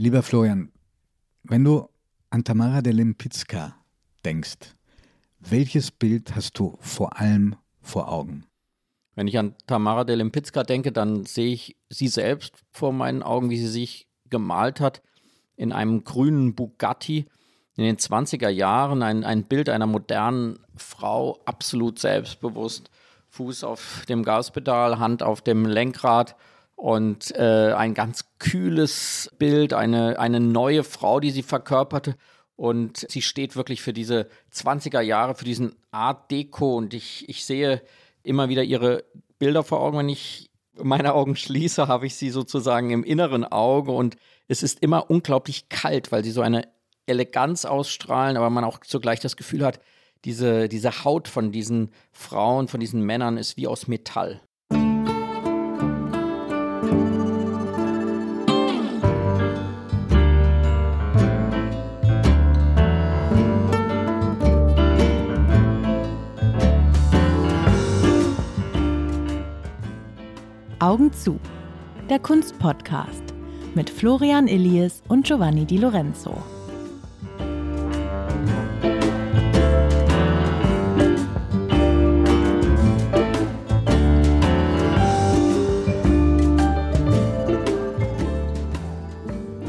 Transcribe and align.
Lieber 0.00 0.22
Florian, 0.22 0.70
wenn 1.42 1.64
du 1.64 1.88
an 2.30 2.44
Tamara 2.44 2.82
de 2.82 2.92
Limpicka 2.92 3.74
denkst, 4.24 4.76
welches 5.40 5.90
Bild 5.90 6.36
hast 6.36 6.56
du 6.60 6.78
vor 6.78 7.18
allem 7.18 7.56
vor 7.80 8.08
Augen? 8.08 8.46
Wenn 9.16 9.26
ich 9.26 9.36
an 9.36 9.56
Tamara 9.66 10.04
de 10.04 10.14
Limpicka 10.14 10.62
denke, 10.62 10.92
dann 10.92 11.24
sehe 11.24 11.52
ich 11.52 11.76
sie 11.90 12.06
selbst 12.06 12.52
vor 12.70 12.92
meinen 12.92 13.24
Augen, 13.24 13.50
wie 13.50 13.58
sie 13.58 13.66
sich 13.66 14.06
gemalt 14.30 14.78
hat 14.78 15.02
in 15.56 15.72
einem 15.72 16.04
grünen 16.04 16.54
Bugatti 16.54 17.26
in 17.74 17.82
den 17.82 17.96
20er 17.96 18.50
Jahren. 18.50 19.02
Ein, 19.02 19.24
ein 19.24 19.42
Bild 19.42 19.68
einer 19.68 19.88
modernen 19.88 20.60
Frau, 20.76 21.40
absolut 21.44 21.98
selbstbewusst, 21.98 22.88
Fuß 23.30 23.64
auf 23.64 24.04
dem 24.08 24.22
Gaspedal, 24.22 25.00
Hand 25.00 25.24
auf 25.24 25.42
dem 25.42 25.66
Lenkrad 25.66 26.36
und 26.78 27.34
äh, 27.34 27.72
ein 27.72 27.92
ganz 27.92 28.26
kühles 28.38 29.34
Bild, 29.36 29.74
eine, 29.74 30.20
eine 30.20 30.38
neue 30.38 30.84
Frau, 30.84 31.18
die 31.18 31.32
sie 31.32 31.42
verkörperte. 31.42 32.14
Und 32.54 33.04
sie 33.10 33.20
steht 33.20 33.56
wirklich 33.56 33.82
für 33.82 33.92
diese 33.92 34.28
20er 34.54 35.00
Jahre, 35.00 35.34
für 35.34 35.44
diesen 35.44 35.74
Art 35.90 36.30
Deco. 36.30 36.76
Und 36.76 36.94
ich, 36.94 37.28
ich 37.28 37.44
sehe 37.44 37.82
immer 38.22 38.48
wieder 38.48 38.62
ihre 38.62 39.02
Bilder 39.40 39.64
vor 39.64 39.80
Augen. 39.80 39.98
Wenn 39.98 40.08
ich 40.08 40.50
meine 40.80 41.14
Augen 41.14 41.34
schließe, 41.34 41.88
habe 41.88 42.06
ich 42.06 42.14
sie 42.14 42.30
sozusagen 42.30 42.90
im 42.90 43.02
inneren 43.02 43.44
Auge. 43.44 43.90
Und 43.90 44.16
es 44.46 44.62
ist 44.62 44.80
immer 44.80 45.10
unglaublich 45.10 45.68
kalt, 45.68 46.12
weil 46.12 46.22
sie 46.22 46.30
so 46.30 46.42
eine 46.42 46.68
Eleganz 47.06 47.64
ausstrahlen, 47.64 48.36
aber 48.36 48.50
man 48.50 48.62
auch 48.62 48.78
zugleich 48.78 49.18
das 49.18 49.36
Gefühl 49.36 49.64
hat, 49.64 49.80
diese, 50.24 50.68
diese 50.68 51.02
Haut 51.02 51.26
von 51.26 51.50
diesen 51.50 51.90
Frauen, 52.12 52.68
von 52.68 52.78
diesen 52.78 53.02
Männern 53.02 53.36
ist 53.36 53.56
wie 53.56 53.66
aus 53.66 53.88
Metall. 53.88 54.40
Augen 70.88 71.12
zu. 71.12 71.38
Der 72.08 72.18
Kunstpodcast 72.18 73.34
mit 73.74 73.90
Florian 73.90 74.48
Illies 74.48 75.02
und 75.06 75.26
Giovanni 75.26 75.66
Di 75.66 75.76
Lorenzo. 75.76 76.34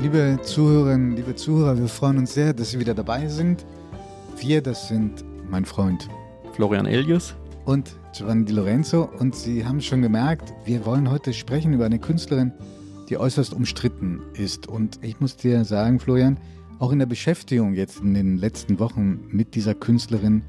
Liebe 0.02 0.40
Zuhörerinnen, 0.42 1.18
liebe 1.18 1.36
Zuhörer, 1.36 1.78
wir 1.78 1.90
freuen 1.90 2.20
uns 2.20 2.34
sehr, 2.34 2.54
dass 2.54 2.72
Sie 2.72 2.80
wieder 2.80 2.94
dabei 2.94 3.28
sind. 3.28 3.66
Wir, 4.38 4.62
das 4.62 4.88
sind 4.88 5.26
mein 5.50 5.66
Freund 5.66 6.08
Florian 6.54 6.86
Elius 6.86 7.36
und 7.66 7.99
Giovanni 8.14 8.46
Di 8.46 8.54
Lorenzo. 8.54 9.10
Und 9.20 9.36
Sie 9.36 9.66
haben 9.66 9.82
schon 9.82 10.02
gemerkt, 10.02 10.54
wir 10.66 10.86
wollen 10.86 11.10
heute 11.10 11.34
sprechen 11.34 11.74
über 11.74 11.86
eine 11.86 12.00
Künstlerin, 12.00 12.52
die 13.10 13.18
äußerst 13.18 13.54
umstritten 13.54 14.22
ist. 14.34 14.68
Und 14.68 15.00
ich 15.04 15.20
muss 15.20 15.36
dir 15.36 15.64
sagen, 15.66 16.00
Florian, 16.00 16.38
auch 16.80 16.92
in 16.92 17.00
der 17.00 17.06
Beschäftigung 17.06 17.74
jetzt 17.74 18.00
in 18.00 18.14
den 18.14 18.38
letzten 18.38 18.80
Wochen 18.80 19.20
mit 19.30 19.56
dieser 19.56 19.74
Künstlerin, 19.74 20.44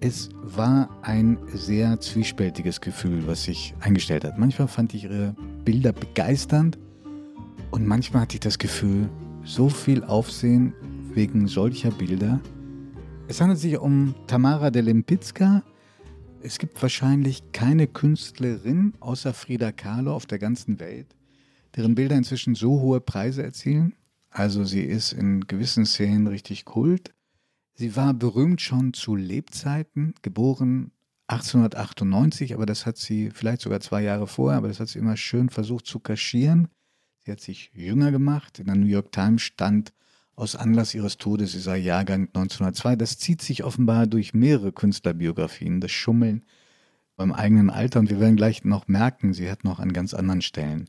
es 0.00 0.28
war 0.42 0.88
ein 1.02 1.38
sehr 1.52 2.00
zwiespältiges 2.00 2.80
Gefühl, 2.80 3.26
was 3.26 3.44
sich 3.44 3.74
eingestellt 3.80 4.24
hat. 4.24 4.38
Manchmal 4.38 4.68
fand 4.68 4.94
ich 4.94 5.04
ihre 5.04 5.34
Bilder 5.64 5.92
begeisternd 5.92 6.78
und 7.70 7.86
manchmal 7.86 8.22
hatte 8.22 8.34
ich 8.34 8.40
das 8.40 8.58
Gefühl, 8.58 9.08
so 9.44 9.68
viel 9.68 10.04
Aufsehen 10.04 10.74
wegen 11.14 11.48
solcher 11.48 11.90
Bilder. 11.90 12.40
Es 13.28 13.40
handelt 13.40 13.58
sich 13.58 13.78
um 13.78 14.14
Tamara 14.26 14.70
de 14.70 14.82
Lempicka, 14.82 15.62
es 16.42 16.58
gibt 16.58 16.80
wahrscheinlich 16.80 17.42
keine 17.52 17.86
Künstlerin 17.86 18.94
außer 19.00 19.34
Frida 19.34 19.72
Kahlo 19.72 20.14
auf 20.14 20.26
der 20.26 20.38
ganzen 20.38 20.78
Welt, 20.80 21.16
deren 21.74 21.94
Bilder 21.94 22.16
inzwischen 22.16 22.54
so 22.54 22.80
hohe 22.80 23.00
Preise 23.00 23.42
erzielen. 23.42 23.94
Also 24.30 24.64
sie 24.64 24.82
ist 24.82 25.12
in 25.12 25.46
gewissen 25.46 25.86
Szenen 25.86 26.26
richtig 26.26 26.64
Kult. 26.64 27.14
Sie 27.74 27.96
war 27.96 28.14
berühmt 28.14 28.60
schon 28.60 28.92
zu 28.92 29.16
Lebzeiten, 29.16 30.14
geboren 30.22 30.92
1898, 31.28 32.54
aber 32.54 32.66
das 32.66 32.86
hat 32.86 32.96
sie 32.96 33.30
vielleicht 33.30 33.62
sogar 33.62 33.80
zwei 33.80 34.02
Jahre 34.02 34.26
vorher, 34.26 34.58
aber 34.58 34.68
das 34.68 34.80
hat 34.80 34.88
sie 34.88 34.98
immer 34.98 35.16
schön 35.16 35.50
versucht 35.50 35.86
zu 35.86 35.98
kaschieren. 35.98 36.68
Sie 37.24 37.32
hat 37.32 37.40
sich 37.40 37.72
jünger 37.74 38.12
gemacht. 38.12 38.60
In 38.60 38.66
der 38.66 38.76
New 38.76 38.86
York 38.86 39.10
Times 39.10 39.42
stand 39.42 39.92
aus 40.36 40.54
Anlass 40.54 40.94
ihres 40.94 41.16
Todes, 41.16 41.52
sie 41.52 41.60
sei 41.60 41.78
Jahrgang 41.78 42.28
1902. 42.28 42.96
Das 42.96 43.18
zieht 43.18 43.40
sich 43.40 43.64
offenbar 43.64 44.06
durch 44.06 44.34
mehrere 44.34 44.70
Künstlerbiografien, 44.70 45.80
das 45.80 45.90
Schummeln 45.90 46.44
beim 47.16 47.32
eigenen 47.32 47.70
Alter. 47.70 48.00
Und 48.00 48.10
wir 48.10 48.20
werden 48.20 48.36
gleich 48.36 48.62
noch 48.62 48.86
merken, 48.86 49.32
sie 49.32 49.50
hat 49.50 49.64
noch 49.64 49.80
an 49.80 49.94
ganz 49.94 50.12
anderen 50.12 50.42
Stellen 50.42 50.88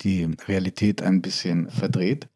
die 0.00 0.24
Realität 0.48 1.02
ein 1.02 1.22
bisschen 1.22 1.70
verdreht. 1.70 2.28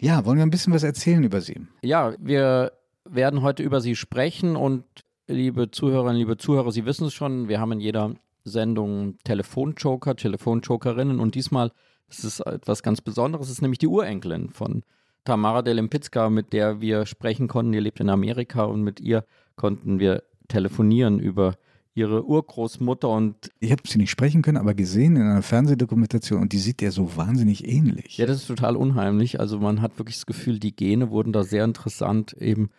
Ja, 0.00 0.24
wollen 0.24 0.38
wir 0.38 0.42
ein 0.44 0.50
bisschen 0.50 0.72
was 0.72 0.82
erzählen 0.82 1.22
über 1.22 1.40
sie? 1.40 1.66
Ja, 1.82 2.14
wir 2.18 2.72
werden 3.04 3.42
heute 3.42 3.62
über 3.62 3.80
sie 3.80 3.94
sprechen 3.94 4.56
und 4.56 4.84
liebe 5.28 5.70
Zuhörerinnen, 5.70 6.18
liebe 6.18 6.36
Zuhörer, 6.36 6.72
Sie 6.72 6.84
wissen 6.84 7.06
es 7.06 7.14
schon, 7.14 7.48
wir 7.48 7.60
haben 7.60 7.72
in 7.72 7.80
jeder 7.80 8.14
Sendung 8.42 9.18
Telefonjoker, 9.24 10.16
Telefonjokerinnen 10.16 11.20
und 11.20 11.34
diesmal 11.34 11.70
ist 12.08 12.24
es 12.24 12.40
etwas 12.40 12.82
ganz 12.82 13.00
Besonderes, 13.00 13.46
es 13.46 13.52
ist 13.54 13.62
nämlich 13.62 13.78
die 13.78 13.86
Urenkelin 13.86 14.50
von 14.50 14.82
Tamara 15.24 15.62
de 15.62 15.74
Lempicka, 15.74 16.30
mit 16.30 16.52
der 16.52 16.80
wir 16.80 17.06
sprechen 17.06 17.48
konnten. 17.48 17.72
Die 17.72 17.80
lebt 17.80 18.00
in 18.00 18.10
Amerika 18.10 18.64
und 18.64 18.82
mit 18.82 19.00
ihr 19.00 19.24
konnten 19.56 19.98
wir 19.98 20.22
telefonieren 20.48 21.18
über 21.18 21.54
ihre 21.94 22.24
Urgroßmutter 22.26 23.08
und 23.08 23.50
ich 23.60 23.70
habe 23.70 23.82
sie 23.86 23.98
nicht 23.98 24.10
sprechen 24.10 24.42
können, 24.42 24.56
aber 24.56 24.74
gesehen 24.74 25.14
in 25.14 25.22
einer 25.22 25.42
Fernsehdokumentation 25.42 26.42
und 26.42 26.52
die 26.52 26.58
sieht 26.58 26.82
ja 26.82 26.90
so 26.90 27.16
wahnsinnig 27.16 27.68
ähnlich. 27.68 28.18
Ja, 28.18 28.26
das 28.26 28.38
ist 28.38 28.48
total 28.48 28.76
unheimlich. 28.76 29.38
Also 29.38 29.60
man 29.60 29.80
hat 29.80 29.96
wirklich 29.98 30.16
das 30.16 30.26
Gefühl, 30.26 30.58
die 30.58 30.74
Gene 30.74 31.10
wurden 31.10 31.32
da 31.32 31.44
sehr 31.44 31.64
interessant 31.64 32.32
eben 32.32 32.70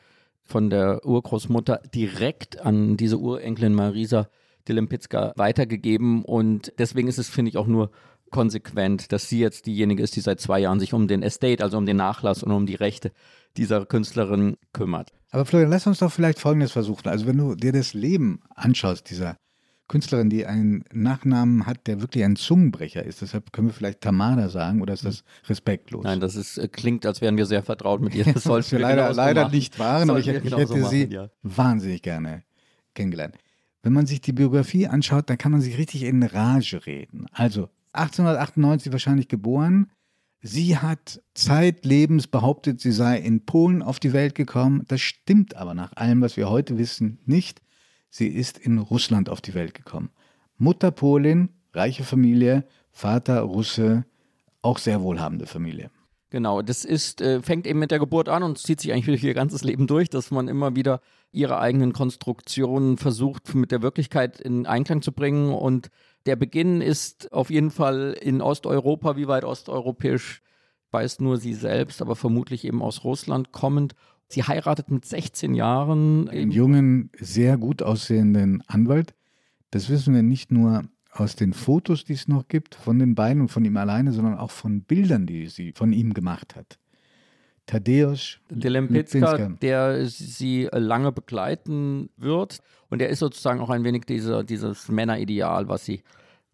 von 0.44 0.70
der 0.70 1.06
Urgroßmutter 1.06 1.82
direkt 1.94 2.60
an 2.60 2.98
diese 2.98 3.18
Urenkelin 3.18 3.74
Marisa 3.74 4.28
de 4.68 4.76
Lempicka 4.76 5.34
weitergegeben 5.38 6.24
und 6.26 6.74
deswegen 6.78 7.08
ist 7.08 7.18
es, 7.18 7.30
finde 7.30 7.50
ich, 7.50 7.58
auch 7.58 7.68
nur 7.68 7.92
konsequent, 8.32 9.12
dass 9.12 9.30
sie 9.30 9.40
jetzt 9.40 9.66
diejenige 9.66 10.04
ist, 10.04 10.16
die 10.16 10.22
seit 10.22 10.40
zwei 10.40 10.60
Jahren 10.60 10.80
sich 10.80 10.94
um 10.94 11.08
den 11.08 11.24
Estate, 11.24 11.64
also 11.64 11.78
um 11.78 11.86
den 11.86 11.98
Nachlass 11.98 12.44
und 12.44 12.52
um 12.52 12.66
die 12.66 12.76
Rechte 12.76 13.12
dieser 13.58 13.86
Künstlerin 13.86 14.58
kümmert. 14.74 15.14
Aber 15.32 15.46
Florian, 15.46 15.70
lass 15.70 15.88
uns 15.88 16.00
doch 16.00 16.12
vielleicht 16.12 16.40
Folgendes 16.40 16.72
versuchen. 16.72 17.08
Also 17.08 17.28
wenn 17.28 17.38
du 17.38 17.56
dir 17.56 17.72
das 17.72 17.94
Leben 17.94 18.42
anschaust, 18.56 19.10
dieser 19.10 19.38
Künstlerin, 19.88 20.30
die 20.30 20.46
einen 20.46 20.84
Nachnamen 20.92 21.68
hat, 21.68 21.86
der 21.86 22.02
wirklich 22.02 22.24
ein 22.24 22.36
Zungenbrecher 22.36 23.04
ist. 23.04 23.22
Deshalb 23.22 23.54
können 23.54 23.68
wir 23.68 23.74
vielleicht 23.74 24.02
Tamada 24.02 24.50
sagen 24.50 24.82
oder 24.82 24.94
ist 24.94 25.06
das 25.06 25.24
respektlos? 25.48 26.04
Nein, 26.04 26.20
das 26.20 26.36
ist, 26.36 26.58
äh, 26.58 26.68
klingt, 26.68 27.06
als 27.06 27.22
wären 27.22 27.38
wir 27.38 27.46
sehr 27.46 27.62
vertraut 27.62 28.02
mit 28.02 28.16
ihr. 28.16 28.26
Das 28.26 28.44
sollten 28.44 28.72
wir 28.72 28.80
leider, 28.80 29.14
leider 29.14 29.50
nicht 29.50 29.78
waren, 29.78 30.10
aber 30.10 30.18
ich, 30.18 30.28
ich 30.28 30.34
hätte 30.34 30.50
machen, 30.50 30.86
sie 30.90 31.06
ja. 31.06 31.30
wahnsinnig 31.44 32.02
gerne 32.02 32.44
kennengelernt. 32.96 33.36
Wenn 33.84 33.94
man 33.94 34.08
sich 34.08 34.22
die 34.22 34.34
Biografie 34.34 34.88
anschaut, 34.88 35.30
dann 35.30 35.38
kann 35.38 35.52
man 35.52 35.62
sich 35.62 35.78
richtig 35.78 36.02
in 36.02 36.24
Rage 36.24 36.88
reden. 36.88 37.28
Also 37.32 37.70
1898 37.98 38.92
wahrscheinlich 38.92 39.28
geboren. 39.28 39.92
Sie 40.42 40.78
hat 40.78 41.22
zeitlebens 41.34 42.28
behauptet, 42.28 42.80
sie 42.80 42.92
sei 42.92 43.18
in 43.18 43.46
Polen 43.46 43.82
auf 43.82 44.00
die 44.00 44.14
Welt 44.14 44.36
gekommen. 44.36 44.84
Das 44.88 45.02
stimmt 45.02 45.56
aber 45.56 45.74
nach 45.74 45.94
allem, 45.96 46.22
was 46.22 46.38
wir 46.38 46.50
heute 46.50 46.78
wissen, 46.78 47.20
nicht. 47.26 47.62
Sie 48.10 48.28
ist 48.28 48.58
in 48.58 48.78
Russland 48.78 49.30
auf 49.30 49.42
die 49.42 49.56
Welt 49.56 49.74
gekommen. 49.74 50.12
Mutter 50.58 50.92
Polin, 50.92 51.50
reiche 51.74 52.04
Familie, 52.04 52.66
Vater 52.92 53.42
Russe, 53.42 54.06
auch 54.62 54.78
sehr 54.78 55.02
wohlhabende 55.02 55.48
Familie. 55.48 55.90
Genau, 56.30 56.62
das 56.62 56.86
ist, 56.86 57.22
äh, 57.22 57.42
fängt 57.42 57.68
eben 57.68 57.80
mit 57.80 57.92
der 57.92 58.00
Geburt 58.00 58.30
an 58.30 58.44
und 58.44 58.58
zieht 58.58 58.82
sich 58.82 58.92
eigentlich 58.92 59.22
für 59.22 59.28
ihr 59.28 59.34
ganzes 59.34 59.64
Leben 59.64 59.88
durch, 59.88 60.10
dass 60.10 60.32
man 60.32 60.48
immer 60.48 60.76
wieder 60.76 61.02
ihre 61.32 61.60
eigenen 61.60 61.94
Konstruktionen 61.94 62.98
versucht, 62.98 63.54
mit 63.56 63.72
der 63.72 63.82
Wirklichkeit 63.82 64.40
in 64.40 64.66
Einklang 64.66 65.02
zu 65.02 65.12
bringen 65.12 65.54
und 65.54 65.90
der 66.26 66.36
Beginn 66.36 66.82
ist 66.82 67.32
auf 67.32 67.50
jeden 67.50 67.72
Fall 67.72 68.18
in 68.20 68.42
Osteuropa, 68.42 69.16
wie 69.16 69.28
weit 69.28 69.44
osteuropäisch 69.44 70.42
weiß 70.92 71.20
nur 71.20 71.38
sie 71.38 71.54
selbst, 71.54 72.02
aber 72.02 72.16
vermutlich 72.16 72.66
eben 72.66 72.82
aus 72.82 73.04
Russland 73.04 73.52
kommend. 73.52 73.96
Sie 74.28 74.44
heiratet 74.44 74.90
mit 74.90 75.06
16 75.06 75.54
Jahren. 75.54 76.30
Einen 76.30 76.52
jungen, 76.52 77.12
sehr 77.20 77.58
gut 77.58 77.84
aussehenden 77.84 78.64
Anwalt. 78.68 79.14
Das 79.72 79.90
wissen 79.90 80.16
wir 80.16 80.24
nicht 80.24 80.52
nur 80.52 80.84
aus 81.12 81.36
den 81.36 81.54
Fotos, 81.54 82.06
die 82.06 82.14
es 82.14 82.28
noch 82.28 82.48
gibt, 82.48 82.76
von 82.76 83.00
den 83.00 83.16
beiden 83.16 83.42
und 83.42 83.50
von 83.50 83.64
ihm 83.66 83.78
alleine, 83.78 84.12
sondern 84.12 84.38
auch 84.38 84.52
von 84.52 84.82
Bildern, 84.82 85.26
die 85.26 85.48
sie 85.48 85.74
von 85.74 85.94
ihm 85.94 86.14
gemacht 86.14 86.56
hat. 86.56 86.80
Tadeusz 87.66 88.40
Delempicka, 88.50 89.50
der 89.62 90.06
sie 90.06 90.70
lange 90.72 91.12
begleiten 91.12 92.10
wird. 92.18 92.60
Und 92.90 93.02
er 93.02 93.10
ist 93.10 93.20
sozusagen 93.20 93.60
auch 93.60 93.70
ein 93.70 93.84
wenig 93.84 94.06
diese, 94.06 94.44
dieses 94.44 94.90
Männerideal, 94.90 95.68
was 95.68 95.86
sie 95.86 96.04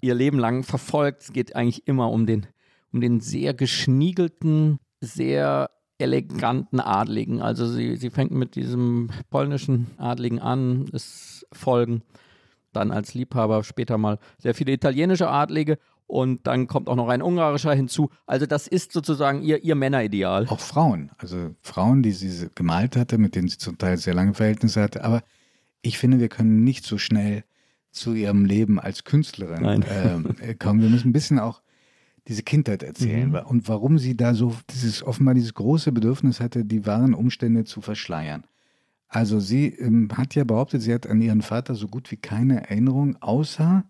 ihr 0.02 0.16
Leben 0.16 0.40
lang 0.40 0.64
verfolgt. 0.64 1.24
Es 1.24 1.34
geht 1.34 1.56
eigentlich 1.56 1.88
immer 1.88 2.10
um 2.10 2.26
den, 2.26 2.48
um 2.92 3.02
den 3.02 3.20
sehr 3.20 3.54
geschniegelten, 3.54 4.80
sehr 5.02 5.70
eleganten 5.98 6.80
Adligen. 6.80 7.42
Also 7.42 7.68
sie, 7.68 7.98
sie 7.98 8.10
fängt 8.10 8.32
mit 8.32 8.56
diesem 8.56 9.10
polnischen 9.30 9.88
Adligen 9.98 10.40
an, 10.40 10.90
es 10.94 11.46
folgen 11.52 12.04
dann 12.74 12.92
als 12.92 13.14
Liebhaber 13.14 13.64
später 13.64 13.98
mal 13.98 14.18
sehr 14.38 14.54
viele 14.54 14.72
italienische 14.72 15.30
Adlige 15.30 15.78
und 16.12 16.46
dann 16.46 16.68
kommt 16.68 16.90
auch 16.90 16.98
noch 16.98 17.08
ein 17.08 17.22
ungarischer 17.22 17.74
hinzu. 17.74 18.10
Also 18.26 18.46
das 18.46 18.68
ist 18.68 18.92
sozusagen 18.92 19.42
ihr, 19.42 19.64
ihr 19.64 19.76
Männerideal. 19.76 20.46
Auch 20.50 20.60
Frauen, 20.60 21.10
also 21.18 21.56
Frauen, 21.62 22.04
die 22.04 22.12
sie 22.12 22.50
gemalt 22.54 22.98
hatte, 22.98 23.18
mit 23.18 23.34
denen 23.34 23.48
sie 23.48 23.58
zum 23.58 23.78
Teil 23.78 23.98
sehr 23.98 24.14
lange 24.14 24.34
Verhältnisse 24.34 24.82
hatte. 24.82 25.06
Aber 25.06 25.24
ich 25.82 25.98
finde, 25.98 26.20
wir 26.20 26.28
können 26.28 26.66
nicht 26.66 26.84
so 26.84 26.98
schnell 26.98 27.46
zu 27.92 28.14
ihrem 28.14 28.44
Leben 28.44 28.78
als 28.78 29.06
Künstlerin 29.06 29.84
äh, 29.84 30.54
kommen. 30.56 30.82
Wir 30.82 30.90
müssen 30.90 31.10
ein 31.10 31.14
bisschen 31.14 31.40
auch 31.40 31.62
diese 32.28 32.44
Kindheit 32.44 32.84
erzählen 32.84 33.30
mhm. 33.30 33.36
und 33.48 33.70
warum 33.70 33.98
sie 33.98 34.16
da 34.16 34.34
so 34.34 34.56
dieses 34.70 35.04
offenbar 35.04 35.34
dieses 35.34 35.54
große 35.54 35.94
Bedürfnis 35.94 36.42
hatte, 36.42 36.66
die 36.66 36.86
wahren 36.86 37.14
Umstände 37.14 37.64
zu 37.64 37.80
verschleiern. 37.80 38.44
Also 39.08 39.40
sie 39.40 39.68
ähm, 39.68 40.10
hat 40.16 40.36
ja 40.36 40.44
behauptet, 40.44 40.82
sie 40.82 40.94
hat 40.94 41.08
an 41.08 41.22
ihren 41.22 41.42
Vater 41.42 41.74
so 41.76 41.88
gut 41.88 42.12
wie 42.12 42.18
keine 42.18 42.70
Erinnerung, 42.70 43.18
außer 43.22 43.86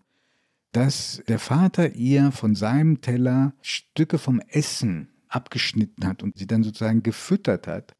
dass 0.72 1.22
der 1.28 1.38
Vater 1.38 1.94
ihr 1.94 2.32
von 2.32 2.54
seinem 2.54 3.00
Teller 3.00 3.52
Stücke 3.60 4.18
vom 4.18 4.40
Essen 4.48 5.08
abgeschnitten 5.28 6.06
hat 6.06 6.22
und 6.22 6.38
sie 6.38 6.46
dann 6.46 6.62
sozusagen 6.62 7.02
gefüttert 7.02 7.66
hat. 7.66 7.94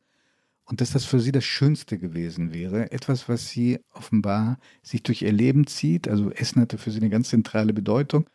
Und 0.65 0.81
dass 0.81 0.93
das 0.93 1.05
für 1.05 1.21
sie 1.21 1.33
das 1.33 1.45
Schönste 1.45 1.99
gewesen 1.99 2.55
wäre. 2.55 2.93
Etwas, 2.93 3.29
was 3.29 3.51
sie 3.51 3.81
offenbar 3.93 4.59
sich 4.83 5.03
durch 5.03 5.23
ihr 5.23 5.33
Leben 5.33 5.67
zieht. 5.67 6.09
Also 6.09 6.31
Essen 6.31 6.63
hatte 6.63 6.79
für 6.79 6.91
sie 6.91 7.01
eine 7.01 7.11
ganz 7.11 7.29
zentrale 7.29 7.75
Bedeutung. 7.75 8.27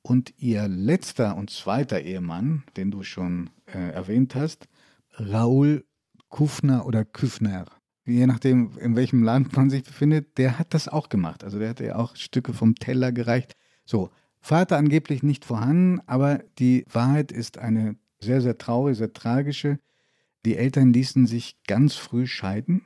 Und 0.00 0.34
ihr 0.38 0.68
letzter 0.68 1.36
und 1.36 1.50
zweiter 1.50 2.00
Ehemann, 2.00 2.64
den 2.76 2.90
du 2.90 3.02
schon 3.02 3.50
äh, 3.66 3.90
erwähnt 3.90 4.34
hast, 4.34 4.68
Raoul 5.12 5.84
Kufner 6.28 6.86
oder 6.86 7.04
Küfner, 7.04 7.66
je 8.04 8.26
nachdem, 8.26 8.76
in 8.78 8.96
welchem 8.96 9.22
Land 9.22 9.56
man 9.56 9.70
sich 9.70 9.84
befindet, 9.84 10.36
der 10.38 10.58
hat 10.58 10.74
das 10.74 10.88
auch 10.88 11.08
gemacht. 11.08 11.44
Also 11.44 11.58
der 11.58 11.70
hat 11.70 11.80
ja 11.80 11.96
auch 11.96 12.16
Stücke 12.16 12.52
vom 12.52 12.74
Teller 12.74 13.12
gereicht. 13.12 13.56
So, 13.84 14.10
Vater 14.40 14.76
angeblich 14.76 15.22
nicht 15.22 15.44
vorhanden, 15.44 16.00
aber 16.06 16.42
die 16.58 16.84
Wahrheit 16.92 17.32
ist 17.32 17.58
eine 17.58 17.96
sehr, 18.20 18.40
sehr 18.40 18.58
traurige, 18.58 18.96
sehr 18.96 19.12
tragische. 19.12 19.78
Die 20.44 20.56
Eltern 20.56 20.92
ließen 20.92 21.26
sich 21.26 21.56
ganz 21.66 21.94
früh 21.94 22.26
scheiden, 22.26 22.82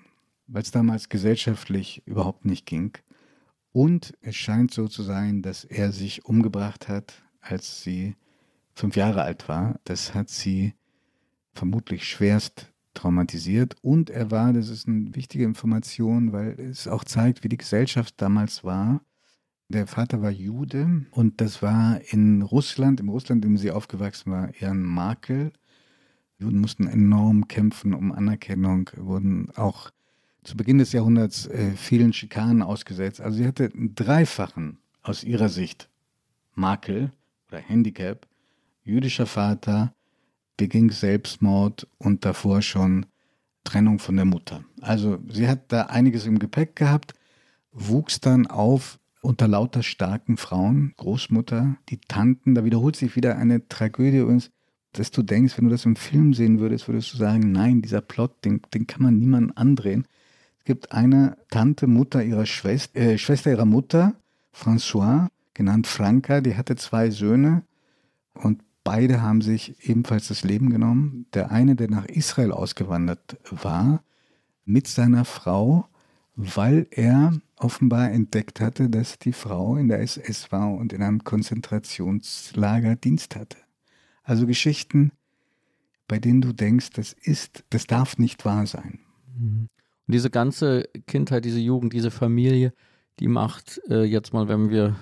weil 0.47 0.63
es 0.63 0.71
damals 0.71 1.09
gesellschaftlich 1.09 2.03
überhaupt 2.07 2.45
nicht 2.45 2.67
ging. 2.67 2.97
Und 3.73 4.15
es 4.21 4.37
scheint 4.37 4.73
so 4.73 4.89
zu 4.89 5.03
sein, 5.03 5.43
dass 5.43 5.65
er 5.65 5.93
sich 5.93 6.25
umgebracht 6.25 6.89
hat, 6.89 7.23
als 7.41 7.83
sie 7.83 8.15
fünf 8.75 8.97
Jahre 8.97 9.23
alt 9.23 9.49
war. 9.49 9.81
Das 9.85 10.15
hat 10.15 10.31
sie 10.31 10.75
vermutlich 11.53 12.05
schwerst 12.05 12.73
traumatisiert. 12.95 13.77
Und 13.83 14.11
er 14.11 14.31
war, 14.31 14.53
das 14.53 14.69
ist 14.69 14.89
eine 14.89 15.15
wichtige 15.15 15.45
Information, 15.45 16.33
weil 16.33 16.59
es 16.61 16.89
auch 16.89 17.05
zeigt, 17.05 17.45
wie 17.45 17.49
die 17.49 17.57
Gesellschaft 17.57 18.15
damals 18.19 18.65
war. 18.65 19.01
Der 19.71 19.87
Vater 19.87 20.23
war 20.23 20.31
Jude 20.31 21.05
und 21.11 21.43
das 21.43 21.61
war 21.61 22.01
in 22.11 22.41
Russland, 22.41 23.01
im 23.01 23.11
Russland, 23.11 23.45
in 23.45 23.53
dem 23.53 23.59
sie 23.59 23.71
aufgewachsen 23.71 24.33
war, 24.33 24.55
eher 24.55 24.71
ein 24.71 24.83
Makel. 24.83 25.53
Juden 26.39 26.61
mussten 26.61 26.87
enorm 26.87 27.49
kämpfen 27.49 27.93
um 27.93 28.11
Anerkennung, 28.13 28.89
wurden 28.97 29.51
auch 29.57 29.91
zu 30.43 30.57
Beginn 30.57 30.79
des 30.79 30.93
Jahrhunderts 30.93 31.47
äh, 31.49 31.73
vielen 31.73 32.15
Schikanen 32.15 32.63
ausgesetzt. 32.63 33.21
Also 33.21 33.39
sie 33.39 33.47
hatte 33.47 33.71
einen 33.75 33.95
dreifachen, 33.95 34.79
aus 35.03 35.23
ihrer 35.23 35.51
Sicht, 35.51 35.91
Makel 36.55 37.13
oder 37.49 37.59
Handicap. 37.59 38.27
Jüdischer 38.85 39.27
Vater 39.27 39.95
beging 40.57 40.91
Selbstmord 40.91 41.87
und 41.99 42.25
davor 42.25 42.63
schon 42.63 43.05
Trennung 43.65 43.99
von 43.99 44.17
der 44.17 44.25
Mutter. 44.25 44.65
Also 44.81 45.19
sie 45.29 45.47
hat 45.47 45.71
da 45.73 45.83
einiges 45.83 46.25
im 46.25 46.39
Gepäck 46.39 46.75
gehabt, 46.75 47.13
wuchs 47.71 48.21
dann 48.21 48.47
auf 48.47 48.99
unter 49.23 49.49
lauter 49.49 49.83
starken 49.83 50.37
Frauen, 50.37 50.95
Großmutter, 50.97 51.77
die 51.89 51.99
Tanten, 51.99 52.55
da 52.55 52.65
wiederholt 52.65 52.97
sich 52.97 53.17
wieder 53.17 53.37
eine 53.37 53.69
Tragödie 53.69 54.19
übrigens, 54.19 54.51
dass 54.93 55.11
du 55.11 55.23
denkst, 55.23 55.59
wenn 55.59 55.67
du 55.67 55.71
das 55.71 55.85
im 55.85 55.97
Film 55.97 56.35
sehen 56.35 56.61
würdest, 56.61 56.89
würdest 56.89 57.13
du 57.13 57.19
sagen, 57.19 57.53
nein, 57.53 57.83
dieser 57.83 58.01
Plot, 58.01 58.45
den, 58.45 58.63
den 58.73 58.87
kann 58.87 59.03
man 59.03 59.19
niemandem 59.19 59.53
andrehen 59.57 60.07
gibt 60.69 60.93
eine 60.93 61.39
Tante, 61.49 61.87
Mutter 61.87 62.23
ihrer 62.23 62.45
Schwester, 62.45 63.01
äh, 63.01 63.17
Schwester 63.17 63.51
ihrer 63.51 63.65
Mutter, 63.65 64.17
François, 64.53 65.29
genannt 65.55 65.87
Franca, 65.87 66.43
die 66.43 66.57
hatte 66.57 66.77
zwei 66.77 67.09
Söhne 67.09 67.63
und 68.35 68.61
beide 68.85 69.23
haben 69.23 69.41
sich 69.41 69.89
ebenfalls 69.89 70.29
das 70.29 70.45
Leben 70.45 70.69
genommen. 70.69 71.25
Der 71.33 71.51
eine, 71.51 71.75
der 71.75 71.89
nach 71.89 72.05
Israel 72.05 72.53
ausgewandert 72.53 73.39
war, 73.51 74.03
mit 74.67 74.87
seiner 74.89 75.25
Frau, 75.25 75.89
weil 76.39 76.87
er 76.93 77.33
offenbar 77.57 78.13
entdeckt 78.13 78.61
hatte, 78.61 78.89
dass 78.89 79.19
die 79.19 79.33
Frau 79.33 79.77
in 79.77 79.89
der 79.89 80.01
SS 80.01 80.53
war 80.53 80.73
und 80.73 80.93
in 80.93 81.03
einem 81.03 81.25
Konzentrationslager 81.25 82.95
Dienst 82.95 83.35
hatte. 83.35 83.59
Also 84.23 84.47
Geschichten, 84.47 85.11
bei 86.07 86.21
denen 86.21 86.41
du 86.41 86.53
denkst, 86.53 86.91
das 86.91 87.13
ist, 87.13 87.65
das 87.71 87.89
darf 87.89 88.19
nicht 88.19 88.45
wahr 88.45 88.67
sein. 88.67 89.01
Mhm. 89.37 89.69
Und 90.07 90.15
diese 90.15 90.31
ganze 90.31 90.85
Kindheit, 91.09 91.45
diese 91.45 91.59
Jugend, 91.59 91.93
diese 91.93 92.13
Familie, 92.13 92.73
die 93.19 93.29
macht 93.29 93.81
äh, 93.91 94.05
jetzt 94.05 94.33
mal, 94.33 94.47
wenn 94.47 94.71
wir 94.71 94.95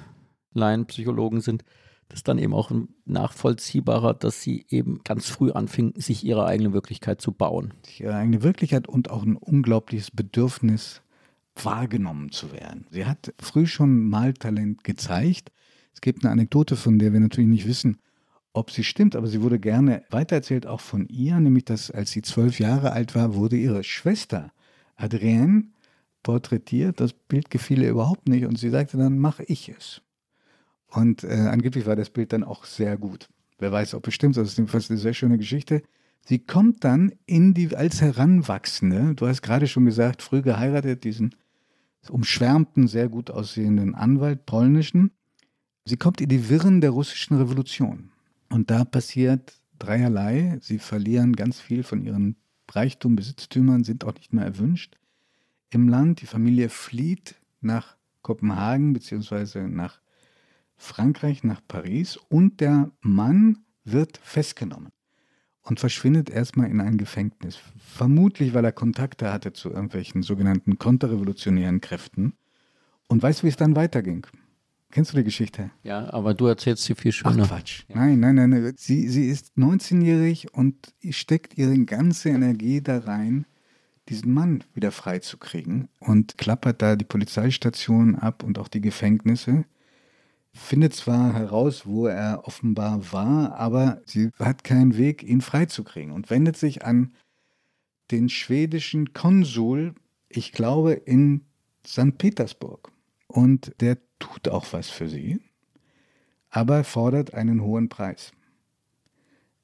Laienpsychologen 0.54 1.42
sind, 1.42 1.64
das 2.08 2.22
dann 2.22 2.38
eben 2.38 2.54
auch 2.54 2.72
nachvollziehbarer, 3.04 4.14
dass 4.14 4.40
sie 4.40 4.64
eben 4.70 5.02
ganz 5.04 5.28
früh 5.28 5.50
anfing, 5.50 5.92
sich 5.96 6.24
ihre 6.24 6.46
eigene 6.46 6.72
Wirklichkeit 6.72 7.20
zu 7.20 7.32
bauen. 7.32 7.74
Ihre 7.98 8.14
eigene 8.14 8.42
Wirklichkeit 8.42 8.88
und 8.88 9.10
auch 9.10 9.22
ein 9.22 9.36
unglaubliches 9.36 10.10
Bedürfnis, 10.12 11.02
wahrgenommen 11.64 12.30
zu 12.30 12.52
werden. 12.52 12.86
Sie 12.90 13.06
hat 13.06 13.32
früh 13.40 13.66
schon 13.66 14.08
Maltalent 14.08 14.84
gezeigt. 14.84 15.52
Es 15.94 16.00
gibt 16.00 16.24
eine 16.24 16.32
Anekdote, 16.32 16.76
von 16.76 16.98
der 16.98 17.12
wir 17.12 17.20
natürlich 17.20 17.48
nicht 17.48 17.66
wissen, 17.66 17.98
ob 18.52 18.70
sie 18.70 18.84
stimmt, 18.84 19.16
aber 19.16 19.26
sie 19.26 19.42
wurde 19.42 19.58
gerne 19.58 20.02
weitererzählt, 20.10 20.66
auch 20.66 20.80
von 20.80 21.06
ihr, 21.08 21.38
nämlich 21.40 21.64
dass 21.64 21.90
als 21.90 22.10
sie 22.10 22.22
zwölf 22.22 22.58
Jahre 22.58 22.92
alt 22.92 23.14
war, 23.14 23.34
wurde 23.34 23.56
ihre 23.56 23.84
Schwester 23.84 24.52
Adrienne 24.96 25.64
porträtiert. 26.22 27.00
Das 27.00 27.12
Bild 27.12 27.50
gefiel 27.50 27.82
ihr 27.82 27.90
überhaupt 27.90 28.28
nicht 28.28 28.46
und 28.46 28.58
sie 28.58 28.70
sagte 28.70 28.96
dann, 28.96 29.18
mache 29.18 29.44
ich 29.44 29.68
es. 29.68 30.02
Und 30.88 31.24
äh, 31.24 31.48
angeblich 31.50 31.86
war 31.86 31.96
das 31.96 32.10
Bild 32.10 32.32
dann 32.32 32.44
auch 32.44 32.64
sehr 32.64 32.96
gut. 32.96 33.28
Wer 33.58 33.72
weiß, 33.72 33.94
ob 33.94 34.06
es 34.08 34.14
stimmt, 34.14 34.36
das 34.36 34.48
ist 34.48 34.58
jedenfalls 34.58 34.90
eine 34.90 34.98
sehr 34.98 35.14
schöne 35.14 35.38
Geschichte. 35.38 35.82
Sie 36.24 36.38
kommt 36.38 36.82
dann 36.84 37.12
in 37.26 37.54
die, 37.54 37.76
als 37.76 38.00
Heranwachsende, 38.00 39.14
du 39.14 39.26
hast 39.28 39.42
gerade 39.42 39.66
schon 39.66 39.84
gesagt, 39.84 40.22
früh 40.22 40.42
geheiratet, 40.42 41.04
diesen 41.04 41.34
umschwärmten, 42.10 42.88
sehr 42.88 43.08
gut 43.08 43.30
aussehenden 43.30 43.94
Anwalt, 43.94 44.46
polnischen. 44.46 45.12
Sie 45.84 45.96
kommt 45.96 46.20
in 46.20 46.28
die 46.28 46.48
Wirren 46.48 46.80
der 46.80 46.90
russischen 46.90 47.36
Revolution. 47.36 48.10
Und 48.50 48.70
da 48.70 48.84
passiert 48.84 49.60
dreierlei. 49.78 50.58
Sie 50.60 50.78
verlieren 50.78 51.34
ganz 51.34 51.60
viel 51.60 51.82
von 51.82 52.02
ihren 52.02 52.36
Reichtum, 52.70 53.16
Besitztümern 53.16 53.84
sind 53.84 54.04
auch 54.04 54.14
nicht 54.14 54.32
mehr 54.32 54.44
erwünscht 54.44 54.96
im 55.70 55.88
Land. 55.88 56.20
Die 56.20 56.26
Familie 56.26 56.68
flieht 56.68 57.36
nach 57.60 57.96
Kopenhagen 58.22 58.92
bzw. 58.92 59.68
nach 59.68 60.00
Frankreich, 60.76 61.44
nach 61.44 61.60
Paris 61.66 62.16
und 62.16 62.60
der 62.60 62.90
Mann 63.00 63.64
wird 63.84 64.18
festgenommen 64.18 64.95
und 65.66 65.80
verschwindet 65.80 66.30
erstmal 66.30 66.70
in 66.70 66.80
ein 66.80 66.96
Gefängnis. 66.96 67.58
Vermutlich, 67.78 68.54
weil 68.54 68.64
er 68.64 68.72
Kontakte 68.72 69.32
hatte 69.32 69.52
zu 69.52 69.70
irgendwelchen 69.70 70.22
sogenannten 70.22 70.78
konterrevolutionären 70.78 71.80
Kräften. 71.80 72.34
Und 73.08 73.22
weißt 73.22 73.42
du, 73.42 73.44
wie 73.44 73.48
es 73.48 73.56
dann 73.56 73.74
weiterging? 73.76 74.26
Kennst 74.92 75.12
du 75.12 75.16
die 75.16 75.24
Geschichte? 75.24 75.70
Ja, 75.82 76.12
aber 76.12 76.34
du 76.34 76.46
erzählst 76.46 76.84
sie 76.84 76.94
viel 76.94 77.12
schöner. 77.12 77.44
Ach 77.44 77.48
Quatsch. 77.48 77.82
Ja. 77.88 77.96
Nein, 77.96 78.20
nein, 78.20 78.36
nein. 78.36 78.50
nein. 78.50 78.74
Sie, 78.76 79.08
sie 79.08 79.28
ist 79.28 79.52
19-jährig 79.58 80.54
und 80.54 80.94
steckt 81.10 81.58
ihre 81.58 81.76
ganze 81.84 82.28
Energie 82.28 82.80
da 82.80 82.98
rein, 82.98 83.44
diesen 84.08 84.32
Mann 84.32 84.62
wieder 84.74 84.92
freizukriegen 84.92 85.88
und 85.98 86.38
klappert 86.38 86.80
da 86.80 86.94
die 86.94 87.04
Polizeistationen 87.04 88.14
ab 88.14 88.44
und 88.44 88.58
auch 88.60 88.68
die 88.68 88.80
Gefängnisse. 88.80 89.64
Findet 90.56 90.94
zwar 90.94 91.34
heraus, 91.34 91.86
wo 91.86 92.06
er 92.06 92.42
offenbar 92.44 93.12
war, 93.12 93.56
aber 93.56 94.00
sie 94.06 94.30
hat 94.38 94.64
keinen 94.64 94.96
Weg, 94.96 95.22
ihn 95.22 95.42
freizukriegen 95.42 96.12
und 96.12 96.30
wendet 96.30 96.56
sich 96.56 96.84
an 96.84 97.12
den 98.10 98.28
schwedischen 98.28 99.12
Konsul, 99.12 99.94
ich 100.28 100.52
glaube, 100.52 100.92
in 100.92 101.42
St. 101.86 102.16
Petersburg. 102.18 102.90
Und 103.26 103.74
der 103.80 103.98
tut 104.18 104.48
auch 104.48 104.72
was 104.72 104.88
für 104.88 105.08
sie, 105.08 105.40
aber 106.48 106.84
fordert 106.84 107.34
einen 107.34 107.60
hohen 107.60 107.88
Preis. 107.88 108.32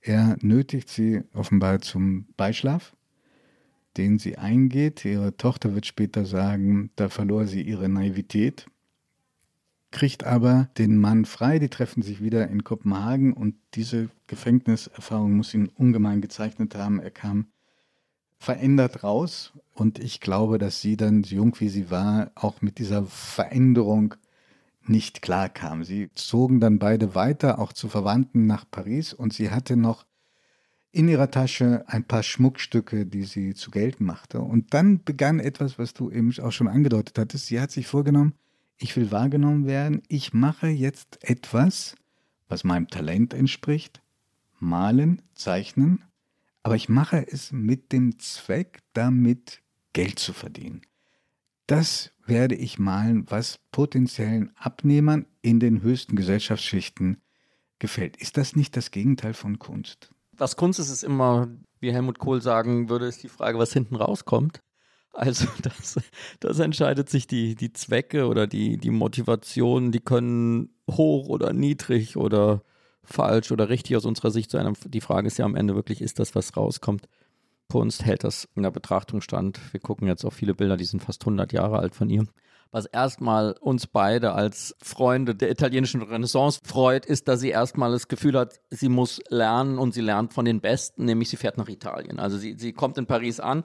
Er 0.01 0.37
nötigt 0.43 0.89
sie 0.89 1.23
offenbar 1.33 1.81
zum 1.81 2.27
Beischlaf, 2.37 2.95
den 3.97 4.19
sie 4.19 4.37
eingeht. 4.37 5.05
Ihre 5.05 5.37
Tochter 5.37 5.75
wird 5.75 5.87
später 5.87 6.25
sagen, 6.25 6.91
da 6.97 7.09
verlor 7.09 7.47
sie 7.47 7.63
ihre 7.63 7.89
Naivität. 7.89 8.67
Kriegt 9.93 10.25
aber 10.25 10.69
den 10.79 10.97
Mann 10.97 11.25
frei, 11.25 11.59
die 11.59 11.69
treffen 11.69 12.03
sich 12.03 12.23
wieder 12.23 12.49
in 12.49 12.65
Kopenhagen 12.65 13.33
und 13.33 13.55
diese 13.75 14.09
Gefängniserfahrung 14.27 15.33
muss 15.33 15.55
ihn 15.55 15.69
ungemein 15.69 16.21
gezeichnet 16.21 16.75
haben. 16.75 16.99
Er 16.99 17.11
kam 17.11 17.47
verändert 18.39 19.05
raus 19.05 19.53
und 19.75 20.01
ich 20.01 20.21
glaube, 20.21 20.59
dass 20.59 20.81
sie 20.81 20.97
dann, 20.97 21.23
so 21.23 21.37
jung 21.37 21.55
wie 21.61 21.69
sie 21.69 21.91
war, 21.91 22.33
auch 22.35 22.61
mit 22.61 22.79
dieser 22.79 23.05
Veränderung 23.05 24.17
nicht 24.85 25.23
klar 25.23 25.49
kam. 25.49 25.85
Sie 25.85 26.11
zogen 26.15 26.59
dann 26.59 26.81
beide 26.81 27.15
weiter, 27.15 27.61
auch 27.61 27.73
zu 27.73 27.89
Verwandten 27.89 28.47
nach 28.47 28.65
Paris 28.69 29.13
und 29.13 29.33
sie 29.33 29.51
hatte 29.51 29.77
noch 29.77 30.07
in 30.91 31.09
ihrer 31.09 31.31
Tasche 31.31 31.85
ein 31.87 32.05
paar 32.05 32.23
Schmuckstücke, 32.23 33.07
die 33.07 33.25
sie 33.25 33.55
zu 33.55 33.71
Geld 33.71 34.01
machte. 34.01 34.41
Und 34.41 34.75
dann 34.75 35.03
begann 35.05 35.41
etwas, 35.41 35.79
was 35.79 35.95
du 35.95 36.11
eben 36.11 36.35
auch 36.41 36.53
schon 36.53 36.69
angedeutet 36.69 37.19
hattest. 37.19 37.47
Sie 37.47 37.61
hat 37.61 37.71
sich 37.71 37.87
vorgenommen, 37.87 38.35
ich 38.79 38.97
will 38.97 39.11
wahrgenommen 39.11 39.67
werden, 39.67 40.03
ich 40.09 40.33
mache 40.33 40.69
jetzt 40.69 41.19
etwas, 41.23 41.97
was 42.49 42.65
meinem 42.65 42.89
Talent 42.89 43.35
entspricht, 43.35 44.03
malen, 44.59 45.23
zeichnen, 45.35 46.05
aber 46.63 46.77
ich 46.77 46.89
mache 46.89 47.27
es 47.27 47.53
mit 47.53 47.93
dem 47.93 48.19
Zweck, 48.19 48.81
damit 48.93 49.61
Geld 49.93 50.19
zu 50.19 50.33
verdienen. 50.33 50.83
Das 51.67 52.13
werde 52.27 52.55
ich 52.55 52.79
malen, 52.79 53.25
was 53.31 53.59
potenziellen 53.71 54.53
Abnehmern 54.57 55.27
in 55.41 55.61
den 55.61 55.83
höchsten 55.83 56.17
Gesellschaftsschichten 56.17 57.21
gefällt. 57.79 58.17
Ist 58.17 58.37
das 58.37 58.57
nicht 58.57 58.77
das 58.77 58.91
Gegenteil 58.91 59.35
von 59.35 59.59
Kunst? 59.59 60.13
Was 60.33 60.57
Kunst 60.57 60.79
ist, 60.79 60.91
ist 60.91 61.03
immer, 61.03 61.49
wie 61.81 61.93
Helmut 61.93 62.19
Kohl 62.19 62.41
sagen 62.41 62.89
würde, 62.89 63.07
ist 63.07 63.23
die 63.23 63.29
Frage, 63.29 63.59
was 63.59 63.73
hinten 63.73 63.97
rauskommt. 63.97 64.61
Also 65.13 65.47
das, 65.63 66.01
das 66.41 66.59
entscheidet 66.59 67.09
sich 67.09 67.27
die, 67.27 67.55
die 67.55 67.73
Zwecke 67.73 68.27
oder 68.27 68.47
die, 68.47 68.79
die 68.79 68.91
Motivationen, 68.91 69.93
die 69.93 70.01
können 70.01 70.71
hoch 70.91 71.29
oder 71.29 71.53
niedrig 71.53 72.17
oder 72.17 72.63
falsch 73.05 73.53
oder 73.53 73.69
richtig 73.69 73.97
aus 73.97 74.05
unserer 74.05 74.31
Sicht 74.31 74.51
sein. 74.51 74.75
Die 74.87 75.01
Frage 75.01 75.27
ist 75.27 75.39
ja 75.39 75.45
am 75.45 75.57
Ende 75.57 75.75
wirklich, 75.75 76.01
ist 76.01 76.19
das, 76.19 76.35
was 76.35 76.57
rauskommt? 76.57 77.09
Kunst 77.69 78.05
hält 78.05 78.23
das 78.23 78.49
in 78.55 78.65
der 78.65 78.71
Betrachtung 78.71 79.23
stand. 79.23 79.59
Wir 79.73 79.81
gucken 79.81 80.07
jetzt 80.07 80.25
auf 80.27 80.35
viele 80.35 80.55
Bilder, 80.55 80.77
die 80.77 80.85
sind 80.85 81.03
fast 81.03 81.23
100 81.23 81.55
Jahre 81.55 81.79
alt 81.79 81.95
von 81.95 82.11
ihr. 82.11 82.27
Was 82.71 82.87
erstmal 82.87 83.53
uns 83.61 83.87
beide 83.87 84.33
als 84.33 84.77
Freunde 84.83 85.35
der 85.35 85.51
italienischen 85.51 86.03
Renaissance 86.03 86.61
freut, 86.65 87.07
ist, 87.07 87.29
dass 87.29 87.41
sie 87.41 87.51
erstmal 87.51 87.91
das 87.91 88.09
Gefühl 88.09 88.39
hat, 88.39 88.61
sie 88.71 88.89
muss 88.89 89.21
lernen 89.29 89.79
und 89.79 89.95
sie 89.95 90.01
lernt 90.01 90.33
von 90.33 90.45
den 90.45 90.61
Besten, 90.61 91.05
nämlich 91.05 91.29
sie 91.31 91.37
fährt 91.37 91.59
nach 91.59 91.69
Italien. 91.69 92.19
Also 92.19 92.39
sie, 92.39 92.57
sie 92.59 92.73
kommt 92.73 92.99
in 92.99 93.07
Paris 93.07 93.41
an, 93.41 93.65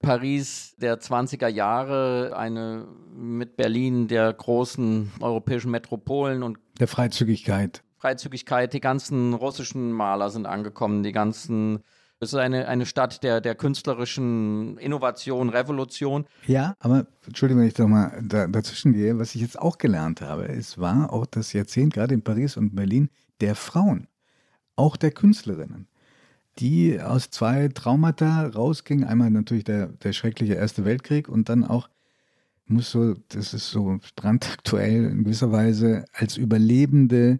Paris 0.00 0.74
der 0.78 1.00
20er 1.00 1.48
Jahre, 1.48 2.34
eine 2.36 2.86
mit 3.14 3.56
Berlin 3.56 4.08
der 4.08 4.32
großen 4.32 5.12
europäischen 5.20 5.70
Metropolen 5.70 6.42
und 6.42 6.58
der 6.78 6.88
Freizügigkeit. 6.88 7.82
Freizügigkeit, 7.98 8.72
die 8.72 8.80
ganzen 8.80 9.34
russischen 9.34 9.90
Maler 9.90 10.30
sind 10.30 10.46
angekommen, 10.46 11.02
die 11.02 11.12
ganzen 11.12 11.82
es 12.18 12.32
ist 12.32 12.38
eine, 12.38 12.66
eine 12.66 12.86
Stadt 12.86 13.22
der, 13.22 13.42
der 13.42 13.54
künstlerischen 13.54 14.78
Innovation, 14.78 15.50
Revolution. 15.50 16.24
Ja, 16.46 16.74
aber 16.78 17.06
Entschuldigung, 17.26 17.60
wenn 17.60 17.68
ich 17.68 17.74
doch 17.74 17.88
mal 17.88 18.22
da, 18.22 18.46
dazwischen 18.46 18.94
gehe. 18.94 19.18
Was 19.18 19.34
ich 19.34 19.42
jetzt 19.42 19.58
auch 19.58 19.76
gelernt 19.76 20.22
habe, 20.22 20.48
es 20.48 20.78
war 20.78 21.12
auch 21.12 21.26
das 21.26 21.52
Jahrzehnt, 21.52 21.92
gerade 21.92 22.14
in 22.14 22.22
Paris 22.22 22.56
und 22.56 22.74
Berlin, 22.74 23.10
der 23.42 23.54
Frauen, 23.54 24.08
auch 24.76 24.96
der 24.96 25.10
Künstlerinnen 25.10 25.88
die 26.58 27.00
aus 27.00 27.30
zwei 27.30 27.68
Traumata 27.68 28.46
rausging. 28.46 29.04
Einmal 29.04 29.30
natürlich 29.30 29.64
der, 29.64 29.88
der 29.88 30.12
schreckliche 30.12 30.54
Erste 30.54 30.84
Weltkrieg 30.84 31.28
und 31.28 31.48
dann 31.48 31.64
auch, 31.64 31.88
muss 32.66 32.90
so, 32.90 33.14
das 33.28 33.54
ist 33.54 33.70
so 33.70 33.98
brandaktuell 34.16 35.04
in 35.04 35.24
gewisser 35.24 35.52
Weise, 35.52 36.04
als 36.12 36.36
Überlebende 36.36 37.38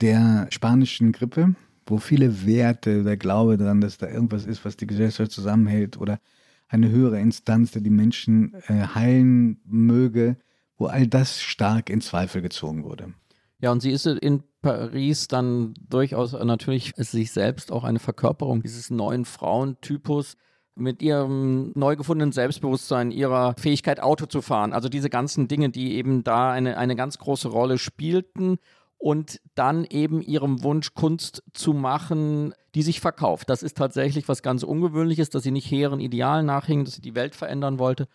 der 0.00 0.46
spanischen 0.50 1.12
Grippe, 1.12 1.54
wo 1.86 1.98
viele 1.98 2.46
Werte, 2.46 3.04
der 3.04 3.16
Glaube 3.16 3.56
daran, 3.56 3.80
dass 3.80 3.98
da 3.98 4.08
irgendwas 4.08 4.46
ist, 4.46 4.64
was 4.64 4.76
die 4.76 4.86
Gesellschaft 4.86 5.30
zusammenhält 5.32 5.98
oder 5.98 6.20
eine 6.68 6.88
höhere 6.88 7.20
Instanz, 7.20 7.72
der 7.72 7.82
die 7.82 7.90
Menschen 7.90 8.54
äh, 8.66 8.86
heilen 8.94 9.60
möge, 9.64 10.36
wo 10.78 10.86
all 10.86 11.06
das 11.06 11.42
stark 11.42 11.90
in 11.90 12.00
Zweifel 12.00 12.40
gezogen 12.40 12.84
wurde. 12.84 13.12
Ja, 13.60 13.70
und 13.70 13.80
sie 13.80 13.90
ist 13.90 14.06
in 14.06 14.42
Paris 14.62 15.28
dann 15.28 15.74
durchaus 15.88 16.32
natürlich 16.32 16.92
sich 16.96 17.32
selbst 17.32 17.72
auch 17.72 17.84
eine 17.84 17.98
Verkörperung 17.98 18.62
dieses 18.62 18.90
neuen 18.90 19.24
Frauentypus 19.24 20.36
mit 20.74 21.02
ihrem 21.02 21.72
neu 21.74 21.96
gefundenen 21.96 22.32
Selbstbewusstsein, 22.32 23.10
ihrer 23.10 23.54
Fähigkeit, 23.58 24.00
Auto 24.00 24.26
zu 24.26 24.40
fahren. 24.40 24.72
Also 24.72 24.88
diese 24.88 25.10
ganzen 25.10 25.48
Dinge, 25.48 25.68
die 25.68 25.94
eben 25.96 26.24
da 26.24 26.50
eine, 26.50 26.78
eine 26.78 26.96
ganz 26.96 27.18
große 27.18 27.48
Rolle 27.48 27.76
spielten 27.76 28.58
und 28.96 29.40
dann 29.54 29.84
eben 29.84 30.22
ihrem 30.22 30.62
Wunsch 30.62 30.94
Kunst 30.94 31.42
zu 31.52 31.74
machen, 31.74 32.54
die 32.74 32.82
sich 32.82 33.00
verkauft. 33.00 33.50
Das 33.50 33.62
ist 33.62 33.76
tatsächlich 33.76 34.28
was 34.28 34.42
ganz 34.42 34.62
Ungewöhnliches, 34.62 35.28
dass 35.28 35.42
sie 35.42 35.50
nicht 35.50 35.70
hehren 35.70 36.00
Idealen 36.00 36.46
nachhing, 36.46 36.84
dass 36.84 36.94
sie 36.94 37.02
die 37.02 37.14
Welt 37.14 37.34
verändern 37.34 37.78
wollte, 37.78 38.06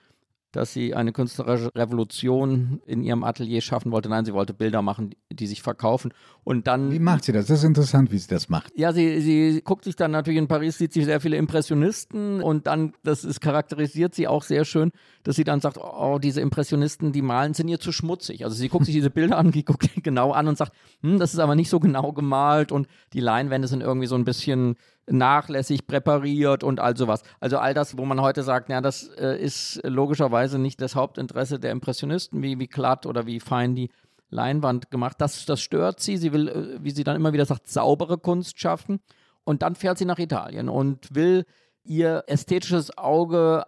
dass 0.51 0.73
sie 0.73 0.95
eine 0.95 1.11
künstlerische 1.11 1.69
Revolution 1.75 2.81
in 2.85 3.03
ihrem 3.03 3.23
Atelier 3.23 3.61
schaffen 3.61 3.91
wollte. 3.91 4.09
Nein, 4.09 4.25
sie 4.25 4.33
wollte 4.33 4.53
Bilder 4.53 4.81
machen, 4.81 5.13
die 5.29 5.47
sich 5.47 5.61
verkaufen. 5.61 6.13
Und 6.43 6.67
dann. 6.67 6.91
Wie 6.91 6.99
macht 6.99 7.25
sie 7.25 7.31
das? 7.31 7.47
Das 7.47 7.59
ist 7.59 7.65
interessant, 7.65 8.11
wie 8.11 8.17
sie 8.17 8.27
das 8.27 8.49
macht. 8.49 8.71
Ja, 8.75 8.93
sie, 8.93 9.21
sie 9.21 9.61
guckt 9.63 9.83
sich 9.83 9.95
dann 9.95 10.11
natürlich 10.11 10.39
in 10.39 10.47
Paris, 10.47 10.77
sieht 10.77 10.93
sie 10.93 11.03
sehr 11.03 11.19
viele 11.19 11.37
Impressionisten 11.37 12.41
und 12.41 12.67
dann, 12.67 12.93
das 13.03 13.23
ist 13.25 13.41
charakterisiert 13.41 14.15
sie 14.15 14.27
auch 14.27 14.43
sehr 14.43 14.65
schön, 14.65 14.91
dass 15.23 15.35
sie 15.35 15.43
dann 15.43 15.59
sagt, 15.59 15.77
oh, 15.77 16.17
diese 16.19 16.41
Impressionisten, 16.41 17.11
die 17.11 17.21
malen, 17.21 17.53
sind 17.53 17.67
ihr 17.67 17.79
zu 17.79 17.91
schmutzig. 17.91 18.43
Also 18.43 18.55
sie 18.55 18.69
guckt 18.69 18.85
sich 18.85 18.95
diese 18.95 19.09
Bilder 19.09 19.37
an, 19.37 19.51
die 19.51 19.65
guckt 19.65 19.89
genau 20.03 20.31
an 20.31 20.47
und 20.47 20.57
sagt, 20.57 20.73
hm, 21.01 21.19
das 21.19 21.33
ist 21.33 21.39
aber 21.39 21.55
nicht 21.55 21.69
so 21.69 21.79
genau 21.79 22.13
gemalt 22.13 22.71
und 22.71 22.87
die 23.13 23.19
Leinwände 23.19 23.67
sind 23.67 23.81
irgendwie 23.81 24.07
so 24.07 24.15
ein 24.15 24.25
bisschen 24.25 24.75
nachlässig 25.09 25.87
präpariert 25.87 26.63
und 26.63 26.79
all 26.79 26.95
sowas. 26.97 27.23
Also 27.39 27.57
all 27.57 27.73
das, 27.73 27.97
wo 27.97 28.05
man 28.05 28.21
heute 28.21 28.43
sagt, 28.43 28.69
ja, 28.69 28.81
das 28.81 29.07
äh, 29.17 29.41
ist 29.41 29.79
logischerweise 29.83 30.59
nicht 30.59 30.81
das 30.81 30.95
Hauptinteresse 30.95 31.59
der 31.59 31.71
Impressionisten, 31.71 32.41
wie, 32.41 32.59
wie 32.59 32.67
glatt 32.67 33.05
oder 33.05 33.25
wie 33.25 33.39
fein 33.39 33.75
die 33.75 33.89
Leinwand 34.29 34.91
gemacht. 34.91 35.17
Das, 35.19 35.45
das 35.45 35.61
stört 35.61 35.99
sie. 35.99 36.17
Sie 36.17 36.33
will, 36.33 36.49
äh, 36.49 36.83
wie 36.83 36.91
sie 36.91 37.03
dann 37.03 37.15
immer 37.15 37.33
wieder 37.33 37.45
sagt, 37.45 37.67
saubere 37.67 38.17
Kunst 38.17 38.59
schaffen. 38.59 38.99
Und 39.43 39.61
dann 39.61 39.75
fährt 39.75 39.97
sie 39.97 40.05
nach 40.05 40.19
Italien 40.19 40.67
und 40.67 41.15
will 41.15 41.45
ihr 41.85 42.25
ästhetisches 42.27 42.97
Auge 42.97 43.63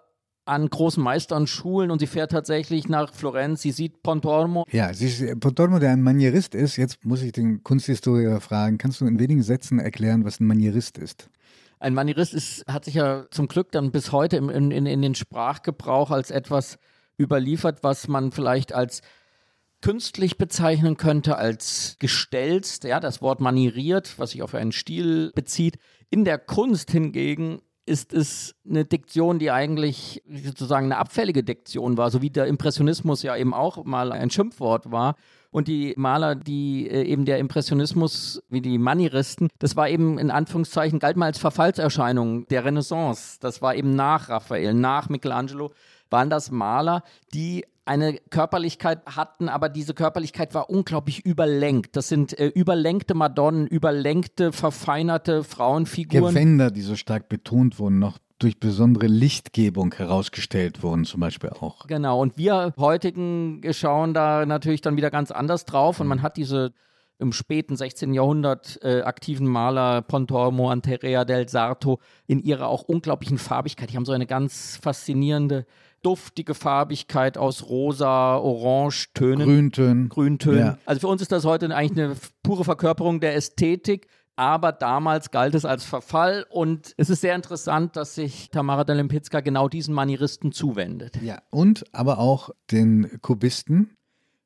an 0.46 0.70
großen 0.70 1.02
Meistern 1.04 1.48
schulen 1.48 1.92
und 1.92 2.00
sie 2.00 2.08
fährt 2.08 2.32
tatsächlich 2.32 2.90
nach 2.90 3.14
Florenz. 3.14 3.62
Sie 3.62 3.72
sieht 3.72 4.02
Pontormo. 4.02 4.66
Ja, 4.72 4.94
sie 4.94 5.08
ist, 5.08 5.40
Pontormo, 5.40 5.80
der 5.80 5.92
ein 5.92 6.02
Manierist 6.02 6.56
ist. 6.56 6.78
Jetzt 6.78 7.06
muss 7.06 7.22
ich 7.22 7.32
den 7.32 7.64
Kunsthistoriker 7.64 8.42
fragen. 8.42 8.78
Kannst 8.78 9.02
du 9.02 9.06
in 9.06 9.20
wenigen 9.20 9.44
Sätzen 9.44 9.80
erklären, 9.80 10.26
was 10.26 10.40
ein 10.40 10.48
Manierist 10.48 10.98
ist? 10.98 11.30
Ein 11.80 11.94
Manierist 11.94 12.34
ist, 12.34 12.66
hat 12.68 12.86
sich 12.86 12.96
ja 12.96 13.26
zum 13.32 13.48
Glück 13.48 13.72
dann 13.72 13.92
bis 13.92 14.12
heute 14.12 14.38
in, 14.38 14.72
in, 14.72 14.86
in 14.86 15.02
den 15.02 15.16
Sprachgebrauch 15.16 16.12
als 16.12 16.32
etwas 16.32 16.78
überliefert, 17.18 17.84
was 17.84 18.08
man 18.08 18.32
vielleicht 18.32 18.74
als 18.74 19.02
künstlich 19.82 20.38
bezeichnen 20.38 20.98
könnte, 20.98 21.38
als 21.38 21.96
gestelzt. 22.00 22.84
Ja, 22.84 23.00
das 23.00 23.22
Wort 23.22 23.40
manieriert, 23.40 24.16
was 24.18 24.32
sich 24.32 24.42
auf 24.42 24.56
einen 24.56 24.72
Stil 24.72 25.32
bezieht. 25.34 25.78
In 26.10 26.26
der 26.26 26.38
Kunst 26.38 26.92
hingegen 26.92 27.62
ist 27.90 28.14
es 28.14 28.56
eine 28.70 28.86
Diktion, 28.86 29.40
die 29.40 29.52
eigentlich 29.52 30.24
sozusagen 30.46 30.86
eine 30.86 30.98
abfällige 30.98 31.44
Diktion 31.44 31.98
war, 31.98 32.12
so 32.12 32.22
wie 32.22 32.30
der 32.30 32.46
Impressionismus 32.46 33.24
ja 33.24 33.36
eben 33.36 33.54
auch 33.54 33.84
mal 33.84 34.12
ein 34.12 34.30
Schimpfwort 34.30 34.92
war. 34.92 35.16
Und 35.52 35.68
die 35.68 35.96
Maler, 35.98 36.36
die 36.36 36.88
äh, 36.88 37.02
eben 37.04 37.26
der 37.26 37.40
Impressionismus, 37.40 38.44
wie 38.50 38.62
die 38.62 38.78
Manieristen, 38.78 39.50
das 39.58 39.76
war 39.76 39.90
eben 39.90 40.20
in 40.20 40.30
Anführungszeichen, 40.30 41.00
galt 41.00 41.18
mal 41.18 41.26
als 41.26 41.40
Verfallserscheinung 41.40 42.48
der 42.48 42.66
Renaissance. 42.66 43.40
Das 43.42 43.62
war 43.62 43.74
eben 43.74 43.96
nach 43.96 44.30
Raphael, 44.30 44.76
nach 44.76 45.10
Michelangelo, 45.10 45.72
waren 46.12 46.30
das 46.30 46.52
Maler, 46.52 47.04
die 47.34 47.66
eine 47.90 48.20
Körperlichkeit 48.30 49.04
hatten, 49.08 49.50
aber 49.50 49.68
diese 49.68 49.96
Körperlichkeit 49.96 50.54
war 50.54 50.70
unglaublich 50.70 51.26
überlenkt. 51.26 51.96
Das 51.96 52.08
sind 52.08 52.38
äh, 52.38 52.46
überlenkte 52.48 53.16
Madonnen, 53.16 53.66
überlenkte, 53.66 54.52
verfeinerte 54.52 55.44
Frauenfiguren. 55.44 56.36
Gewänder, 56.36 56.70
die 56.70 56.84
so 56.84 56.96
stark 56.96 57.30
betont 57.30 57.80
wurden, 57.80 57.98
noch 57.98 58.20
durch 58.38 58.60
besondere 58.60 59.08
Lichtgebung 59.08 59.92
herausgestellt 59.94 60.84
wurden, 60.84 61.04
zum 61.04 61.20
Beispiel 61.20 61.50
auch. 61.50 61.88
Genau, 61.88 62.22
und 62.22 62.38
wir 62.38 62.74
heutigen 62.78 63.62
schauen 63.72 64.14
da 64.14 64.46
natürlich 64.46 64.82
dann 64.82 64.96
wieder 64.96 65.10
ganz 65.10 65.32
anders 65.32 65.66
drauf 65.66 66.00
und 66.00 66.06
man 66.06 66.22
hat 66.22 66.38
diese 66.38 66.72
im 67.18 67.34
späten 67.34 67.76
16. 67.76 68.14
Jahrhundert 68.14 68.80
äh, 68.82 69.02
aktiven 69.02 69.46
Maler 69.46 70.04
Pontormo, 70.04 70.70
Anterea 70.70 71.26
del 71.26 71.50
Sarto 71.50 72.00
in 72.28 72.40
ihrer 72.40 72.68
auch 72.68 72.84
unglaublichen 72.84 73.38
Farbigkeit. 73.38 73.92
Die 73.92 73.98
haben 73.98 74.06
so 74.06 74.14
eine 74.14 74.28
ganz 74.28 74.80
faszinierende 74.82 75.66
duftige 76.02 76.54
Farbigkeit 76.54 77.38
aus 77.38 77.70
rosa, 77.70 78.38
orange 78.38 79.14
Tönen. 79.14 79.46
Grüntönen. 79.46 80.10
Grüntönen. 80.10 80.60
Ja. 80.60 80.78
Also 80.86 81.02
für 81.02 81.08
uns 81.08 81.22
ist 81.22 81.32
das 81.32 81.46
heute 81.46 81.74
eigentlich 81.76 82.04
eine 82.04 82.16
pure 82.44 82.64
Verkörperung 82.64 83.20
der 83.20 83.36
Ästhetik. 83.36 84.08
Aber 84.36 84.72
damals 84.72 85.32
galt 85.32 85.54
es 85.54 85.66
als 85.66 85.84
Verfall 85.84 86.46
und 86.50 86.94
es 86.96 87.10
ist 87.10 87.20
sehr 87.20 87.36
interessant, 87.36 87.98
dass 87.98 88.16
sich 88.16 88.50
Tamara 88.52 88.86
Delimpicka 88.86 89.42
genau 89.42 89.68
diesen 89.68 89.94
Manieristen 89.94 90.54
zuwendet. 90.54 91.22
Ja, 91.22 91.42
und 91.50 91.84
aber 91.92 92.20
auch 92.20 92.52
den 92.72 93.20
Kubisten, 93.22 93.98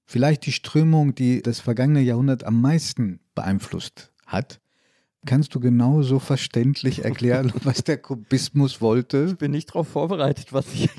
vielleicht 0.03 0.47
die 0.47 0.51
Strömung, 0.51 1.13
die 1.13 1.43
das 1.43 1.59
vergangene 1.59 2.01
Jahrhundert 2.01 2.43
am 2.43 2.59
meisten 2.59 3.19
beeinflusst 3.35 4.11
hat. 4.25 4.61
Kannst 5.25 5.55
du 5.55 5.59
genauso 5.59 6.19
verständlich 6.19 7.05
erklären, 7.05 7.53
was 7.63 7.83
der 7.83 7.97
Kubismus 7.97 8.81
wollte? 8.81 9.27
Ich 9.29 9.37
bin 9.37 9.51
nicht 9.51 9.69
darauf 9.69 9.87
vorbereitet, 9.87 10.51
was, 10.51 10.73
ich, 10.73 10.89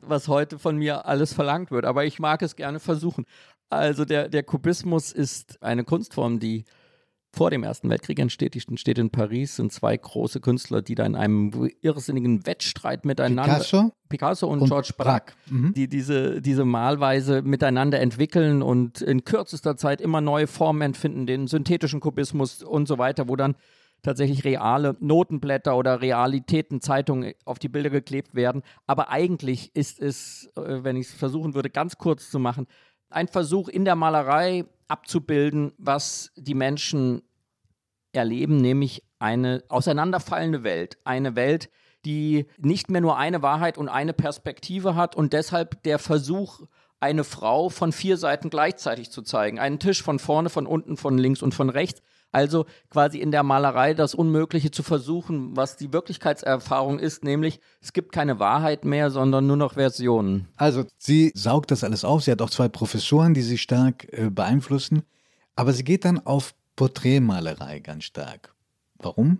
was 0.00 0.28
heute 0.28 0.58
von 0.58 0.76
mir 0.76 1.06
alles 1.06 1.32
verlangt 1.32 1.70
wird, 1.70 1.84
aber 1.84 2.04
ich 2.04 2.18
mag 2.18 2.42
es 2.42 2.56
gerne 2.56 2.78
versuchen. 2.78 3.24
Also 3.70 4.04
der, 4.04 4.28
der 4.28 4.44
Kubismus 4.44 5.10
ist 5.10 5.62
eine 5.62 5.84
Kunstform, 5.84 6.38
die 6.38 6.64
vor 7.34 7.50
dem 7.50 7.62
Ersten 7.62 7.90
Weltkrieg 7.90 8.18
entsteht. 8.18 8.54
Die 8.54 8.62
entsteht 8.66 8.98
in 8.98 9.10
Paris, 9.10 9.56
sind 9.56 9.72
zwei 9.72 9.96
große 9.96 10.40
Künstler, 10.40 10.82
die 10.82 10.94
da 10.94 11.04
in 11.04 11.16
einem 11.16 11.70
irrsinnigen 11.80 12.46
Wettstreit 12.46 13.04
miteinander. 13.04 13.54
Picasso? 13.54 13.92
Picasso 14.08 14.46
und, 14.46 14.60
und 14.60 14.68
George 14.68 14.92
Braque, 14.96 15.34
mhm. 15.50 15.74
die 15.74 15.88
diese, 15.88 16.40
diese 16.40 16.64
Malweise 16.64 17.42
miteinander 17.42 18.00
entwickeln 18.00 18.62
und 18.62 19.00
in 19.00 19.24
kürzester 19.24 19.76
Zeit 19.76 20.00
immer 20.00 20.20
neue 20.20 20.46
Formen 20.46 20.82
entfinden, 20.82 21.26
den 21.26 21.46
synthetischen 21.46 22.00
Kubismus 22.00 22.62
und 22.62 22.86
so 22.86 22.98
weiter, 22.98 23.28
wo 23.28 23.36
dann 23.36 23.56
tatsächlich 24.04 24.44
reale 24.44 24.96
Notenblätter 25.00 25.76
oder 25.76 26.00
Realitäten, 26.00 26.80
Zeitungen 26.80 27.32
auf 27.44 27.58
die 27.58 27.68
Bilder 27.68 27.90
geklebt 27.90 28.34
werden. 28.34 28.62
Aber 28.86 29.10
eigentlich 29.10 29.74
ist 29.74 30.00
es, 30.00 30.50
äh, 30.56 30.84
wenn 30.84 30.96
ich 30.96 31.08
es 31.08 31.14
versuchen 31.14 31.54
würde, 31.54 31.70
ganz 31.70 31.98
kurz 31.98 32.30
zu 32.30 32.38
machen, 32.38 32.66
ein 33.10 33.28
Versuch 33.28 33.68
in 33.68 33.84
der 33.84 33.96
Malerei 33.96 34.64
abzubilden, 34.88 35.72
was 35.78 36.32
die 36.36 36.54
Menschen 36.54 37.22
erleben, 38.12 38.58
nämlich 38.58 39.02
eine 39.18 39.64
auseinanderfallende 39.68 40.62
Welt. 40.62 40.98
Eine 41.04 41.36
Welt, 41.36 41.70
die 42.04 42.46
nicht 42.58 42.90
mehr 42.90 43.00
nur 43.00 43.16
eine 43.16 43.42
Wahrheit 43.42 43.78
und 43.78 43.88
eine 43.88 44.12
Perspektive 44.12 44.94
hat 44.94 45.16
und 45.16 45.32
deshalb 45.32 45.82
der 45.82 45.98
Versuch, 45.98 46.60
eine 47.00 47.24
Frau 47.24 47.68
von 47.68 47.92
vier 47.92 48.16
Seiten 48.16 48.48
gleichzeitig 48.48 49.10
zu 49.10 49.20
zeigen. 49.22 49.58
Einen 49.58 49.78
Tisch 49.78 50.02
von 50.02 50.18
vorne, 50.18 50.48
von 50.48 50.66
unten, 50.66 50.96
von 50.96 51.18
links 51.18 51.42
und 51.42 51.54
von 51.54 51.68
rechts. 51.68 52.00
Also 52.34 52.66
quasi 52.90 53.18
in 53.18 53.30
der 53.30 53.44
Malerei 53.44 53.94
das 53.94 54.12
Unmögliche 54.12 54.72
zu 54.72 54.82
versuchen, 54.82 55.56
was 55.56 55.76
die 55.76 55.92
Wirklichkeitserfahrung 55.92 56.98
ist, 56.98 57.22
nämlich 57.22 57.60
es 57.80 57.92
gibt 57.92 58.10
keine 58.10 58.40
Wahrheit 58.40 58.84
mehr, 58.84 59.12
sondern 59.12 59.46
nur 59.46 59.56
noch 59.56 59.74
Versionen. 59.74 60.48
Also 60.56 60.84
sie 60.98 61.30
saugt 61.36 61.70
das 61.70 61.84
alles 61.84 62.04
auf. 62.04 62.24
Sie 62.24 62.32
hat 62.32 62.42
auch 62.42 62.50
zwei 62.50 62.68
Professoren, 62.68 63.34
die 63.34 63.42
sie 63.42 63.56
stark 63.56 64.12
äh, 64.12 64.30
beeinflussen. 64.30 65.04
Aber 65.54 65.72
sie 65.72 65.84
geht 65.84 66.04
dann 66.04 66.26
auf 66.26 66.56
Porträtmalerei 66.74 67.78
ganz 67.78 68.02
stark. 68.02 68.52
Warum? 68.98 69.38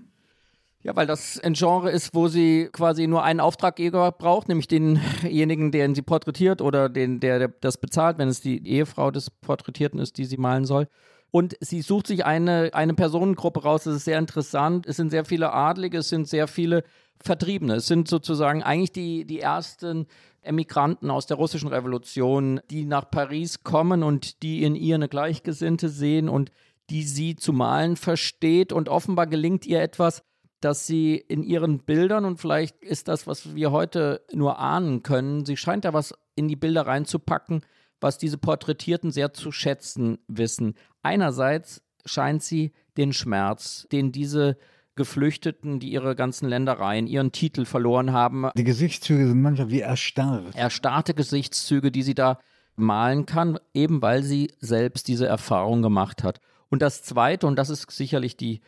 Ja, 0.85 0.95
weil 0.95 1.09
das 1.09 1.41
ein 1.41 1.55
Genre 1.55 1.91
ist, 1.91 2.15
wo 2.15 2.29
sie 2.29 2.69
quasi 2.71 3.09
nur 3.09 3.25
einen 3.25 3.41
Auftraggeber 3.41 4.13
braucht, 4.13 4.49
nämlich 4.49 4.69
denjenigen, 4.69 5.73
den 5.73 5.97
sie 5.97 6.03
porträtiert 6.03 6.61
oder 6.63 6.89
den, 6.89 7.19
der 7.19 7.49
das 7.49 7.79
bezahlt, 7.79 8.19
wenn 8.19 8.29
es 8.29 8.41
die 8.41 8.65
Ehefrau 8.69 9.11
des 9.11 9.31
Porträtierten 9.31 9.99
ist, 9.99 10.17
die 10.17 10.27
sie 10.27 10.37
malen 10.37 10.65
soll. 10.65 10.87
Und 11.35 11.57
sie 11.59 11.83
sucht 11.83 12.07
sich 12.07 12.25
eine, 12.25 12.71
eine 12.75 12.95
Personengruppe 12.95 13.65
raus. 13.65 13.83
Das 13.83 13.97
ist 13.97 14.05
sehr 14.05 14.21
interessant. 14.21 14.87
Es 14.87 14.95
sind 14.95 15.11
sehr 15.11 15.25
viele 15.25 15.53
Adlige, 15.53 15.99
es 15.99 16.09
sind 16.09 16.29
sehr 16.29 16.47
viele 16.47 16.85
Vertriebene. 17.19 17.75
Es 17.75 17.89
sind 17.89 18.07
sozusagen 18.07 18.63
eigentlich 18.63 18.93
die, 18.93 19.25
die 19.25 19.41
ersten 19.41 20.07
Emigranten 20.43 21.11
aus 21.11 21.27
der 21.27 21.37
russischen 21.37 21.67
Revolution, 21.67 22.61
die 22.71 22.85
nach 22.85 23.11
Paris 23.11 23.65
kommen 23.65 24.05
und 24.05 24.45
die 24.45 24.63
in 24.63 24.77
ihr 24.77 24.95
eine 24.95 25.09
Gleichgesinnte 25.09 25.89
sehen 25.89 26.29
und 26.29 26.53
die 26.89 27.03
sie 27.03 27.35
zu 27.35 27.53
malen 27.53 27.97
versteht. 27.97 28.73
Und 28.73 28.89
offenbar 28.89 29.27
gelingt 29.27 29.67
ihr 29.67 29.83
etwas, 29.83 30.23
dass 30.61 30.87
sie 30.87 31.17
in 31.17 31.43
ihren 31.43 31.81
Bildern, 31.81 32.27
und 32.27 32.39
vielleicht 32.39 32.81
ist 32.81 33.09
das, 33.09 33.27
was 33.27 33.57
wir 33.57 33.73
heute 33.73 34.21
nur 34.33 34.61
ahnen 34.61 35.03
können, 35.03 35.45
sie 35.45 35.57
scheint 35.57 35.85
da 35.85 35.93
was 35.93 36.15
in 36.37 36.47
die 36.47 36.55
Bilder 36.55 36.87
reinzupacken, 36.87 37.63
was 38.01 38.19
diese 38.19 38.39
Porträtierten 38.39 39.11
sehr 39.11 39.33
zu 39.33 39.53
schätzen 39.53 40.19
wissen. 40.29 40.75
Einerseits 41.03 41.83
scheint 42.05 42.43
sie 42.43 42.73
den 42.97 43.13
Schmerz, 43.13 43.87
den 43.91 44.13
diese 44.13 44.57
Geflüchteten, 44.97 45.81
die 45.81 45.91
ihre 45.91 46.15
ganzen 46.15 46.49
Ländereien, 46.49 47.07
ihren 47.07 47.33
Titel 47.33 47.65
verloren 47.65 48.13
haben. 48.13 48.49
Die 48.57 48.65
Gesichtszüge 48.65 49.27
sind 49.27 49.43
manchmal 49.43 49.71
wie 49.71 49.81
erstarrt. 49.81 50.55
Erstarrte 50.55 51.15
Gesichtszüge, 51.15 51.91
die 51.91 52.03
sie 52.03 52.15
da 52.15 52.39
malen 52.77 53.27
kann, 53.27 53.59
eben 53.73 54.03
weil 54.03 54.23
sie 54.23 54.53
selbst 54.59 55.09
diese 55.09 55.27
Erfahrung 55.27 55.83
gemacht 55.83 56.23
hat. 56.23 56.41
Und 56.69 56.83
das 56.83 57.03
Zweite, 57.03 57.47
und 57.47 57.57
das 57.57 57.71
ist 57.71 57.91
sicherlich 57.91 58.37
die 58.37 58.61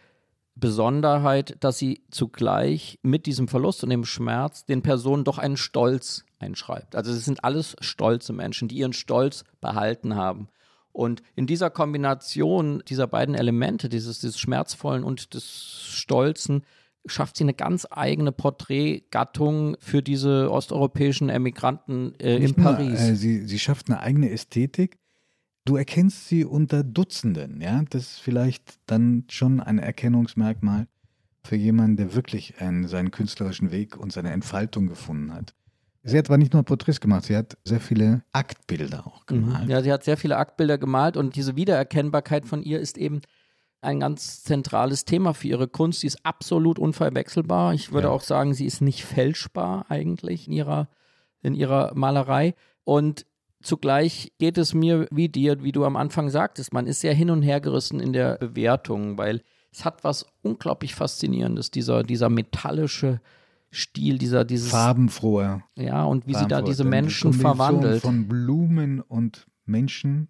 Besonderheit, 0.57 1.57
dass 1.61 1.79
sie 1.79 2.03
zugleich 2.11 2.99
mit 3.03 3.27
diesem 3.27 3.47
Verlust 3.47 3.85
und 3.85 3.91
dem 3.91 4.05
Schmerz 4.05 4.65
den 4.65 4.83
Personen 4.83 5.25
doch 5.25 5.39
einen 5.39 5.59
Stolz 5.59 6.25
einschreibt. 6.39 6.97
Also 6.97 7.13
es 7.13 7.25
sind 7.25 7.45
alles 7.45 7.77
stolze 7.81 8.33
Menschen, 8.33 8.69
die 8.69 8.77
ihren 8.77 8.95
Stolz 8.95 9.45
behalten 9.61 10.17
haben. 10.17 10.49
Und 10.93 11.23
in 11.35 11.47
dieser 11.47 11.69
Kombination 11.69 12.83
dieser 12.89 13.07
beiden 13.07 13.35
Elemente, 13.35 13.91
dieses, 13.91 14.21
dieses 14.21 14.39
Schmerzvollen 14.39 15.05
und 15.05 15.35
des 15.35 15.83
Stolzen, 15.91 16.63
schafft 17.05 17.37
sie 17.37 17.45
eine 17.45 17.55
ganz 17.55 17.87
eigene 17.91 18.33
Porträtgattung 18.33 19.77
für 19.79 20.03
diese 20.03 20.51
osteuropäischen 20.51 21.29
Emigranten 21.29 22.15
äh, 22.19 22.37
in 22.37 22.55
Paris. 22.55 23.01
Nur, 23.01 23.11
äh, 23.11 23.15
sie, 23.15 23.47
sie 23.47 23.59
schafft 23.59 23.89
eine 23.89 24.01
eigene 24.01 24.31
Ästhetik. 24.31 24.99
Du 25.67 25.77
erkennst 25.77 26.29
sie 26.29 26.45
unter 26.45 26.85
Dutzenden, 26.85 27.61
ja. 27.61 27.83
Das 27.91 28.03
ist 28.03 28.21
vielleicht 28.21 28.79
dann 28.87 29.25
schon 29.29 29.61
ein 29.61 29.81
Erkennungsmerkmal 29.81 30.87
für 31.43 31.57
jemanden, 31.57 31.97
der 31.97 32.15
wirklich 32.15 32.61
einen, 32.61 32.87
seinen 32.87 33.11
künstlerischen 33.11 33.73
Weg 33.73 33.97
und 33.97 34.13
seine 34.13 34.31
Entfaltung 34.31 34.87
gefunden 34.87 35.35
hat. 35.35 35.55
Sie 36.05 36.17
hat 36.17 36.29
aber 36.29 36.39
nicht 36.39 36.53
nur 36.53 36.63
Porträts 36.63 37.01
gemacht, 37.01 37.25
sie 37.25 37.37
hat 37.37 37.59
sehr 37.65 37.81
viele 37.81 38.23
Aktbilder 38.33 39.09
auch 39.09 39.23
mhm. 39.23 39.27
gemalt. 39.27 39.69
Ja, 39.69 39.83
sie 39.83 39.93
hat 39.93 40.05
sehr 40.05 40.17
viele 40.17 40.37
Aktbilder 40.37 40.79
gemalt 40.79 41.17
und 41.17 41.35
diese 41.35 41.57
Wiedererkennbarkeit 41.57 42.47
von 42.47 42.63
ihr 42.63 42.79
ist 42.79 42.97
eben 42.97 43.23
ein 43.81 43.99
ganz 43.99 44.45
zentrales 44.45 45.05
Thema 45.05 45.35
für 45.35 45.49
ihre 45.49 45.67
Kunst. 45.67 46.01
Sie 46.01 46.07
ist 46.07 46.25
absolut 46.25 46.79
unverwechselbar. 46.79 47.75
Ich 47.75 47.91
würde 47.91 48.07
ja. 48.07 48.13
auch 48.13 48.23
sagen, 48.23 48.55
sie 48.55 48.67
ist 48.67 48.83
nicht 48.83 49.05
fälschbar 49.05 49.87
eigentlich 49.89 50.47
in 50.47 50.53
ihrer, 50.53 50.89
in 51.43 51.55
ihrer 51.55 51.93
Malerei. 51.97 52.55
Und 52.85 53.27
zugleich 53.63 54.33
geht 54.39 54.59
es 54.59 54.75
mir 54.75 55.07
wie 55.11 55.29
dir, 55.29 55.63
wie 55.63 55.73
du 55.73 55.85
am 55.85 55.97
Anfang 55.97 56.31
sagtest, 56.31 56.73
man 56.73 56.87
ist 56.87 57.01
sehr 57.01 57.15
hin 57.15 57.31
und 57.31 57.43
her 57.43 57.61
gerissen 57.61 58.01
in 58.01 58.13
der 58.13 58.39
Bewertung, 58.39 59.19
weil 59.19 59.43
es 59.73 59.85
hat 59.85 60.05
was 60.05 60.27
unglaublich 60.43 60.95
Faszinierendes, 60.95 61.71
dieser, 61.71 62.03
dieser 62.03 62.31
metallische 62.31 63.21
Stil, 63.71 64.17
dieser 64.17 64.45
dieses 64.45 64.71
farbenfroher. 64.71 65.63
Ja, 65.75 66.05
und 66.05 66.27
wie 66.27 66.35
sie 66.35 66.47
da 66.47 66.63
diese 66.63 66.85
Menschen 66.85 67.33
verwandelt. 67.33 68.01
Von 68.01 68.27
Blumen 68.29 69.01
und 69.01 69.47
Menschen. 69.67 70.29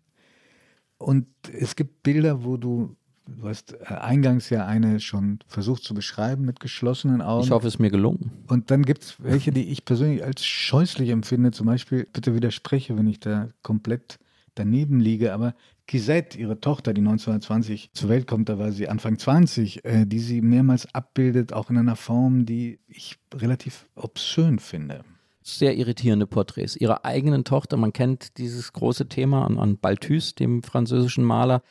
Und 0.98 1.26
es 1.52 1.76
gibt 1.76 2.02
Bilder, 2.02 2.44
wo 2.44 2.56
du, 2.56 2.96
du 3.26 3.48
hast 3.48 3.74
äh, 3.74 3.94
eingangs 3.94 4.50
ja 4.50 4.66
eine 4.66 5.00
schon 5.00 5.40
versucht 5.46 5.84
zu 5.84 5.94
beschreiben 5.94 6.44
mit 6.44 6.60
geschlossenen 6.60 7.22
Augen. 7.22 7.44
Ich 7.44 7.50
hoffe, 7.50 7.66
es 7.66 7.74
ist 7.74 7.80
mir 7.80 7.90
gelungen. 7.90 8.30
Und 8.48 8.70
dann 8.70 8.82
gibt 8.82 9.02
es 9.02 9.22
welche, 9.22 9.52
die 9.52 9.70
ich 9.70 9.84
persönlich 9.84 10.24
als 10.24 10.44
scheußlich 10.44 11.10
empfinde. 11.10 11.50
Zum 11.50 11.66
Beispiel, 11.66 12.06
bitte 12.12 12.34
widerspreche, 12.34 12.96
wenn 12.96 13.06
ich 13.06 13.20
da 13.20 13.48
komplett 13.62 14.18
daneben 14.54 15.00
liege, 15.00 15.32
aber 15.32 15.54
Gisette, 15.86 16.36
ihre 16.38 16.60
Tochter, 16.60 16.92
die 16.92 17.00
1920 17.00 17.90
zur 17.92 18.08
Welt 18.08 18.26
kommt, 18.26 18.48
da 18.48 18.58
war 18.58 18.72
sie 18.72 18.88
Anfang 18.88 19.18
20, 19.18 19.84
äh, 19.84 20.04
die 20.04 20.18
sie 20.18 20.40
mehrmals 20.40 20.92
abbildet, 20.94 21.52
auch 21.52 21.70
in 21.70 21.78
einer 21.78 21.94
Form, 21.96 22.44
die 22.44 22.80
ich 22.88 23.18
relativ 23.32 23.86
obszön 23.94 24.58
finde. 24.58 25.04
Sehr 25.42 25.76
irritierende 25.76 26.26
Porträts. 26.26 26.74
Ihrer 26.74 27.04
eigenen 27.04 27.44
Tochter, 27.44 27.76
man 27.76 27.92
kennt 27.92 28.36
dieses 28.38 28.72
große 28.72 29.08
Thema 29.08 29.46
an, 29.46 29.58
an 29.58 29.78
Balthus, 29.78 30.34
dem 30.34 30.64
französischen 30.64 31.22
Maler 31.22 31.62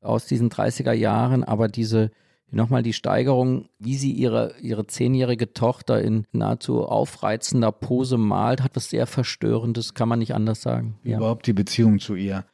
aus 0.00 0.26
diesen 0.26 0.50
30er 0.50 0.92
Jahren, 0.92 1.44
aber 1.44 1.68
diese 1.68 2.10
nochmal 2.50 2.82
die 2.82 2.92
Steigerung, 2.92 3.68
wie 3.78 3.96
sie 3.96 4.12
ihre, 4.12 4.54
ihre 4.60 4.86
zehnjährige 4.86 5.52
Tochter 5.52 6.02
in 6.02 6.26
nahezu 6.32 6.84
aufreizender 6.84 7.72
Pose 7.72 8.18
malt, 8.18 8.62
hat 8.62 8.74
was 8.74 8.90
sehr 8.90 9.06
Verstörendes, 9.06 9.94
kann 9.94 10.08
man 10.08 10.18
nicht 10.18 10.34
anders 10.34 10.62
sagen. 10.62 10.98
Ja. 11.04 11.18
Überhaupt 11.18 11.46
die 11.46 11.52
Beziehung 11.52 12.00
zu 12.00 12.14
ihr 12.14 12.44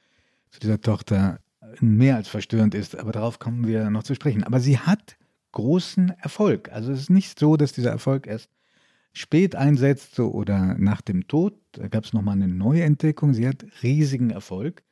zu 0.51 0.61
dieser 0.61 0.81
Tochter 0.81 1.41
mehr 1.81 2.17
als 2.17 2.29
verstörend 2.29 2.75
ist, 2.75 2.99
aber 2.99 3.13
darauf 3.13 3.39
kommen 3.39 3.67
wir 3.67 3.91
noch 3.91 4.03
zu 4.03 4.15
sprechen. 4.15 4.45
Aber 4.45 4.61
sie 4.61 4.79
hat 4.79 5.17
großen 5.53 6.11
Erfolg. 6.21 6.71
Also 6.73 6.93
es 6.93 7.01
ist 7.01 7.11
nicht 7.11 7.39
so, 7.39 7.57
dass 7.57 7.73
dieser 7.73 7.91
Erfolg 7.91 8.27
erst 8.27 8.51
spät 9.13 9.57
einsetzt 9.57 10.15
so, 10.15 10.31
oder 10.31 10.77
nach 10.79 11.01
dem 11.01 11.27
Tod. 11.27 11.55
Da 11.73 11.89
gab 11.89 12.05
es 12.05 12.13
nochmal 12.13 12.35
eine 12.35 12.49
Neuentdeckung. 12.49 13.35
Sie 13.35 13.49
hat 13.49 13.65
riesigen 13.83 14.31
Erfolg 14.31 14.83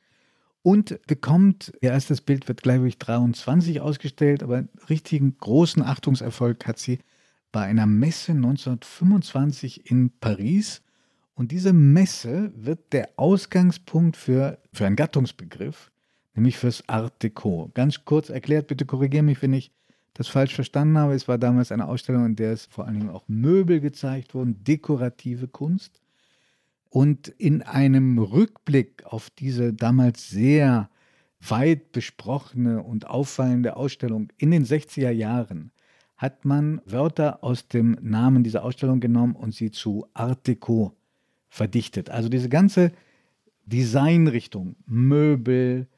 und 0.64 0.98
bekommt, 1.07 1.74
ihr 1.83 1.90
erstes 1.90 2.22
Bild 2.22 2.48
wird, 2.48 2.62
glaube 2.62 2.88
ich, 2.88 2.96
23 2.96 3.83
ausgestellt, 3.83 4.42
aber 4.42 4.64
richtigen 4.88 5.37
großen 5.37 5.83
Achtungserfolg 5.83 6.66
hat 6.66 6.79
sie 6.79 7.00
bei 7.53 7.64
einer 7.66 7.85
Messe 7.85 8.33
1925 8.33 9.90
in 9.90 10.11
Paris. 10.20 10.81
Und 11.35 11.53
diese 11.53 11.74
Messe 11.74 12.50
wird 12.57 12.94
der 12.94 13.11
Ausgangspunkt 13.16 14.16
für, 14.16 14.57
für 14.72 14.87
einen 14.87 14.96
Gattungsbegriff, 14.96 15.90
nämlich 16.35 16.57
fürs 16.57 16.88
Art 16.88 17.22
Deco. 17.22 17.70
Ganz 17.74 18.07
kurz 18.07 18.31
erklärt, 18.31 18.66
bitte 18.66 18.87
korrigiere 18.87 19.22
mich, 19.22 19.42
wenn 19.42 19.53
ich 19.53 19.70
das 20.14 20.29
falsch 20.29 20.55
verstanden 20.55 20.96
habe. 20.96 21.12
Es 21.12 21.29
war 21.29 21.37
damals 21.37 21.72
eine 21.72 21.88
Ausstellung, 21.88 22.24
in 22.24 22.37
der 22.37 22.55
es 22.55 22.64
vor 22.64 22.87
allen 22.87 23.00
Dingen 23.00 23.11
auch 23.11 23.24
Möbel 23.29 23.81
gezeigt 23.81 24.35
wurden, 24.35 24.64
dekorative 24.64 25.46
Kunst. 25.46 26.00
Und 26.94 27.26
in 27.26 27.62
einem 27.62 28.20
Rückblick 28.20 29.04
auf 29.04 29.28
diese 29.28 29.72
damals 29.74 30.30
sehr 30.30 30.88
weit 31.40 31.90
besprochene 31.90 32.85
und 32.85 33.09
auffallende 33.09 33.74
Ausstellung 33.74 34.28
in 34.38 34.52
den 34.52 34.64
60er 34.64 35.11
Jahren 35.11 35.72
hat 36.16 36.44
man 36.44 36.80
Wörter 36.87 37.42
aus 37.42 37.66
dem 37.66 37.98
Namen 38.00 38.44
dieser 38.44 38.62
Ausstellung 38.62 39.00
genommen 39.00 39.35
und 39.35 39.52
sie 39.57 39.72
zu 39.72 40.07
Art 40.14 40.46
Deco 40.46 40.94
verdichtet. 41.48 42.11
Also 42.11 42.28
diese 42.28 42.48
ganze 42.48 42.92
Designrichtung, 43.66 44.76
Möbel, 44.87 45.88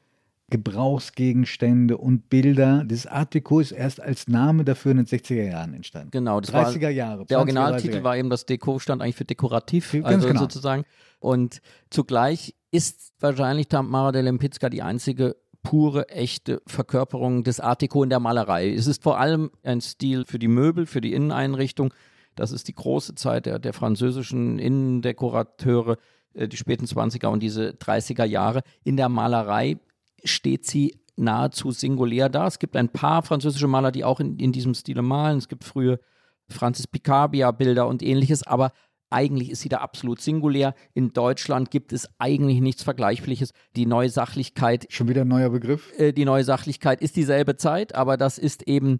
Gebrauchsgegenstände 0.49 1.97
und 1.97 2.29
Bilder. 2.29 2.83
Das 2.85 3.05
Art 3.05 3.33
Deco 3.33 3.59
ist 3.59 3.71
erst 3.71 4.01
als 4.01 4.27
Name 4.27 4.63
dafür 4.63 4.91
in 4.91 4.97
den 4.97 5.05
60er 5.05 5.43
Jahren 5.43 5.73
entstanden. 5.73 6.11
Genau, 6.11 6.39
das 6.39 6.53
30er 6.53 6.83
war, 6.83 6.89
Jahre. 6.89 7.25
Der 7.25 7.39
Originaltitel 7.39 8.03
war 8.03 8.15
eben 8.15 8.29
das 8.29 8.45
Deco, 8.45 8.79
stand 8.79 9.01
eigentlich 9.01 9.17
für 9.17 9.25
dekorativ, 9.25 9.91
Ganz 9.91 10.05
also 10.05 10.27
genau. 10.29 10.39
sozusagen. 10.39 10.85
Und 11.19 11.61
zugleich 11.89 12.55
ist 12.71 13.11
wahrscheinlich 13.19 13.67
Tamara 13.67 14.13
de 14.13 14.21
Lempicka 14.21 14.69
die 14.69 14.81
einzige 14.81 15.35
pure, 15.63 16.07
echte 16.07 16.61
Verkörperung 16.65 17.43
des 17.43 17.59
Art 17.59 17.81
Deco 17.81 18.03
in 18.03 18.09
der 18.09 18.21
Malerei. 18.21 18.73
Es 18.73 18.87
ist 18.87 19.03
vor 19.03 19.19
allem 19.19 19.51
ein 19.63 19.81
Stil 19.81 20.23
für 20.25 20.39
die 20.39 20.47
Möbel, 20.47 20.85
für 20.85 21.01
die 21.01 21.13
Inneneinrichtung. 21.13 21.93
Das 22.35 22.53
ist 22.53 22.69
die 22.69 22.75
große 22.75 23.15
Zeit 23.15 23.47
der, 23.47 23.59
der 23.59 23.73
französischen 23.73 24.59
Innendekorateure, 24.59 25.97
äh, 26.33 26.47
die 26.47 26.55
späten 26.55 26.85
20er 26.85 27.27
und 27.27 27.41
diese 27.41 27.71
30er 27.71 28.23
Jahre. 28.23 28.61
In 28.85 28.95
der 28.95 29.09
Malerei 29.09 29.77
steht 30.23 30.65
sie 30.65 30.99
nahezu 31.15 31.71
singulär 31.71 32.29
da. 32.29 32.47
Es 32.47 32.59
gibt 32.59 32.75
ein 32.75 32.89
paar 32.89 33.23
französische 33.23 33.67
Maler, 33.67 33.91
die 33.91 34.03
auch 34.03 34.19
in, 34.19 34.37
in 34.37 34.51
diesem 34.51 34.73
Stile 34.73 35.01
malen. 35.01 35.37
Es 35.37 35.47
gibt 35.47 35.63
frühe 35.63 35.99
Francis 36.49 36.87
Picabia-Bilder 36.87 37.87
und 37.87 38.03
ähnliches, 38.03 38.43
aber 38.43 38.71
eigentlich 39.09 39.51
ist 39.51 39.61
sie 39.61 39.69
da 39.69 39.77
absolut 39.77 40.21
singulär. 40.21 40.73
In 40.93 41.13
Deutschland 41.13 41.71
gibt 41.71 41.93
es 41.93 42.09
eigentlich 42.19 42.59
nichts 42.61 42.83
Vergleichliches. 42.83 43.51
Die 43.75 43.85
neue 43.85 44.09
Sachlichkeit. 44.09 44.85
Schon 44.89 45.07
wieder 45.07 45.21
ein 45.21 45.29
neuer 45.29 45.49
Begriff? 45.49 45.93
Äh, 45.97 46.11
die 46.11 46.25
neue 46.25 46.43
Sachlichkeit 46.43 47.01
ist 47.01 47.15
dieselbe 47.15 47.55
Zeit, 47.55 47.95
aber 47.95 48.17
das 48.17 48.37
ist 48.37 48.67
eben, 48.67 48.99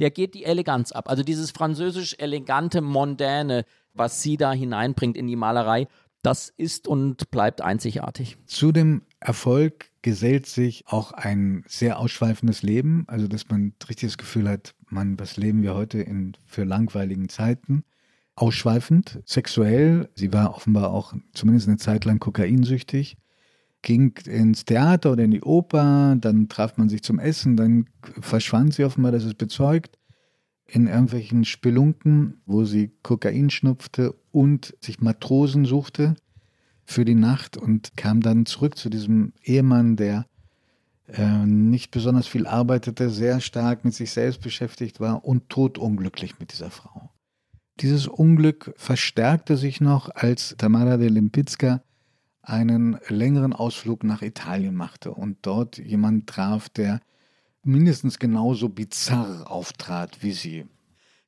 der 0.00 0.10
geht 0.10 0.34
die 0.34 0.44
Eleganz 0.44 0.92
ab. 0.92 1.08
Also 1.08 1.22
dieses 1.22 1.52
französisch 1.52 2.16
elegante, 2.18 2.80
mondäne, 2.80 3.64
was 3.92 4.22
sie 4.22 4.36
da 4.36 4.52
hineinbringt 4.52 5.16
in 5.16 5.28
die 5.28 5.36
Malerei, 5.36 5.86
das 6.22 6.48
ist 6.48 6.88
und 6.88 7.30
bleibt 7.30 7.60
einzigartig. 7.60 8.38
Zu 8.46 8.72
dem 8.72 9.02
Erfolg 9.24 9.90
gesellt 10.02 10.44
sich 10.44 10.84
auch 10.86 11.12
ein 11.12 11.64
sehr 11.66 11.98
ausschweifendes 11.98 12.62
Leben, 12.62 13.04
also 13.06 13.26
dass 13.26 13.48
man 13.48 13.72
richtig 13.88 14.10
das 14.10 14.18
Gefühl 14.18 14.46
hat, 14.50 14.74
man, 14.90 15.18
was 15.18 15.38
leben 15.38 15.62
wir 15.62 15.74
heute 15.74 16.02
in 16.02 16.36
für 16.44 16.64
langweiligen 16.64 17.30
Zeiten? 17.30 17.84
Ausschweifend, 18.36 19.22
sexuell. 19.24 20.10
Sie 20.14 20.34
war 20.34 20.54
offenbar 20.54 20.90
auch 20.90 21.14
zumindest 21.32 21.68
eine 21.68 21.78
Zeit 21.78 22.04
lang 22.04 22.18
kokainsüchtig. 22.18 23.16
Ging 23.80 24.14
ins 24.26 24.66
Theater 24.66 25.12
oder 25.12 25.24
in 25.24 25.30
die 25.30 25.42
Oper, 25.42 26.16
dann 26.20 26.50
traf 26.50 26.76
man 26.76 26.90
sich 26.90 27.02
zum 27.02 27.18
Essen, 27.18 27.56
dann 27.56 27.86
verschwand 28.20 28.74
sie 28.74 28.84
offenbar, 28.84 29.12
das 29.12 29.24
ist 29.24 29.38
bezeugt, 29.38 29.98
in 30.66 30.86
irgendwelchen 30.86 31.46
Spelunken, 31.46 32.42
wo 32.44 32.64
sie 32.64 32.92
Kokain 33.02 33.48
schnupfte 33.48 34.14
und 34.32 34.76
sich 34.82 35.00
Matrosen 35.00 35.64
suchte 35.64 36.14
für 36.84 37.04
die 37.04 37.14
Nacht 37.14 37.56
und 37.56 37.96
kam 37.96 38.20
dann 38.20 38.46
zurück 38.46 38.76
zu 38.76 38.90
diesem 38.90 39.32
Ehemann, 39.42 39.96
der 39.96 40.26
äh, 41.08 41.46
nicht 41.46 41.90
besonders 41.90 42.26
viel 42.26 42.46
arbeitete, 42.46 43.10
sehr 43.10 43.40
stark 43.40 43.84
mit 43.84 43.94
sich 43.94 44.10
selbst 44.10 44.40
beschäftigt 44.40 45.00
war 45.00 45.24
und 45.24 45.48
todunglücklich 45.48 46.38
mit 46.38 46.52
dieser 46.52 46.70
Frau. 46.70 47.10
Dieses 47.80 48.06
Unglück 48.06 48.72
verstärkte 48.76 49.56
sich 49.56 49.80
noch, 49.80 50.08
als 50.14 50.54
Tamara 50.58 50.96
de 50.96 51.08
Limpicka 51.08 51.82
einen 52.42 52.98
längeren 53.08 53.52
Ausflug 53.52 54.04
nach 54.04 54.22
Italien 54.22 54.74
machte 54.74 55.12
und 55.12 55.38
dort 55.42 55.78
jemand 55.78 56.28
traf, 56.28 56.68
der 56.68 57.00
mindestens 57.64 58.18
genauso 58.18 58.68
bizarr 58.68 59.50
auftrat 59.50 60.22
wie 60.22 60.32
sie. 60.32 60.66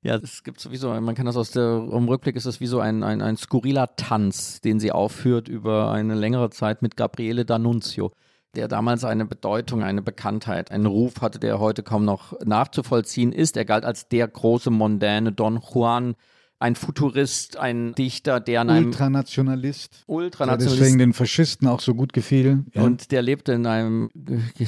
Ja, 0.07 0.15
es 0.23 0.45
gibt 0.45 0.61
sowieso, 0.61 0.91
man 1.01 1.17
kann 1.17 1.27
das 1.27 1.37
aus 1.37 1.51
der, 1.51 1.85
im 1.91 2.07
Rückblick 2.07 2.37
ist 2.37 2.47
das 2.47 2.61
wie 2.61 2.69
so 2.69 2.79
ein, 2.79 3.03
ein, 3.03 3.21
ein 3.21 3.37
skurriler 3.37 3.97
Tanz, 3.97 4.61
den 4.61 4.79
sie 4.79 4.93
aufführt 4.93 5.49
über 5.49 5.91
eine 5.91 6.15
längere 6.15 6.51
Zeit 6.51 6.81
mit 6.81 6.97
Gabriele 6.97 7.43
D'Annunzio, 7.43 8.13
der 8.55 8.69
damals 8.69 9.03
eine 9.03 9.27
Bedeutung, 9.27 9.83
eine 9.83 10.03
Bekanntheit, 10.03 10.71
einen 10.71 10.87
Ruf 10.87 11.23
hatte, 11.23 11.41
der 11.41 11.59
heute 11.59 11.83
kaum 11.83 12.05
noch 12.05 12.39
nachzuvollziehen 12.45 13.33
ist. 13.33 13.57
Er 13.57 13.65
galt 13.65 13.85
als 13.85 14.07
der 14.07 14.29
große 14.29 14.71
mondäne 14.71 15.33
Don 15.33 15.61
Juan, 15.61 16.15
ein 16.59 16.75
Futurist, 16.75 17.59
ein 17.59 17.95
Dichter, 17.95 18.41
der 18.41 18.63
an 18.63 18.71
einem 18.71 18.87
Ultranationalist. 18.87 20.05
Ultranationalist. 20.07 20.81
deswegen 20.81 20.99
den 20.99 21.13
Faschisten 21.13 21.69
auch 21.69 21.81
so 21.81 21.95
gut 21.95 22.13
gefiel. 22.13 22.65
Ja. 22.73 22.83
Und 22.83 23.13
der 23.13 23.23
lebte 23.23 23.53
in 23.53 23.67
einem 23.67 24.11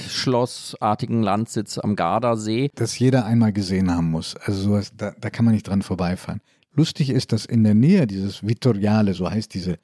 schlossartigen 0.09 1.22
Landsitz 1.22 1.79
am 1.79 1.96
Gardasee. 1.96 2.70
Das 2.74 2.98
jeder 2.98 3.24
einmal 3.24 3.53
gesehen 3.53 3.90
haben 3.90 4.11
muss. 4.11 4.37
Also 4.37 4.62
sowas, 4.62 4.92
da, 4.96 5.14
da 5.18 5.31
kann 5.31 5.44
man 5.44 5.55
nicht 5.55 5.68
dran 5.68 5.83
vorbeifahren. 5.83 6.40
Lustig 6.74 7.11
ist, 7.11 7.33
dass 7.33 7.46
in 7.46 7.64
der 7.64 7.74
Nähe 7.74 8.07
dieses 8.07 8.46
Vittoriale, 8.46 9.14
so 9.14 9.31
heißt 9.31 9.53
diese 9.55 9.79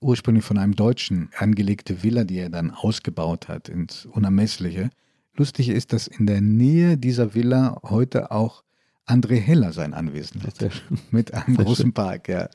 ursprünglich 0.00 0.44
von 0.44 0.58
einem 0.58 0.76
Deutschen 0.76 1.30
angelegte 1.36 2.02
Villa, 2.02 2.24
die 2.24 2.38
er 2.38 2.50
dann 2.50 2.70
ausgebaut 2.70 3.48
hat 3.48 3.68
ins 3.68 4.06
Unermessliche. 4.06 4.90
Lustig 5.34 5.68
ist, 5.70 5.92
dass 5.92 6.06
in 6.06 6.26
der 6.26 6.40
Nähe 6.40 6.98
dieser 6.98 7.34
Villa 7.34 7.80
heute 7.82 8.30
auch 8.30 8.62
André 9.08 9.36
Heller 9.36 9.72
sein 9.72 9.94
Anwesen 9.94 10.42
hat. 10.42 10.70
Mit 11.10 11.34
einem 11.34 11.56
großen. 11.56 11.92
Park, 11.92 12.28
ja. 12.28 12.48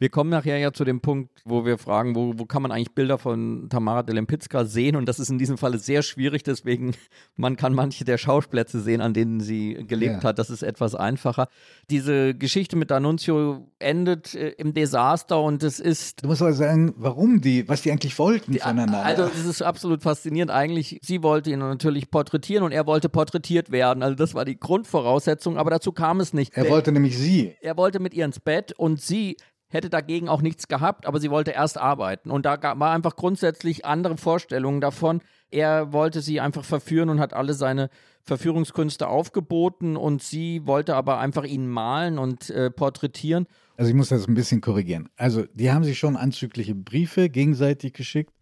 Wir 0.00 0.10
kommen 0.10 0.30
nachher 0.30 0.58
ja 0.58 0.72
zu 0.72 0.84
dem 0.84 1.00
Punkt, 1.00 1.40
wo 1.44 1.64
wir 1.64 1.76
fragen, 1.76 2.14
wo, 2.14 2.34
wo 2.36 2.44
kann 2.44 2.62
man 2.62 2.70
eigentlich 2.70 2.94
Bilder 2.94 3.18
von 3.18 3.66
Tamara 3.68 4.04
de 4.04 4.14
Lempicka 4.14 4.64
sehen? 4.64 4.94
Und 4.94 5.06
das 5.08 5.18
ist 5.18 5.28
in 5.28 5.38
diesem 5.38 5.58
Falle 5.58 5.78
sehr 5.78 6.02
schwierig, 6.02 6.44
deswegen 6.44 6.94
man 7.36 7.56
kann 7.56 7.74
manche 7.74 8.04
der 8.04 8.16
Schauplätze 8.16 8.80
sehen, 8.80 9.00
an 9.00 9.12
denen 9.12 9.40
sie 9.40 9.74
gelebt 9.88 10.22
Ja. 10.22 10.28
hat. 10.28 10.38
Das 10.38 10.50
ist 10.50 10.62
etwas 10.62 10.94
einfacher. 10.94 11.48
Diese 11.90 12.34
Geschichte 12.34 12.76
mit 12.76 12.92
D'Annunzio 12.92 13.64
endet 13.80 14.34
äh, 14.36 14.50
im 14.50 14.72
Desaster 14.72 15.40
und 15.42 15.62
es 15.64 15.80
ist 15.80 16.22
Du 16.22 16.28
musst 16.28 16.42
aber 16.42 16.52
sagen, 16.52 16.94
warum 16.96 17.40
die, 17.40 17.68
was 17.68 17.82
die 17.82 17.90
eigentlich 17.90 18.16
wollten 18.20 18.52
die- 18.52 18.60
voneinander. 18.60 19.04
Also 19.04 19.24
es 19.24 19.44
ist 19.46 19.62
absolut 19.62 20.02
faszinierend. 20.04 20.52
Eigentlich, 20.52 21.00
sie 21.02 21.24
wollte 21.24 21.50
ihn 21.50 21.58
natürlich 21.58 22.08
porträtieren 22.10 22.62
und 22.64 22.70
er 22.70 22.86
wollte 22.86 23.08
porträtiert 23.08 23.72
werden. 23.72 24.04
Also 24.04 24.14
das 24.14 24.34
war 24.34 24.44
die 24.44 24.58
Grundvoraussetzung, 24.60 25.58
aber 25.58 25.70
dazu 25.70 25.90
kam 25.90 26.20
es 26.20 26.32
nicht. 26.32 26.56
er 26.56 26.68
wollte 26.70 26.92
nämlich 26.92 27.18
sie. 27.18 27.56
er 27.60 27.76
wollte 27.76 27.98
mit 27.98 28.14
ihr 28.14 28.24
ins 28.24 28.38
Bett 28.38 28.72
und 28.78 29.00
sie 29.00 29.36
hätte 29.68 29.90
dagegen 29.90 30.28
auch 30.28 30.40
nichts 30.42 30.68
gehabt, 30.68 31.06
aber 31.06 31.20
sie 31.20 31.30
wollte 31.30 31.50
erst 31.50 31.78
arbeiten. 31.78 32.30
Und 32.30 32.46
da 32.46 32.56
gab, 32.56 32.78
war 32.80 32.92
einfach 32.94 33.16
grundsätzlich 33.16 33.84
andere 33.84 34.16
Vorstellungen 34.16 34.80
davon. 34.80 35.20
Er 35.50 35.92
wollte 35.92 36.20
sie 36.22 36.40
einfach 36.40 36.64
verführen 36.64 37.08
und 37.10 37.20
hat 37.20 37.34
alle 37.34 37.54
seine 37.54 37.90
Verführungskünste 38.22 39.08
aufgeboten 39.08 39.96
und 39.96 40.22
sie 40.22 40.66
wollte 40.66 40.94
aber 40.94 41.18
einfach 41.18 41.44
ihn 41.44 41.66
malen 41.66 42.18
und 42.18 42.50
äh, 42.50 42.70
porträtieren. 42.70 43.46
Also 43.76 43.88
ich 43.90 43.94
muss 43.96 44.08
das 44.08 44.26
ein 44.28 44.34
bisschen 44.34 44.60
korrigieren. 44.60 45.08
Also 45.16 45.44
die 45.54 45.70
haben 45.70 45.84
sich 45.84 45.98
schon 45.98 46.16
anzügliche 46.16 46.74
Briefe 46.74 47.28
gegenseitig 47.30 47.92
geschickt. 47.94 48.32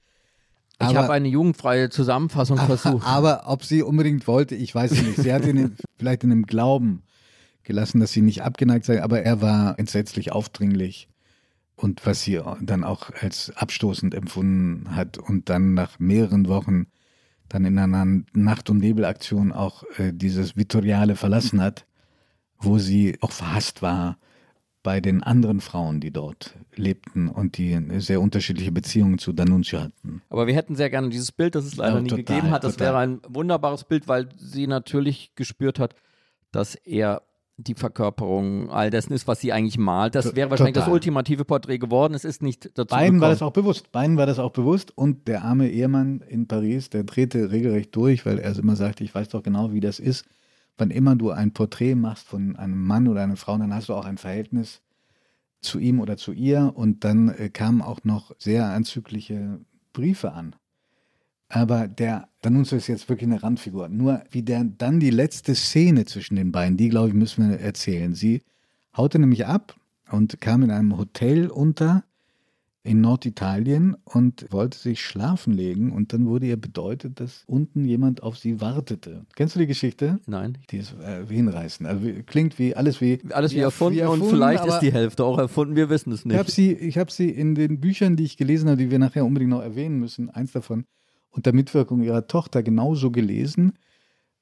Ich 0.80 0.88
Aber- 0.88 0.98
habe 1.04 1.12
eine 1.12 1.28
jugendfreie 1.28 1.88
Zusammenfassung 1.88 2.58
versucht. 2.58 3.06
Aber 3.06 3.44
ob 3.46 3.64
sie 3.64 3.82
unbedingt 3.82 4.26
wollte, 4.26 4.54
ich 4.54 4.74
weiß 4.74 4.90
nicht. 5.02 5.16
Sie 5.16 5.32
hat 5.32 5.44
ihn 5.46 5.76
vielleicht 5.98 6.22
in 6.24 6.30
dem 6.30 6.46
Glauben 6.46 7.02
gelassen, 7.62 7.98
dass 8.00 8.12
sie 8.12 8.22
nicht 8.22 8.42
abgeneigt 8.42 8.84
sei, 8.84 9.02
aber 9.02 9.22
er 9.22 9.40
war 9.40 9.78
entsetzlich 9.78 10.32
aufdringlich. 10.32 11.08
Und 11.76 12.06
was 12.06 12.22
sie 12.22 12.40
dann 12.62 12.84
auch 12.84 13.10
als 13.20 13.52
abstoßend 13.54 14.14
empfunden 14.14 14.96
hat 14.96 15.18
und 15.18 15.50
dann 15.50 15.74
nach 15.74 15.98
mehreren 15.98 16.48
Wochen 16.48 16.86
dann 17.48 17.64
in 17.64 17.78
einer 17.78 18.22
Nacht- 18.32 18.70
und 18.70 18.78
Nebelaktion 18.78 19.52
auch 19.52 19.84
äh, 19.98 20.12
dieses 20.12 20.56
Vittoriale 20.56 21.16
verlassen 21.16 21.60
hat, 21.60 21.86
wo 22.58 22.78
sie 22.78 23.18
auch 23.20 23.30
verhasst 23.30 23.82
war 23.82 24.18
bei 24.82 25.00
den 25.00 25.22
anderen 25.22 25.60
Frauen, 25.60 26.00
die 26.00 26.12
dort 26.12 26.54
lebten 26.74 27.28
und 27.28 27.58
die 27.58 27.78
sehr 27.98 28.20
unterschiedliche 28.20 28.72
Beziehungen 28.72 29.18
zu 29.18 29.32
D'Annunzio 29.32 29.80
hatten. 29.80 30.22
Aber 30.28 30.46
wir 30.46 30.54
hätten 30.54 30.76
sehr 30.76 30.90
gerne 30.90 31.08
dieses 31.08 31.32
Bild, 31.32 31.56
das 31.56 31.64
es 31.64 31.76
leider 31.76 31.96
Ja, 31.96 32.02
nie 32.02 32.08
total, 32.08 32.24
gegeben 32.24 32.50
hat. 32.50 32.64
Das 32.64 32.76
total. 32.76 32.86
wäre 32.86 32.98
ein 32.98 33.20
wunderbares 33.28 33.84
Bild, 33.84 34.08
weil 34.08 34.28
sie 34.36 34.66
natürlich 34.66 35.32
gespürt 35.34 35.78
hat, 35.78 35.94
dass 36.52 36.74
er 36.76 37.22
die 37.58 37.74
Verkörperung 37.74 38.70
all 38.70 38.90
dessen 38.90 39.12
ist, 39.14 39.26
was 39.26 39.40
sie 39.40 39.52
eigentlich 39.52 39.78
malt. 39.78 40.14
Das 40.14 40.36
wäre 40.36 40.50
wahrscheinlich 40.50 40.74
das 40.74 40.84
total. 40.84 40.94
ultimative 40.94 41.44
Porträt 41.44 41.78
geworden. 41.78 42.12
Es 42.12 42.24
ist 42.24 42.42
nicht 42.42 42.70
dazu 42.76 42.94
Beiden 42.94 43.20
war 43.20 43.28
gekommen. 43.28 43.32
das 43.32 43.42
auch 43.42 43.52
bewusst. 43.52 43.92
Beiden 43.92 44.16
war 44.18 44.26
das 44.26 44.38
auch 44.38 44.52
bewusst. 44.52 44.96
Und 44.96 45.26
der 45.26 45.42
arme 45.42 45.70
Ehemann 45.70 46.20
in 46.20 46.46
Paris, 46.46 46.90
der 46.90 47.04
drehte 47.04 47.50
regelrecht 47.50 47.96
durch, 47.96 48.26
weil 48.26 48.38
er 48.38 48.56
immer 48.58 48.76
sagte, 48.76 49.04
ich 49.04 49.14
weiß 49.14 49.30
doch 49.30 49.42
genau, 49.42 49.72
wie 49.72 49.80
das 49.80 49.98
ist. 49.98 50.26
Wann 50.76 50.90
immer 50.90 51.16
du 51.16 51.30
ein 51.30 51.52
Porträt 51.52 51.94
machst 51.94 52.26
von 52.26 52.56
einem 52.56 52.82
Mann 52.82 53.08
oder 53.08 53.22
einer 53.22 53.36
Frau, 53.36 53.56
dann 53.56 53.74
hast 53.74 53.88
du 53.88 53.94
auch 53.94 54.04
ein 54.04 54.18
Verhältnis 54.18 54.82
zu 55.62 55.78
ihm 55.78 56.00
oder 56.00 56.18
zu 56.18 56.32
ihr. 56.32 56.72
Und 56.74 57.04
dann 57.04 57.30
äh, 57.30 57.48
kamen 57.48 57.80
auch 57.80 58.00
noch 58.04 58.32
sehr 58.38 58.66
anzügliche 58.66 59.60
Briefe 59.94 60.32
an. 60.32 60.56
Aber 61.48 61.87
der 61.87 62.28
D'Annunzio 62.42 62.76
ist 62.76 62.88
jetzt 62.88 63.09
wirklich 63.09 63.28
eine 63.28 63.42
Randfigur. 63.42 63.88
Nur 63.88 64.22
wie 64.30 64.42
der 64.42 64.64
dann 64.64 65.00
die 65.00 65.11
letzte 65.11 65.54
Szene 65.54 66.04
zwischen 66.04 66.37
den 66.37 66.52
beiden, 66.52 66.76
die 66.76 66.88
glaube 66.88 67.09
ich 67.09 67.14
müssen 67.14 67.48
wir 67.48 67.61
erzählen. 67.61 68.14
Sie 68.14 68.42
haute 68.96 69.18
nämlich 69.18 69.46
ab 69.46 69.76
und 70.11 70.40
kam 70.40 70.62
in 70.62 70.70
einem 70.70 70.96
Hotel 70.96 71.48
unter, 71.48 72.04
in 72.82 73.00
Norditalien 73.00 73.96
und 74.04 74.46
wollte 74.50 74.78
sich 74.78 75.04
schlafen 75.04 75.52
legen 75.52 75.90
und 75.90 76.12
dann 76.12 76.26
wurde 76.26 76.46
ihr 76.46 76.56
bedeutet, 76.56 77.18
dass 77.18 77.42
unten 77.46 77.85
jemand 77.85 78.22
auf 78.22 78.38
sie 78.38 78.61
wartete. 78.61 79.26
Kennst 79.35 79.56
du 79.56 79.59
die 79.59 79.66
Geschichte? 79.66 80.20
Nein. 80.26 80.59
Die 80.70 80.78
ist 80.78 80.94
äh, 81.00 81.26
hinreißend. 81.26 81.88
Also 81.88 82.04
wie, 82.04 82.22
klingt 82.22 82.61
wie 82.61 82.76
alles 82.76 83.00
wie 83.00 83.20
alles 83.30 83.52
wie, 83.52 83.56
wie 83.56 83.61
erfunden, 83.61 83.98
erfunden, 83.98 84.24
und 84.24 84.30
vielleicht 84.30 84.64
ist 84.66 84.78
die 84.78 84.92
Hälfte 84.92 85.24
auch 85.24 85.38
erfunden. 85.38 85.74
Wir 85.74 85.90
wissen 85.90 86.12
es 86.12 86.24
nicht. 86.24 86.35
Ich 86.35 86.38
habe 86.38 86.50
sie, 86.50 86.72
ich 86.72 86.98
habe 86.98 87.11
sie 87.11 87.28
in 87.28 87.56
den 87.56 87.80
Büchern, 87.80 88.14
die 88.14 88.24
ich 88.24 88.37
gelesen 88.37 88.68
habe, 88.68 88.78
die 88.78 88.90
wir 88.90 89.00
nachher 89.00 89.24
unbedingt 89.24 89.50
noch 89.50 89.62
erwähnen 89.62 89.98
müssen, 89.98 90.30
eins 90.30 90.52
davon 90.52 90.85
unter 91.37 91.53
Mitwirkung 91.53 92.03
ihrer 92.03 92.27
Tochter 92.27 92.62
genauso 92.62 93.11
gelesen. 93.11 93.75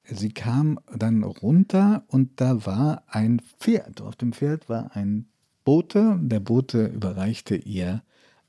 Sie 0.03 0.31
kam 0.31 0.79
dann 0.95 1.23
runter 1.23 2.05
und 2.07 2.39
da 2.39 2.65
war 2.65 3.03
ein 3.07 3.41
Pferd. 3.59 4.01
Auf 4.01 4.15
dem 4.15 4.33
Pferd 4.33 4.69
war 4.69 4.95
ein 4.95 5.27
Bote. 5.63 6.17
Der 6.21 6.39
Bote 6.39 6.85
überreichte 6.85 7.55
ihr 7.55 8.01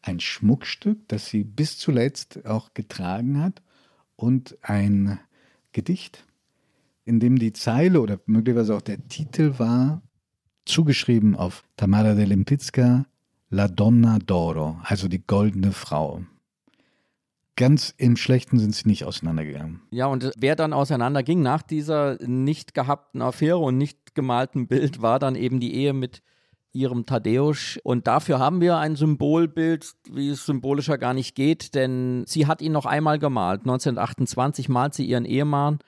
ein 0.03 0.21
Schmuckstück, 0.21 1.09
das 1.09 1.27
sie 1.27 1.43
bis 1.43 1.79
zuletzt 1.79 2.47
auch 2.47 2.73
getragen 2.75 3.43
hat 3.43 3.63
und 4.15 4.57
ein 4.63 5.19
Gedicht, 5.73 6.25
in 7.05 7.19
dem 7.19 7.39
die 7.39 7.53
Zeile 7.53 8.01
oder 8.01 8.21
möglicherweise 8.27 8.77
auch 8.77 8.83
der 8.83 9.09
Titel 9.09 9.59
war, 9.59 10.03
zugeschrieben 10.65 11.35
auf 11.35 11.65
Tamara 11.77 12.15
de 12.15 12.25
Lempicka, 12.25 13.07
La 13.51 13.69
Donna 13.69 14.19
d'Oro, 14.19 14.77
also 14.83 15.09
die 15.09 15.25
goldene 15.27 15.73
Frau. 15.73 16.23
Ganz 17.57 17.95
im 17.97 18.17
Schlechten 18.17 18.59
sind 18.59 18.75
sie 18.75 18.87
nicht 18.87 19.05
auseinandergegangen. 19.05 19.81
Ja, 19.91 20.07
und 20.07 20.31
wer 20.37 20.57
dann 20.57 20.75
auseinanderging 20.75 21.41
nach 21.41 21.63
dieser 21.63 22.19
nicht 22.23 22.75
gehabten 22.75 23.23
Affäre 23.23 23.59
und 23.59 23.79
nicht 23.79 24.15
gemalten 24.15 24.69
Bild, 24.69 25.01
war 25.01 25.19
dann 25.19 25.37
eben 25.37 25.59
die 25.59 25.75
Ehe 25.75 25.95
mit 25.95 26.23
ihrem 26.77 27.07
Tadeusz. 27.07 27.79
Und 27.83 28.07
dafür 28.07 28.39
haben 28.39 28.61
wir 28.61 28.77
ein 28.77 28.95
Symbolbild, 28.95 29.95
wie 30.11 30.29
es 30.29 30.45
symbolischer 30.45 30.99
gar 30.99 31.15
nicht 31.15 31.35
geht, 31.35 31.75
denn 31.75 32.25
sie 32.27 32.47
hat 32.47 32.61
ihn 32.61 32.73
noch 32.73 32.85
einmal 32.85 33.19
gemalt. 33.19 33.61
1928 33.61 34.69
malt 34.69 34.93
sie 34.95 35.07
ihren 35.07 35.25
Ehemann. 35.25 35.79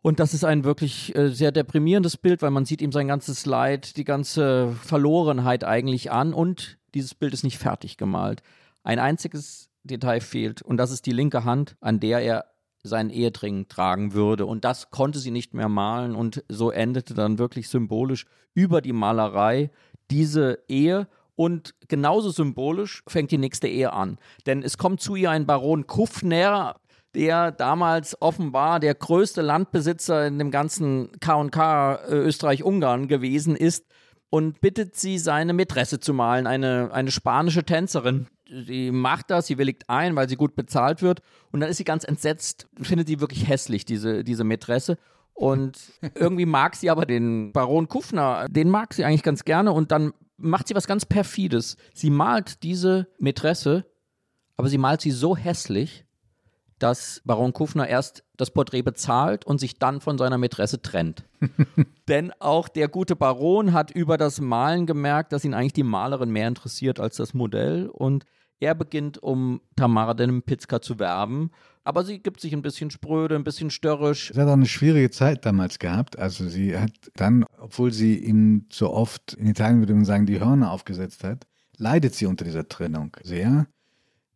Und 0.00 0.20
das 0.20 0.32
ist 0.32 0.44
ein 0.44 0.64
wirklich 0.64 1.14
äh, 1.14 1.28
sehr 1.28 1.52
deprimierendes 1.52 2.16
Bild, 2.16 2.40
weil 2.40 2.50
man 2.50 2.64
sieht 2.64 2.80
ihm 2.80 2.92
sein 2.92 3.08
ganzes 3.08 3.44
Leid, 3.44 3.96
die 3.96 4.04
ganze 4.04 4.72
Verlorenheit 4.82 5.64
eigentlich 5.64 6.10
an 6.10 6.32
und 6.32 6.78
dieses 6.94 7.14
Bild 7.14 7.34
ist 7.34 7.44
nicht 7.44 7.58
fertig 7.58 7.98
gemalt. 7.98 8.42
Ein 8.84 9.00
einziges 9.00 9.67
Detail 9.88 10.20
fehlt 10.20 10.62
und 10.62 10.76
das 10.76 10.92
ist 10.92 11.06
die 11.06 11.12
linke 11.12 11.44
Hand, 11.44 11.76
an 11.80 11.98
der 11.98 12.20
er 12.20 12.44
seinen 12.84 13.10
Ehedring 13.10 13.68
tragen 13.68 14.12
würde. 14.12 14.46
Und 14.46 14.64
das 14.64 14.90
konnte 14.90 15.18
sie 15.18 15.32
nicht 15.32 15.52
mehr 15.52 15.68
malen 15.68 16.14
und 16.14 16.44
so 16.48 16.70
endete 16.70 17.14
dann 17.14 17.38
wirklich 17.38 17.68
symbolisch 17.68 18.26
über 18.54 18.80
die 18.80 18.92
Malerei 18.92 19.70
diese 20.10 20.60
Ehe 20.68 21.08
und 21.34 21.74
genauso 21.86 22.30
symbolisch 22.30 23.02
fängt 23.06 23.30
die 23.30 23.38
nächste 23.38 23.68
Ehe 23.68 23.92
an. 23.92 24.18
Denn 24.46 24.62
es 24.62 24.78
kommt 24.78 25.00
zu 25.00 25.14
ihr 25.14 25.30
ein 25.30 25.46
Baron 25.46 25.86
Kufner, 25.86 26.76
der 27.14 27.52
damals 27.52 28.20
offenbar 28.20 28.80
der 28.80 28.94
größte 28.94 29.42
Landbesitzer 29.42 30.26
in 30.26 30.38
dem 30.38 30.50
ganzen 30.50 31.12
KK 31.20 31.94
äh, 31.94 32.14
Österreich-Ungarn 32.14 33.08
gewesen 33.08 33.56
ist 33.56 33.86
und 34.30 34.60
bittet 34.60 34.96
sie, 34.96 35.18
seine 35.18 35.52
Mätresse 35.52 36.00
zu 36.00 36.12
malen, 36.12 36.46
eine, 36.46 36.90
eine 36.92 37.10
spanische 37.10 37.64
Tänzerin. 37.64 38.26
Sie 38.50 38.90
macht 38.90 39.30
das, 39.30 39.46
sie 39.46 39.58
willigt 39.58 39.88
ein, 39.88 40.16
weil 40.16 40.28
sie 40.28 40.36
gut 40.36 40.56
bezahlt 40.56 41.02
wird. 41.02 41.20
Und 41.52 41.60
dann 41.60 41.68
ist 41.68 41.76
sie 41.76 41.84
ganz 41.84 42.04
entsetzt, 42.04 42.66
findet 42.80 43.08
sie 43.08 43.20
wirklich 43.20 43.46
hässlich, 43.46 43.84
diese, 43.84 44.24
diese 44.24 44.44
Mätresse. 44.44 44.96
Und 45.34 45.78
irgendwie 46.14 46.46
mag 46.46 46.74
sie 46.74 46.90
aber 46.90 47.06
den 47.06 47.52
Baron 47.52 47.88
Kufner, 47.88 48.46
den 48.48 48.70
mag 48.70 48.94
sie 48.94 49.04
eigentlich 49.04 49.22
ganz 49.22 49.44
gerne. 49.44 49.72
Und 49.72 49.92
dann 49.92 50.12
macht 50.36 50.68
sie 50.68 50.74
was 50.74 50.86
ganz 50.86 51.04
Perfides. 51.04 51.76
Sie 51.94 52.10
malt 52.10 52.62
diese 52.62 53.08
Mätresse, 53.18 53.84
aber 54.56 54.68
sie 54.68 54.78
malt 54.78 55.00
sie 55.00 55.10
so 55.10 55.36
hässlich, 55.36 56.04
dass 56.78 57.22
Baron 57.24 57.52
Kufner 57.52 57.88
erst 57.88 58.24
das 58.36 58.50
Porträt 58.50 58.82
bezahlt 58.82 59.44
und 59.44 59.58
sich 59.58 59.78
dann 59.78 60.00
von 60.00 60.16
seiner 60.16 60.38
Mätresse 60.38 60.80
trennt. 60.80 61.24
Denn 62.08 62.32
auch 62.38 62.68
der 62.68 62.88
gute 62.88 63.16
Baron 63.16 63.72
hat 63.72 63.90
über 63.90 64.16
das 64.16 64.40
Malen 64.40 64.86
gemerkt, 64.86 65.32
dass 65.32 65.44
ihn 65.44 65.54
eigentlich 65.54 65.72
die 65.72 65.82
Malerin 65.82 66.30
mehr 66.30 66.48
interessiert 66.48 67.00
als 67.00 67.16
das 67.16 67.34
Modell. 67.34 67.88
Und 67.88 68.24
er 68.60 68.74
beginnt, 68.74 69.22
um 69.22 69.60
Tamara 69.76 70.14
Denimpitzka 70.14 70.80
zu 70.80 70.98
werben 70.98 71.50
aber 71.88 72.04
sie 72.04 72.18
gibt 72.18 72.38
sich 72.42 72.52
ein 72.52 72.60
bisschen 72.60 72.90
spröde, 72.90 73.34
ein 73.34 73.44
bisschen 73.44 73.70
störrisch. 73.70 74.30
Sie 74.34 74.38
hat 74.38 74.46
auch 74.46 74.52
eine 74.52 74.66
schwierige 74.66 75.10
Zeit 75.10 75.46
damals 75.46 75.78
gehabt. 75.78 76.18
Also 76.18 76.46
sie 76.46 76.76
hat 76.76 76.92
dann, 77.14 77.46
obwohl 77.56 77.94
sie 77.94 78.18
ihm 78.18 78.66
so 78.70 78.92
oft, 78.92 79.32
in 79.32 79.46
Italien 79.46 79.78
würde 79.78 79.94
man 79.94 80.04
sagen, 80.04 80.26
die 80.26 80.38
Hörner 80.38 80.70
aufgesetzt 80.70 81.24
hat, 81.24 81.46
leidet 81.78 82.14
sie 82.14 82.26
unter 82.26 82.44
dieser 82.44 82.68
Trennung 82.68 83.16
sehr, 83.22 83.68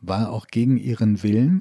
war 0.01 0.33
auch 0.33 0.47
gegen 0.47 0.79
ihren 0.79 1.23
Willen. 1.23 1.61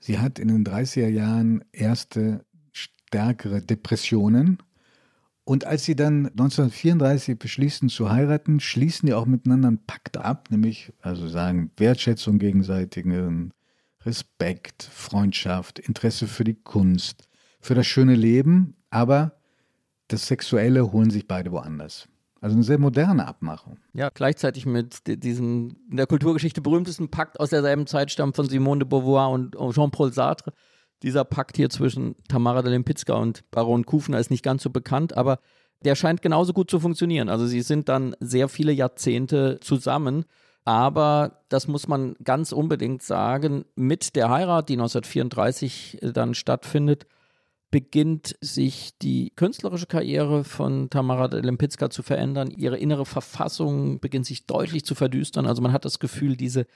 Sie 0.00 0.18
hat 0.18 0.40
in 0.40 0.48
den 0.48 0.64
30er 0.64 1.06
Jahren 1.06 1.64
erste 1.70 2.44
stärkere 2.72 3.62
Depressionen. 3.62 4.58
Und 5.44 5.66
als 5.66 5.84
sie 5.84 5.96
dann 5.96 6.26
1934 6.28 7.38
beschließen 7.38 7.88
zu 7.88 8.10
heiraten, 8.10 8.60
schließen 8.60 9.06
die 9.06 9.14
auch 9.14 9.26
miteinander 9.26 9.68
einen 9.68 9.84
Pakt 9.86 10.16
ab, 10.16 10.48
nämlich 10.50 10.92
also 11.00 11.26
sagen 11.28 11.72
Wertschätzung 11.76 12.38
gegenseitigen, 12.38 13.52
Respekt, 14.04 14.82
Freundschaft, 14.82 15.78
Interesse 15.78 16.26
für 16.26 16.44
die 16.44 16.54
Kunst, 16.54 17.28
für 17.60 17.74
das 17.74 17.86
schöne 17.86 18.14
Leben, 18.14 18.76
aber 18.90 19.36
das 20.08 20.26
Sexuelle 20.26 20.92
holen 20.92 21.10
sich 21.10 21.26
beide 21.26 21.52
woanders. 21.52 22.08
Also 22.40 22.56
eine 22.56 22.64
sehr 22.64 22.78
moderne 22.78 23.26
Abmachung. 23.26 23.78
Ja, 23.92 24.10
gleichzeitig 24.12 24.66
mit 24.66 25.06
diesem 25.06 25.76
in 25.88 25.96
der 25.96 26.08
Kulturgeschichte 26.08 26.60
berühmtesten 26.60 27.08
Pakt 27.08 27.38
aus 27.38 27.50
derselben 27.50 27.86
Zeit 27.86 28.10
stammt 28.10 28.34
von 28.34 28.48
Simone 28.48 28.80
de 28.80 28.88
Beauvoir 28.88 29.30
und 29.30 29.54
Jean-Paul 29.72 30.12
Sartre. 30.12 30.52
Dieser 31.02 31.24
Pakt 31.24 31.56
hier 31.56 31.70
zwischen 31.70 32.16
Tamara 32.28 32.62
de 32.62 32.72
Lempicka 32.72 33.14
und 33.14 33.42
Baron 33.50 33.86
Kufner 33.86 34.18
ist 34.18 34.30
nicht 34.30 34.44
ganz 34.44 34.62
so 34.62 34.70
bekannt, 34.70 35.16
aber 35.16 35.40
der 35.84 35.96
scheint 35.96 36.22
genauso 36.22 36.52
gut 36.52 36.70
zu 36.70 36.78
funktionieren. 36.78 37.28
Also 37.28 37.46
sie 37.46 37.62
sind 37.62 37.88
dann 37.88 38.14
sehr 38.20 38.48
viele 38.48 38.72
Jahrzehnte 38.72 39.58
zusammen 39.60 40.24
aber 40.64 41.42
das 41.48 41.66
muss 41.66 41.88
man 41.88 42.14
ganz 42.22 42.52
unbedingt 42.52 43.02
sagen, 43.02 43.64
mit 43.74 44.14
der 44.14 44.30
Heirat, 44.30 44.68
die 44.68 44.74
1934 44.74 45.98
dann 46.14 46.34
stattfindet, 46.34 47.06
beginnt 47.70 48.36
sich 48.40 48.96
die 48.98 49.32
künstlerische 49.34 49.86
Karriere 49.86 50.44
von 50.44 50.90
Tamara 50.90 51.26
Lempicka 51.34 51.90
zu 51.90 52.02
verändern. 52.02 52.50
Ihre 52.50 52.76
innere 52.76 53.06
Verfassung 53.06 53.98
beginnt 53.98 54.26
sich 54.26 54.46
deutlich 54.46 54.84
zu 54.84 54.94
verdüstern. 54.94 55.46
Also 55.46 55.62
man 55.62 55.72
hat 55.72 55.84
das 55.84 55.98
Gefühl, 55.98 56.36
diese 56.36 56.66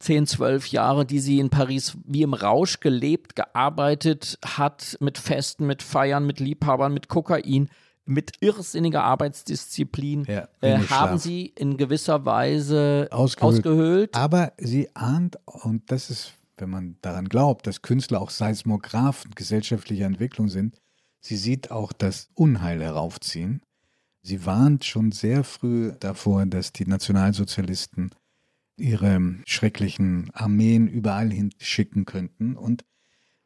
10, 0.00 0.26
12 0.26 0.68
Jahre, 0.68 1.04
die 1.04 1.18
sie 1.18 1.40
in 1.40 1.50
Paris 1.50 1.96
wie 2.04 2.22
im 2.22 2.34
Rausch 2.34 2.80
gelebt, 2.80 3.34
gearbeitet 3.34 4.38
hat, 4.44 4.96
mit 5.00 5.18
Festen, 5.18 5.66
mit 5.66 5.82
Feiern, 5.82 6.26
mit 6.26 6.38
Liebhabern, 6.38 6.94
mit 6.94 7.08
Kokain, 7.08 7.68
mit 8.04 8.32
irrsinniger 8.40 9.04
Arbeitsdisziplin 9.04 10.24
ja, 10.24 10.48
äh, 10.62 10.78
haben 10.78 11.18
sie 11.18 11.46
in 11.46 11.76
gewisser 11.76 12.24
Weise 12.24 13.08
ausgehöhlt. 13.10 13.58
ausgehöhlt. 13.58 14.16
Aber 14.16 14.52
sie 14.56 14.88
ahnt, 14.94 15.38
und 15.44 15.90
das 15.90 16.10
ist, 16.10 16.32
wenn 16.56 16.70
man 16.70 16.96
daran 17.02 17.28
glaubt, 17.28 17.66
dass 17.66 17.82
Künstler 17.82 18.20
auch 18.20 18.30
Seismographen 18.30 19.32
gesellschaftlicher 19.34 20.06
Entwicklung 20.06 20.48
sind, 20.48 20.80
sie 21.20 21.36
sieht 21.36 21.70
auch 21.70 21.92
das 21.92 22.30
Unheil 22.34 22.80
heraufziehen. 22.80 23.62
Sie 24.22 24.46
warnt 24.46 24.84
schon 24.84 25.12
sehr 25.12 25.44
früh 25.44 25.92
davor, 26.00 26.46
dass 26.46 26.72
die 26.72 26.86
Nationalsozialisten 26.86 28.10
ihre 28.80 29.36
schrecklichen 29.46 30.30
Armeen 30.32 30.88
überall 30.88 31.30
hinschicken 31.30 32.04
könnten. 32.04 32.56
Und 32.56 32.84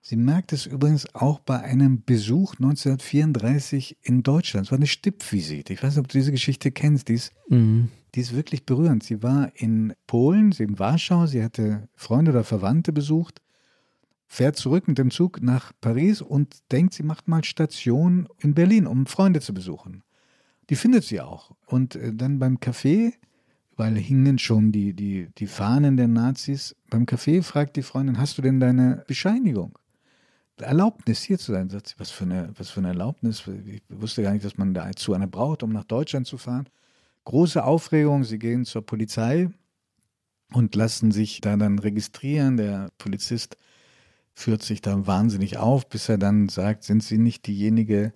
Sie 0.05 0.17
merkt 0.17 0.53
es 0.53 0.67
übrigens 0.67 1.15
auch 1.15 1.39
bei 1.39 1.61
einem 1.61 2.03
Besuch 2.05 2.55
1934 2.55 3.99
in 4.03 4.25
Deutschland. 4.25 4.67
Es 4.67 4.73
war 4.73 4.79
eine 4.79 4.89
Stippvisite. 4.89 5.73
Ich 5.73 5.81
weiß 5.81 5.95
nicht, 5.95 6.05
ob 6.05 6.09
du 6.09 6.19
diese 6.19 6.33
Geschichte 6.33 6.73
kennst. 6.73 7.07
Die 7.07 7.15
ist, 7.15 7.33
mhm. 7.49 7.89
die 8.17 8.21
ist 8.21 8.35
wirklich 8.35 8.67
berührend. 8.67 9.05
Sie 9.05 9.23
war 9.23 9.53
in 9.55 9.95
Polen, 10.09 10.51
sie 10.51 10.65
in 10.65 10.81
Warschau, 10.81 11.27
sie 11.27 11.45
hatte 11.45 11.89
Freunde 11.95 12.33
oder 12.33 12.43
Verwandte 12.43 12.93
besucht, 12.93 13.41
fährt 14.27 14.57
zurück 14.57 14.89
mit 14.89 14.99
dem 14.99 15.13
Zug 15.13 15.41
nach 15.41 15.73
Paris 15.81 16.21
und 16.21 16.57
denkt, 16.73 16.95
sie 16.95 17.05
macht 17.05 17.29
mal 17.29 17.45
Station 17.45 18.27
in 18.41 18.55
Berlin, 18.55 18.89
um 18.89 19.07
Freunde 19.07 19.41
zu 19.41 19.55
besuchen. 19.55 20.03
Die 20.69 20.77
findet 20.77 21.05
sie 21.05 21.21
auch. 21.21 21.53
Und 21.65 21.95
äh, 21.95 22.13
dann 22.13 22.41
beim 22.41 22.57
Café, 22.57 23.13
weil 23.77 23.97
hingen 23.97 24.39
schon 24.39 24.73
die, 24.73 24.93
die, 24.95 25.29
die 25.39 25.47
Fahnen 25.47 25.97
der 25.97 26.09
Nazis, 26.09 26.77
beim 26.91 27.05
Café 27.05 27.43
fragt 27.43 27.77
die 27.77 27.83
Freundin, 27.83 28.19
hast 28.19 28.39
du 28.39 28.43
denn 28.43 28.61
deine 28.61 29.05
Bescheinigung? 29.07 29.79
Erlaubnis, 30.61 31.23
hier 31.23 31.39
zu 31.39 31.53
sein. 31.53 31.71
Sagt 31.71 31.89
sie, 31.89 31.95
was 31.99 32.11
für, 32.11 32.25
eine, 32.25 32.51
was 32.57 32.71
für 32.71 32.81
eine 32.81 32.89
Erlaubnis? 32.89 33.45
Ich 33.67 33.83
wusste 33.89 34.23
gar 34.23 34.33
nicht, 34.33 34.45
dass 34.45 34.59
man 34.59 34.75
dazu 34.75 35.15
eine 35.15 35.27
braucht, 35.27 35.63
um 35.63 35.73
nach 35.73 35.85
Deutschland 35.85 36.27
zu 36.27 36.39
fahren. 36.39 36.69
Große 37.25 37.63
Aufregung, 37.63 38.25
sie 38.25 38.39
gehen 38.39 38.65
zur 38.65 38.85
Polizei 38.85 39.51
und 40.53 40.75
lassen 40.75 41.13
sich 41.13 41.41
da 41.41 41.57
dann 41.57 41.79
registrieren. 41.79 42.57
Der 42.57 42.91
Polizist 42.99 43.57
führt 44.35 44.63
sich 44.63 44.81
da 44.81 45.07
wahnsinnig 45.07 45.59
auf, 45.59 45.89
bis 45.89 46.09
er 46.09 46.19
dann 46.19 46.49
sagt, 46.49 46.85
sind 46.85 47.03
Sie 47.03 47.19
nicht 47.19 47.47
diejenige, 47.47 48.13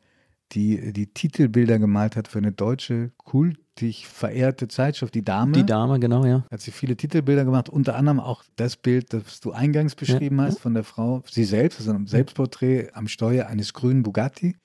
die 0.52 0.92
die 0.92 1.06
Titelbilder 1.08 1.78
gemalt 1.78 2.16
hat 2.16 2.28
für 2.28 2.38
eine 2.38 2.52
deutsche 2.52 3.12
Kult 3.18 3.58
dich 3.80 4.06
verehrte 4.06 4.68
Zeitschrift, 4.68 5.14
die 5.14 5.24
Dame. 5.24 5.52
Die 5.52 5.66
Dame, 5.66 6.00
genau, 6.00 6.24
ja. 6.24 6.44
Hat 6.50 6.60
sie 6.60 6.70
viele 6.70 6.96
Titelbilder 6.96 7.44
gemacht, 7.44 7.68
unter 7.68 7.94
anderem 7.96 8.20
auch 8.20 8.42
das 8.56 8.76
Bild, 8.76 9.12
das 9.12 9.40
du 9.40 9.52
eingangs 9.52 9.94
beschrieben 9.94 10.38
ja. 10.38 10.44
hast 10.44 10.60
von 10.60 10.74
der 10.74 10.84
Frau, 10.84 11.22
sie 11.30 11.44
selbst, 11.44 11.80
also 11.80 11.92
ein 11.92 12.06
Selbstporträt 12.06 12.90
am 12.94 13.08
Steuer 13.08 13.46
eines 13.46 13.74
grünen 13.74 14.02
Bugatti. 14.02 14.56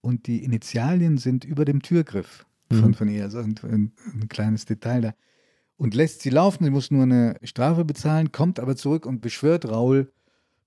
Und 0.00 0.26
die 0.26 0.42
Initialien 0.42 1.18
sind 1.18 1.44
über 1.44 1.64
dem 1.64 1.82
Türgriff 1.82 2.44
von, 2.68 2.88
mhm. 2.88 2.94
von 2.94 3.08
ihr, 3.08 3.22
also 3.22 3.38
ein, 3.38 3.54
ein, 3.62 3.92
ein 4.14 4.28
kleines 4.28 4.64
Detail 4.64 5.00
da. 5.00 5.14
Und 5.76 5.94
lässt 5.94 6.22
sie 6.22 6.30
laufen, 6.30 6.64
sie 6.64 6.70
muss 6.70 6.90
nur 6.90 7.04
eine 7.04 7.36
Strafe 7.42 7.84
bezahlen, 7.84 8.32
kommt 8.32 8.58
aber 8.58 8.76
zurück 8.76 9.06
und 9.06 9.20
beschwört 9.20 9.68
Raul 9.68 10.12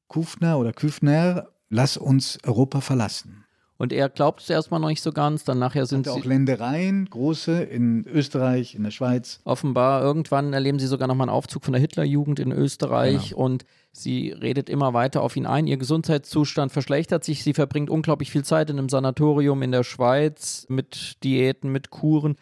Kufner 0.08 0.58
oder 0.60 0.71
Küfner, 0.71 1.49
lass 1.69 1.97
uns 1.97 2.38
Europa 2.43 2.79
verlassen. 2.79 3.44
Und 3.77 3.91
er 3.91 4.07
glaubt 4.09 4.41
es 4.41 4.49
erstmal 4.49 4.79
noch 4.79 4.88
nicht 4.88 5.01
so 5.01 5.11
ganz. 5.11 5.43
Dann 5.43 5.59
nachher 5.59 5.85
sind 5.85 6.07
Hat 6.07 6.13
sie 6.13 6.19
auch 6.21 6.25
Ländereien, 6.25 7.09
große 7.09 7.63
in 7.63 8.05
Österreich, 8.07 8.75
in 8.75 8.83
der 8.83 8.91
Schweiz. 8.91 9.41
Offenbar 9.43 10.01
irgendwann 10.01 10.53
erleben 10.53 10.79
sie 10.79 10.88
sogar 10.88 11.07
nochmal 11.07 11.27
einen 11.27 11.35
Aufzug 11.35 11.65
von 11.65 11.73
der 11.73 11.81
Hitlerjugend 11.81 12.39
in 12.39 12.51
Österreich 12.51 13.29
genau. 13.29 13.41
und 13.41 13.65
sie 13.91 14.29
redet 14.29 14.69
immer 14.69 14.93
weiter 14.93 15.21
auf 15.21 15.35
ihn 15.35 15.45
ein. 15.45 15.67
Ihr 15.67 15.77
Gesundheitszustand 15.77 16.71
verschlechtert 16.71 17.25
sich. 17.25 17.43
Sie 17.43 17.53
verbringt 17.53 17.89
unglaublich 17.89 18.31
viel 18.31 18.45
Zeit 18.45 18.69
in 18.69 18.79
einem 18.79 18.89
Sanatorium 18.89 19.61
in 19.61 19.71
der 19.71 19.83
Schweiz 19.83 20.65
mit 20.69 21.23
Diäten, 21.23 21.71
mit 21.71 21.89
Kuren 21.89 22.38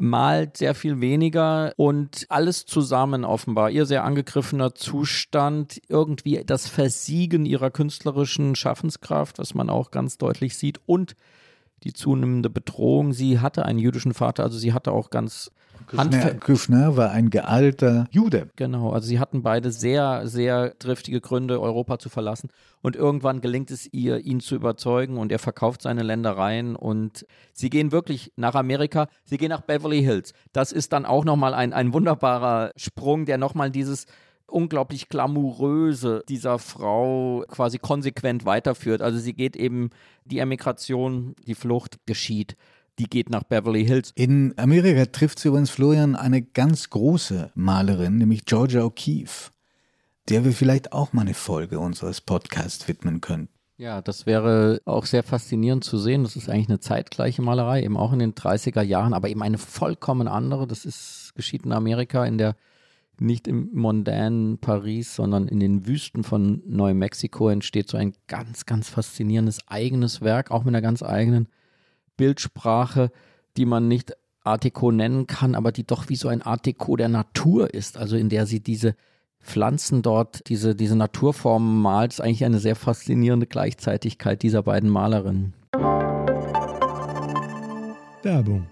malt 0.00 0.56
sehr 0.56 0.74
viel 0.74 1.00
weniger 1.00 1.72
und 1.76 2.26
alles 2.28 2.66
zusammen 2.66 3.24
offenbar. 3.24 3.70
Ihr 3.70 3.86
sehr 3.86 4.04
angegriffener 4.04 4.74
Zustand, 4.74 5.80
irgendwie 5.88 6.42
das 6.44 6.68
Versiegen 6.68 7.46
ihrer 7.46 7.70
künstlerischen 7.70 8.54
Schaffenskraft, 8.54 9.38
was 9.38 9.54
man 9.54 9.70
auch 9.70 9.90
ganz 9.90 10.18
deutlich 10.18 10.56
sieht 10.56 10.80
und 10.86 11.14
die 11.84 11.92
zunehmende 11.92 12.50
Bedrohung. 12.50 13.12
Sie 13.12 13.40
hatte 13.40 13.64
einen 13.64 13.78
jüdischen 13.78 14.14
Vater, 14.14 14.42
also 14.42 14.58
sie 14.58 14.72
hatte 14.72 14.92
auch 14.92 15.10
ganz 15.10 15.50
Küffner 16.40 16.96
war 16.96 17.10
ein 17.10 17.30
gealter 17.30 18.06
Jude. 18.10 18.50
Genau, 18.56 18.90
also 18.92 19.06
sie 19.06 19.18
hatten 19.18 19.42
beide 19.42 19.70
sehr, 19.70 20.26
sehr 20.26 20.74
driftige 20.78 21.20
Gründe, 21.20 21.60
Europa 21.60 21.98
zu 21.98 22.08
verlassen. 22.08 22.50
Und 22.82 22.96
irgendwann 22.96 23.40
gelingt 23.40 23.70
es 23.70 23.92
ihr, 23.92 24.18
ihn 24.18 24.40
zu 24.40 24.54
überzeugen 24.54 25.18
und 25.18 25.32
er 25.32 25.38
verkauft 25.38 25.82
seine 25.82 26.02
Ländereien 26.02 26.76
und 26.76 27.26
sie 27.52 27.70
gehen 27.70 27.92
wirklich 27.92 28.32
nach 28.36 28.54
Amerika, 28.54 29.08
sie 29.24 29.36
gehen 29.36 29.50
nach 29.50 29.62
Beverly 29.62 30.02
Hills. 30.02 30.32
Das 30.52 30.72
ist 30.72 30.92
dann 30.92 31.04
auch 31.04 31.24
nochmal 31.24 31.54
ein, 31.54 31.72
ein 31.72 31.92
wunderbarer 31.92 32.72
Sprung, 32.76 33.24
der 33.24 33.38
nochmal 33.38 33.70
dieses 33.70 34.06
unglaublich 34.46 35.08
glamouröse 35.08 36.24
dieser 36.28 36.58
Frau 36.58 37.44
quasi 37.48 37.78
konsequent 37.78 38.44
weiterführt. 38.44 39.02
Also 39.02 39.18
sie 39.18 39.34
geht 39.34 39.56
eben, 39.56 39.90
die 40.24 40.38
Emigration, 40.38 41.34
die 41.46 41.54
Flucht 41.54 41.98
geschieht 42.06 42.56
die 42.98 43.08
geht 43.08 43.30
nach 43.30 43.44
Beverly 43.44 43.84
Hills. 43.84 44.12
In 44.14 44.54
Amerika 44.56 45.06
trifft 45.06 45.38
sie 45.38 45.48
übrigens 45.48 45.70
Florian 45.70 46.16
eine 46.16 46.42
ganz 46.42 46.90
große 46.90 47.52
Malerin, 47.54 48.18
nämlich 48.18 48.44
Georgia 48.44 48.82
O'Keeffe, 48.82 49.50
der 50.28 50.44
wir 50.44 50.52
vielleicht 50.52 50.92
auch 50.92 51.12
mal 51.12 51.22
eine 51.22 51.34
Folge 51.34 51.78
unseres 51.78 52.20
Podcasts 52.20 52.88
widmen 52.88 53.20
können. 53.20 53.48
Ja, 53.76 54.02
das 54.02 54.26
wäre 54.26 54.82
auch 54.86 55.06
sehr 55.06 55.22
faszinierend 55.22 55.84
zu 55.84 55.98
sehen. 55.98 56.24
Das 56.24 56.34
ist 56.34 56.48
eigentlich 56.48 56.68
eine 56.68 56.80
zeitgleiche 56.80 57.42
Malerei, 57.42 57.84
eben 57.84 57.96
auch 57.96 58.12
in 58.12 58.18
den 58.18 58.34
30er 58.34 58.82
Jahren, 58.82 59.14
aber 59.14 59.28
eben 59.28 59.42
eine 59.42 59.58
vollkommen 59.58 60.26
andere. 60.26 60.66
Das 60.66 60.84
ist 60.84 61.32
geschieht 61.36 61.64
in 61.64 61.72
Amerika 61.72 62.24
in 62.24 62.38
der 62.38 62.56
nicht 63.20 63.48
im 63.48 63.70
mondänen 63.72 64.58
Paris, 64.58 65.14
sondern 65.14 65.48
in 65.48 65.60
den 65.60 65.86
Wüsten 65.86 66.24
von 66.24 66.62
Neumexiko 66.66 67.48
entsteht 67.48 67.88
so 67.88 67.96
ein 67.96 68.14
ganz, 68.26 68.66
ganz 68.66 68.88
faszinierendes 68.88 69.60
eigenes 69.66 70.20
Werk, 70.20 70.50
auch 70.50 70.64
mit 70.64 70.74
einer 70.74 70.82
ganz 70.82 71.02
eigenen 71.02 71.48
Bildsprache, 72.18 73.10
die 73.56 73.64
man 73.64 73.88
nicht 73.88 74.12
Art 74.44 74.64
Deco 74.64 74.92
nennen 74.92 75.26
kann, 75.26 75.54
aber 75.54 75.72
die 75.72 75.86
doch 75.86 76.10
wie 76.10 76.16
so 76.16 76.28
ein 76.28 76.42
Art 76.42 76.66
Deco 76.66 76.96
der 76.96 77.08
Natur 77.08 77.72
ist, 77.72 77.96
also 77.96 78.16
in 78.16 78.28
der 78.28 78.44
sie 78.44 78.60
diese 78.60 78.94
Pflanzen 79.40 80.02
dort, 80.02 80.46
diese, 80.48 80.74
diese 80.74 80.96
Naturformen 80.96 81.80
malt, 81.80 82.12
ist 82.12 82.20
eigentlich 82.20 82.44
eine 82.44 82.58
sehr 82.58 82.76
faszinierende 82.76 83.46
Gleichzeitigkeit 83.46 84.42
dieser 84.42 84.62
beiden 84.62 84.90
Malerinnen. 84.90 85.54
Werbung. 88.22 88.68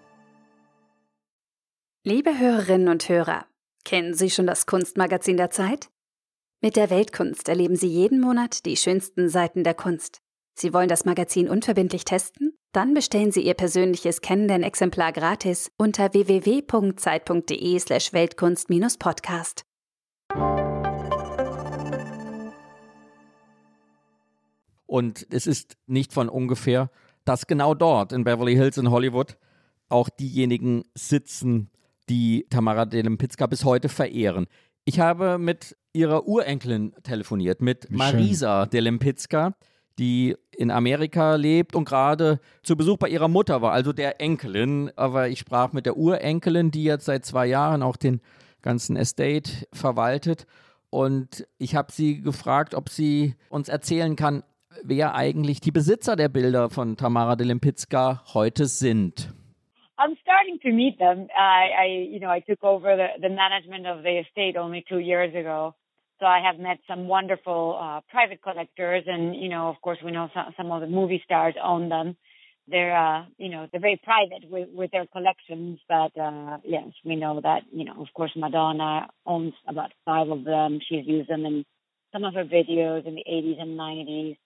Liebe 2.05 2.39
Hörerinnen 2.39 2.89
und 2.89 3.09
Hörer, 3.09 3.47
kennen 3.85 4.15
Sie 4.15 4.31
schon 4.31 4.47
das 4.47 4.67
Kunstmagazin 4.67 5.37
der 5.37 5.51
Zeit? 5.51 5.89
Mit 6.61 6.77
der 6.77 6.91
Weltkunst 6.91 7.49
erleben 7.49 7.77
Sie 7.77 7.89
jeden 7.89 8.21
Monat 8.21 8.65
die 8.65 8.77
schönsten 8.77 9.29
Seiten 9.29 9.63
der 9.63 9.75
Kunst. 9.75 10.19
Sie 10.55 10.73
wollen 10.73 10.89
das 10.89 11.05
Magazin 11.05 11.49
unverbindlich 11.49 12.05
testen? 12.05 12.56
Dann 12.73 12.95
bestellen 12.95 13.33
Sie 13.33 13.41
Ihr 13.41 13.55
persönliches 13.55 14.21
Kennenden-Exemplar 14.21 15.13
gratis 15.13 15.71
unter 15.77 16.13
www.zeit.de/slash 16.13 18.13
Weltkunst-Podcast. 18.13 19.65
Und 24.87 25.27
es 25.31 25.47
ist 25.47 25.77
nicht 25.87 26.13
von 26.13 26.29
ungefähr, 26.29 26.91
dass 27.25 27.47
genau 27.47 27.75
dort 27.75 28.13
in 28.13 28.25
Beverly 28.25 28.55
Hills 28.55 28.79
in 28.79 28.91
Hollywood 28.91 29.37
auch 29.89 30.09
diejenigen 30.09 30.85
sitzen, 30.95 31.71
die 32.09 32.47
Tamara 32.51 32.85
Delimpizka 32.85 33.47
bis 33.47 33.65
heute 33.65 33.89
verehren. 33.89 34.47
Ich 34.85 35.01
habe 35.01 35.39
mit 35.39 35.77
ihrer 35.93 36.27
Urenkelin 36.27 36.93
telefoniert, 37.03 37.61
mit 37.61 37.91
Marisa 37.91 38.67
Delimpizka 38.67 39.57
die 39.99 40.37
in 40.57 40.71
Amerika 40.71 41.37
lebt 41.37 41.75
und 41.75 41.87
gerade 41.87 42.41
zu 42.63 42.77
Besuch 42.77 42.99
bei 42.99 43.09
ihrer 43.09 43.29
Mutter 43.29 43.63
war, 43.63 43.73
also 43.73 43.93
der 43.93 44.21
Enkelin. 44.21 44.91
Aber 44.97 45.29
ich 45.29 45.39
sprach 45.39 45.73
mit 45.73 45.87
der 45.87 45.97
Urenkelin, 45.97 46.71
die 46.71 46.85
jetzt 46.85 47.07
seit 47.07 47.25
zwei 47.25 47.47
Jahren 47.47 47.83
auch 47.83 47.97
den 47.97 48.21
ganzen 48.63 48.97
Estate 48.97 49.67
verwaltet. 49.73 50.47
Und 50.91 51.47
ich 51.59 51.75
habe 51.75 51.93
sie 51.93 52.21
gefragt, 52.21 52.75
ob 52.75 52.89
sie 52.89 53.35
uns 53.49 53.69
erzählen 53.69 54.17
kann, 54.17 54.43
wer 54.83 55.15
eigentlich 55.15 55.61
die 55.61 55.73
Besitzer 55.73 56.17
der 56.17 56.29
Bilder 56.29 56.71
von 56.71 56.97
Tamara 56.97 57.37
de 57.37 57.47
Limpicka 57.47 58.23
heute 58.35 58.67
sind. 58.67 59.33
I'm 59.99 60.15
starting 60.21 60.61
to 60.61 60.69
meet 60.69 60.99
them. 60.99 61.29
I, 61.35 61.71
I 61.73 62.09
you 62.13 62.21
know, 62.21 62.31
I 62.31 62.41
took 62.41 62.63
over 62.63 62.97
the, 62.97 63.21
the 63.21 63.31
management 63.31 63.87
of 63.87 64.03
the 64.03 64.19
estate 64.19 64.59
only 64.59 64.85
two 64.87 64.99
years 64.99 65.35
ago. 65.35 65.75
So 66.19 66.27
I 66.27 66.41
have 66.41 66.59
met 66.59 66.79
some 66.89 67.09
wonderful 67.09 67.79
uh, 67.81 68.01
private 68.11 68.43
collectors, 68.43 69.05
and 69.07 69.37
you 69.37 69.49
know, 69.49 69.69
of 69.69 69.77
course, 69.83 69.99
we 70.05 70.13
know 70.13 70.31
some, 70.33 70.55
some 70.57 70.73
of 70.73 70.81
the 70.81 70.87
movie 70.87 71.23
stars 71.25 71.55
own 71.63 71.89
them. 71.91 72.17
They're, 72.69 72.97
uh, 72.97 73.27
you 73.39 73.51
know, 73.51 73.69
they're 73.71 73.81
very 73.81 74.01
private 74.03 74.51
with, 74.51 74.69
with 74.73 74.91
their 74.91 75.07
collections, 75.07 75.79
but 75.89 76.19
uh, 76.19 76.59
yes, 76.65 76.89
we 77.05 77.15
know 77.15 77.41
that, 77.41 77.63
you 77.73 77.85
know, 77.85 78.01
of 78.01 78.09
course, 78.13 78.33
Madonna 78.35 79.09
owns 79.25 79.53
about 79.69 79.93
five 80.05 80.29
of 80.31 80.45
them. 80.45 80.81
She's 80.89 81.07
used 81.07 81.29
them 81.29 81.45
in 81.47 81.65
some 82.13 82.25
of 82.25 82.35
her 82.35 82.45
videos 82.45 83.07
in 83.07 83.15
the 83.15 83.25
80s 83.31 83.61
and 83.61 83.79
90s. 83.79 84.37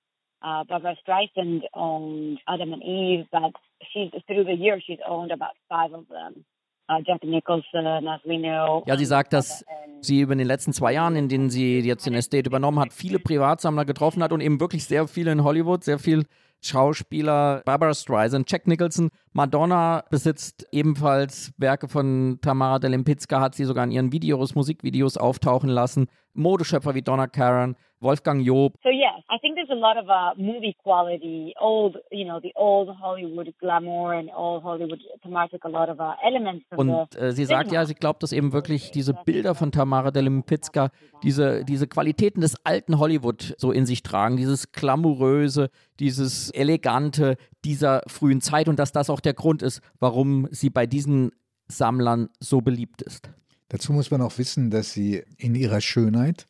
Uh, 0.43 0.65
Barbara 0.65 0.97
Streisand 1.07 1.63
owned 1.73 2.41
Adam 2.49 2.73
and 2.75 2.83
Eve, 2.83 3.27
but 3.33 3.53
she's 3.93 4.11
through 4.27 4.45
the 4.45 4.55
years 4.55 4.83
she's 4.87 4.99
owned 5.07 5.31
about 5.31 5.53
five 5.69 5.93
of 5.93 6.07
them. 6.09 6.45
Know. 6.91 8.85
Ja, 8.87 8.97
sie 8.97 9.05
sagt, 9.05 9.33
dass 9.33 9.65
sie 10.01 10.21
über 10.21 10.35
den 10.35 10.47
letzten 10.47 10.73
zwei 10.73 10.95
Jahren, 10.95 11.17
in 11.17 11.29
denen 11.29 11.51
sie 11.51 11.81
jetzt 11.81 12.07
den 12.07 12.15
Estate 12.15 12.49
übernommen 12.49 12.81
hat, 12.81 12.93
viele 12.93 13.19
Privatsammler 13.19 13.85
getroffen 13.85 14.23
hat 14.23 14.33
und 14.33 14.41
eben 14.41 14.61
wirklich 14.61 14.85
sehr 14.85 15.07
viele 15.07 15.33
in 15.33 15.45
Hollywood, 15.45 15.85
sehr 15.85 15.99
viel 15.99 16.25
Schauspieler, 16.63 17.63
Barbara 17.65 17.95
Streisand, 17.95 18.51
Jack 18.51 18.67
Nicholson, 18.67 19.11
Madonna 19.33 20.05
besitzt 20.11 20.67
ebenfalls 20.73 21.53
Werke 21.57 21.89
von 21.89 22.39
Tamara 22.43 22.79
Delimpicka, 22.79 23.41
hat 23.41 23.55
sie 23.55 23.65
sogar 23.65 23.85
in 23.85 23.91
ihren 23.91 24.13
Videos, 24.13 24.55
Musikvideos 24.55 25.17
auftauchen 25.17 25.71
lassen. 25.71 26.09
Modeschöpfer 26.35 26.95
wie 26.95 27.03
Donna 27.03 27.27
Karan, 27.27 27.77
Wolfgang 28.01 28.45
Job. 28.45 28.75
So 28.83 28.89
yes, 28.89 29.23
I 29.31 29.39
think 29.39 29.57
there's 29.57 29.71
a 29.71 29.75
lot 29.75 29.97
of 29.97 30.09
uh, 30.09 30.35
movie 30.41 30.75
quality, 30.83 31.55
old, 31.61 31.99
you 32.11 32.25
know, 32.25 32.41
the 32.41 32.53
old 32.55 32.89
Hollywood 32.89 33.53
glamour 33.61 34.15
and 34.15 34.31
old 34.35 34.63
Hollywood 34.63 35.01
thematic, 35.23 35.65
a 35.65 35.69
lot 35.69 35.91
of 35.91 36.01
uh, 36.01 36.15
elements. 36.25 36.65
Und 36.75 37.15
äh, 37.17 37.33
sie 37.33 37.45
sagt 37.45 37.73
ja, 37.73 37.85
sie 37.85 37.95
glaubt, 37.95 38.23
dass 38.23 38.33
eben 38.33 38.53
wirklich 38.53 38.91
diese 38.91 39.13
Bilder 39.13 39.55
von 39.55 39.71
Tamara 39.71 40.11
Delimpicka 40.11 40.91
diese, 41.23 41.65
diese 41.65 41.87
Qualitäten 41.87 42.41
des 42.41 42.65
alten 42.65 42.99
Hollywood 42.99 43.55
so 43.59 43.71
in 43.71 43.85
sich 43.85 44.03
tragen, 44.03 44.37
dieses 44.37 44.73
glamouröse, 44.73 45.71
dieses 45.99 46.51
elegante 46.53 47.37
dieser 47.65 48.03
frühen 48.07 48.41
Zeit 48.41 48.69
und 48.69 48.79
dass 48.79 48.93
das 48.93 49.11
auch 49.11 49.21
der 49.21 49.35
Grund 49.35 49.63
ist, 49.63 49.83
warum 49.99 50.49
sie 50.51 50.71
bei 50.71 50.87
diesen 50.87 51.33
Sammlern 51.69 52.31
so 52.41 52.61
beliebt 52.63 53.03
ist. 53.03 53.31
Dazu 53.71 53.93
muss 53.93 54.11
man 54.11 54.21
auch 54.21 54.37
wissen, 54.37 54.71
dass 54.71 54.93
sie 54.93 55.23
in 55.37 55.55
ihrer 55.55 55.81
Schönheit 55.81 56.47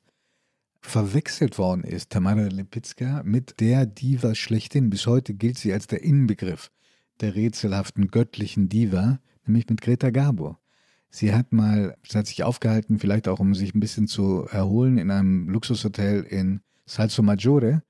verwechselt 0.81 1.59
worden 1.59 1.85
ist, 1.85 2.09
Tamara 2.09 2.47
Lipicka, 2.47 3.23
mit 3.25 3.61
der 3.61 3.85
Diva 3.85 4.35
schlechthin. 4.35 4.89
Bis 4.89 5.07
heute 5.07 5.35
gilt 5.35 5.59
sie 5.59 5.71
als 5.73 5.87
der 5.87 6.03
Inbegriff 6.03 6.71
der 7.21 7.35
rätselhaften 7.35 8.09
göttlichen 8.09 8.71
Diva, 8.71 9.21
nämlich 9.45 9.68
mit 9.68 9.83
Greta 9.83 10.09
Garbo. 10.09 10.57
Sie 11.11 11.35
hat 11.35 11.53
mal, 11.53 11.95
sie 12.09 12.16
hat 12.16 12.27
sich 12.27 12.43
aufgehalten, 12.43 12.99
vielleicht 12.99 13.29
auch 13.29 13.39
um 13.39 13.55
sich 13.55 13.75
ein 13.75 13.81
bisschen 13.81 14.07
zu 14.07 14.47
erholen, 14.51 14.97
in 14.97 15.11
einem 15.11 15.51
Luxushotel 15.51 16.23
in 16.23 16.61
Salso 16.87 17.23
Maggiore. 17.23 17.83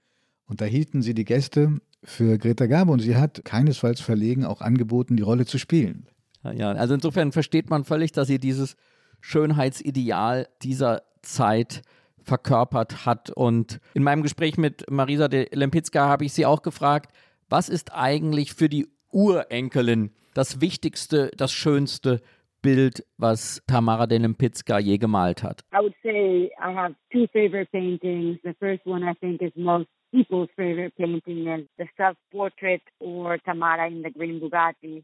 Und 0.47 0.61
da 0.61 0.64
hielten 0.64 1.03
sie 1.03 1.14
die 1.14 1.24
Gäste 1.24 1.81
für 2.03 2.37
Greta 2.37 2.66
Garbo 2.66 2.93
und 2.93 3.01
sie 3.01 3.14
hat 3.14 3.45
keinesfalls 3.45 4.01
verlegen 4.01 4.45
auch 4.45 4.61
angeboten, 4.61 5.16
die 5.16 5.22
Rolle 5.22 5.47
zu 5.47 5.59
spielen. 5.59 6.09
Ja, 6.43 6.72
also 6.72 6.95
insofern 6.95 7.31
versteht 7.31 7.70
man 7.70 7.85
völlig, 7.85 8.11
dass 8.11 8.26
sie 8.26 8.41
dieses 8.41 8.74
Schönheitsideal 9.21 10.49
dieser 10.62 11.03
Zeit 11.23 11.83
verkörpert 12.23 13.07
hat. 13.07 13.31
Und 13.31 13.81
in 13.95 14.03
meinem 14.03 14.23
Gespräch 14.23 14.59
mit 14.59 14.89
Marisa 14.91 15.29
de 15.29 15.49
Lempicka 15.53 16.09
habe 16.09 16.25
ich 16.25 16.33
sie 16.33 16.47
auch 16.47 16.62
gefragt, 16.62 17.12
was 17.49 17.68
ist 17.68 17.93
eigentlich 17.93 18.55
für 18.55 18.68
die 18.68 18.89
Urenkelin 19.12 20.12
das 20.35 20.61
Wichtigste, 20.61 21.31
das 21.37 21.53
Schönste 21.53 22.21
Bild, 22.62 23.05
was 23.16 23.62
Tamara 23.66 24.07
de 24.07 24.18
Lempicka 24.18 24.79
je 24.79 24.99
gemalt 24.99 25.43
hat? 25.43 25.62
I 25.73 25.81
would 25.81 25.95
say 26.03 26.51
I 26.61 26.73
have 26.75 26.95
two 27.11 27.27
favorite 27.33 27.71
paintings. 27.73 28.39
The 28.43 28.55
first 28.61 28.85
one 28.87 29.03
I 29.03 29.14
think 29.14 29.41
is 29.41 29.53
most 29.57 29.89
people's 30.12 30.51
favorite 30.57 30.95
painting 30.97 31.47
is 31.49 31.66
the 31.79 31.87
self-portrait 31.97 32.83
or 32.99 33.39
Tamara 33.39 33.89
in 33.89 34.03
the 34.03 34.11
Green 34.11 34.41
Bugatti. 34.41 35.03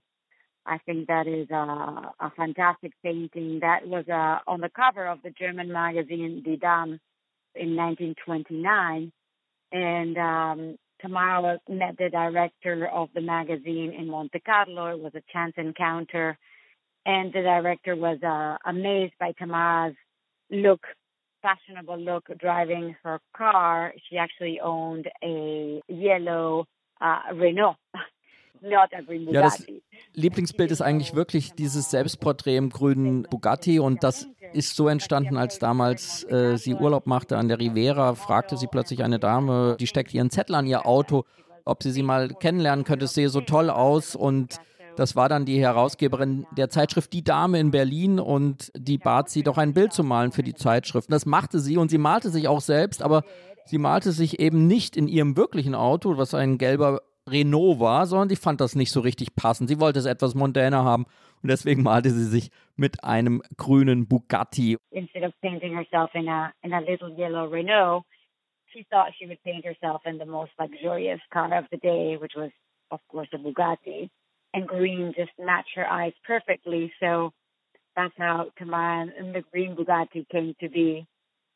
I 0.67 0.79
think 0.79 1.07
that 1.07 1.27
is 1.27 1.49
a, 1.51 1.55
a 2.21 2.33
fantastic 2.37 2.93
painting. 3.03 3.61
That 3.61 3.87
was 3.87 4.05
uh, 4.09 4.39
on 4.51 4.61
the 4.61 4.69
cover 4.69 5.07
of 5.07 5.23
the 5.23 5.31
German 5.31 5.73
magazine 5.73 6.43
Die 6.45 6.57
Dame 6.57 6.99
in 7.55 7.77
1929. 7.77 9.13
And 9.73 10.19
um, 10.19 10.77
Tamara 11.01 11.61
met 11.69 11.97
the 11.99 12.09
director 12.11 12.89
of 12.93 13.11
the 13.15 13.21
magazine 13.21 13.95
in 13.97 14.09
Monte 14.11 14.41
Carlo. 14.41 14.89
It 14.89 15.01
was 15.01 15.13
a 15.15 15.23
chance 15.33 15.55
encounter. 15.57 16.37
And 17.05 17.33
the 17.33 17.43
director 17.43 17.95
was 17.95 18.19
uh, 18.23 18.57
amazed 18.69 19.15
by 19.21 19.33
Tamara's 19.39 19.95
look, 20.51 20.85
fashionable 21.43 21.99
look, 21.99 22.25
driving 22.39 22.97
her 23.05 23.21
car. 23.37 23.95
She 24.09 24.19
actually 24.19 24.59
owned 24.61 25.09
a 25.23 25.81
yellow 25.89 26.67
uh, 27.01 27.21
Renault. 27.35 27.77
Not 28.61 28.91
green 29.07 29.27
Bugatti. 29.27 29.35
Ja, 29.35 29.43
das 29.43 29.65
Lieblingsbild 30.15 30.71
ist 30.71 30.83
eigentlich 30.83 31.15
wirklich 31.15 31.53
dieses 31.53 31.91
Selbstporträt 31.91 32.57
im 32.57 32.71
grünen 32.71 33.23
Bugatti 33.25 33.79
und 33.79 34.03
das 34.03 34.29
ist 34.53 34.77
so 34.77 34.89
entstanden, 34.89 35.37
als 35.37 35.59
damals 35.59 36.25
äh, 36.25 36.57
sie 36.57 36.75
Urlaub 36.75 37.07
machte 37.07 37.37
an 37.37 37.49
der 37.49 37.59
Riviera, 37.59 38.15
fragte 38.15 38.57
sie 38.57 38.67
plötzlich 38.67 39.03
eine 39.03 39.19
Dame, 39.19 39.77
die 39.79 39.87
steckte 39.87 40.17
ihren 40.17 40.31
Zettel 40.31 40.55
an 40.55 40.67
ihr 40.67 40.87
Auto, 40.87 41.25
ob 41.65 41.83
sie 41.83 41.91
sie 41.91 42.03
mal 42.03 42.29
kennenlernen 42.29 42.85
könnte. 42.85 43.05
Es 43.07 43.15
sehe 43.15 43.29
so 43.29 43.41
toll 43.41 43.71
aus 43.71 44.17
und 44.17 44.59
das 44.97 45.15
war 45.15 45.29
dann 45.29 45.45
die 45.45 45.61
Herausgeberin 45.61 46.47
der 46.57 46.71
Zeitschrift 46.71 47.13
Die 47.13 47.23
Dame 47.23 47.61
in 47.61 47.71
Berlin 47.71 48.19
und 48.19 48.73
die 48.75 48.97
bat 48.97 49.29
sie 49.29 49.43
doch 49.43 49.59
ein 49.59 49.75
Bild 49.75 49.93
zu 49.93 50.03
malen 50.03 50.33
für 50.33 50.43
die 50.43 50.55
Zeitschrift. 50.55 51.09
Und 51.09 51.13
das 51.13 51.27
machte 51.27 51.61
sie 51.61 51.77
und 51.77 51.91
sie 51.91 51.99
malte 51.99 52.31
sich 52.31 52.49
auch 52.49 52.63
selbst, 52.63 53.03
aber 53.03 53.23
sie 53.67 53.77
malte 53.79 54.13
sich 54.13 54.41
eben 54.41 54.67
nicht 54.67 54.97
in 54.97 55.07
ihrem 55.07 55.37
wirklichen 55.37 55.75
Auto, 55.75 56.17
was 56.17 56.33
ein 56.33 56.57
gelber 56.57 57.03
Renault 57.29 57.81
war, 57.81 58.07
sondern 58.07 58.29
sie 58.29 58.37
fand 58.37 58.61
das 58.61 58.77
nicht 58.77 58.91
so 58.91 59.01
richtig 59.01 59.35
passend. 59.35 59.69
Sie 59.69 59.81
wollte 59.81 59.99
es 59.99 60.07
etwas 60.07 60.35
mondäner 60.35 60.85
haben 60.85 61.07
und 61.43 61.51
deswegen 61.51 61.83
malte 61.83 62.11
sie 62.11 62.25
sich 62.25 62.51
mit 62.77 63.05
einem 63.05 63.43
grünen 63.57 64.07
Bugatti. 64.07 64.77
Instead 64.91 65.25
of 65.25 65.33
painting 65.41 65.75
herself 65.75 66.15
in 66.15 66.29
a 66.29 66.53
in 66.63 66.73
a 66.73 66.81
little 66.81 67.11
yellow 67.17 67.47
Renault, 67.47 68.05
she 68.73 68.85
thought 68.91 69.13
she 69.19 69.27
would 69.27 69.43
paint 69.43 69.65
herself 69.65 70.03
in 70.07 70.19
the 70.19 70.27
most 70.27 70.53
luxurious 70.59 71.21
car 71.33 71.53
of 71.53 71.65
the 71.71 71.79
day, 71.79 72.17
which 72.17 72.35
was 72.37 72.51
of 72.91 73.01
course 73.09 73.29
a 73.33 73.39
Bugatti. 73.39 74.09
And 74.55 74.67
green 74.67 75.13
just 75.17 75.33
matched 75.39 75.75
her 75.75 75.87
eyes 75.87 76.15
perfectly. 76.25 76.93
So 77.01 77.33
that's 77.95 78.15
how 78.17 78.47
Tamara 78.57 79.07
and 79.19 79.35
the 79.35 79.43
green 79.53 79.75
Bugatti 79.75 80.27
came 80.31 80.55
to 80.61 80.69
be. 80.69 81.07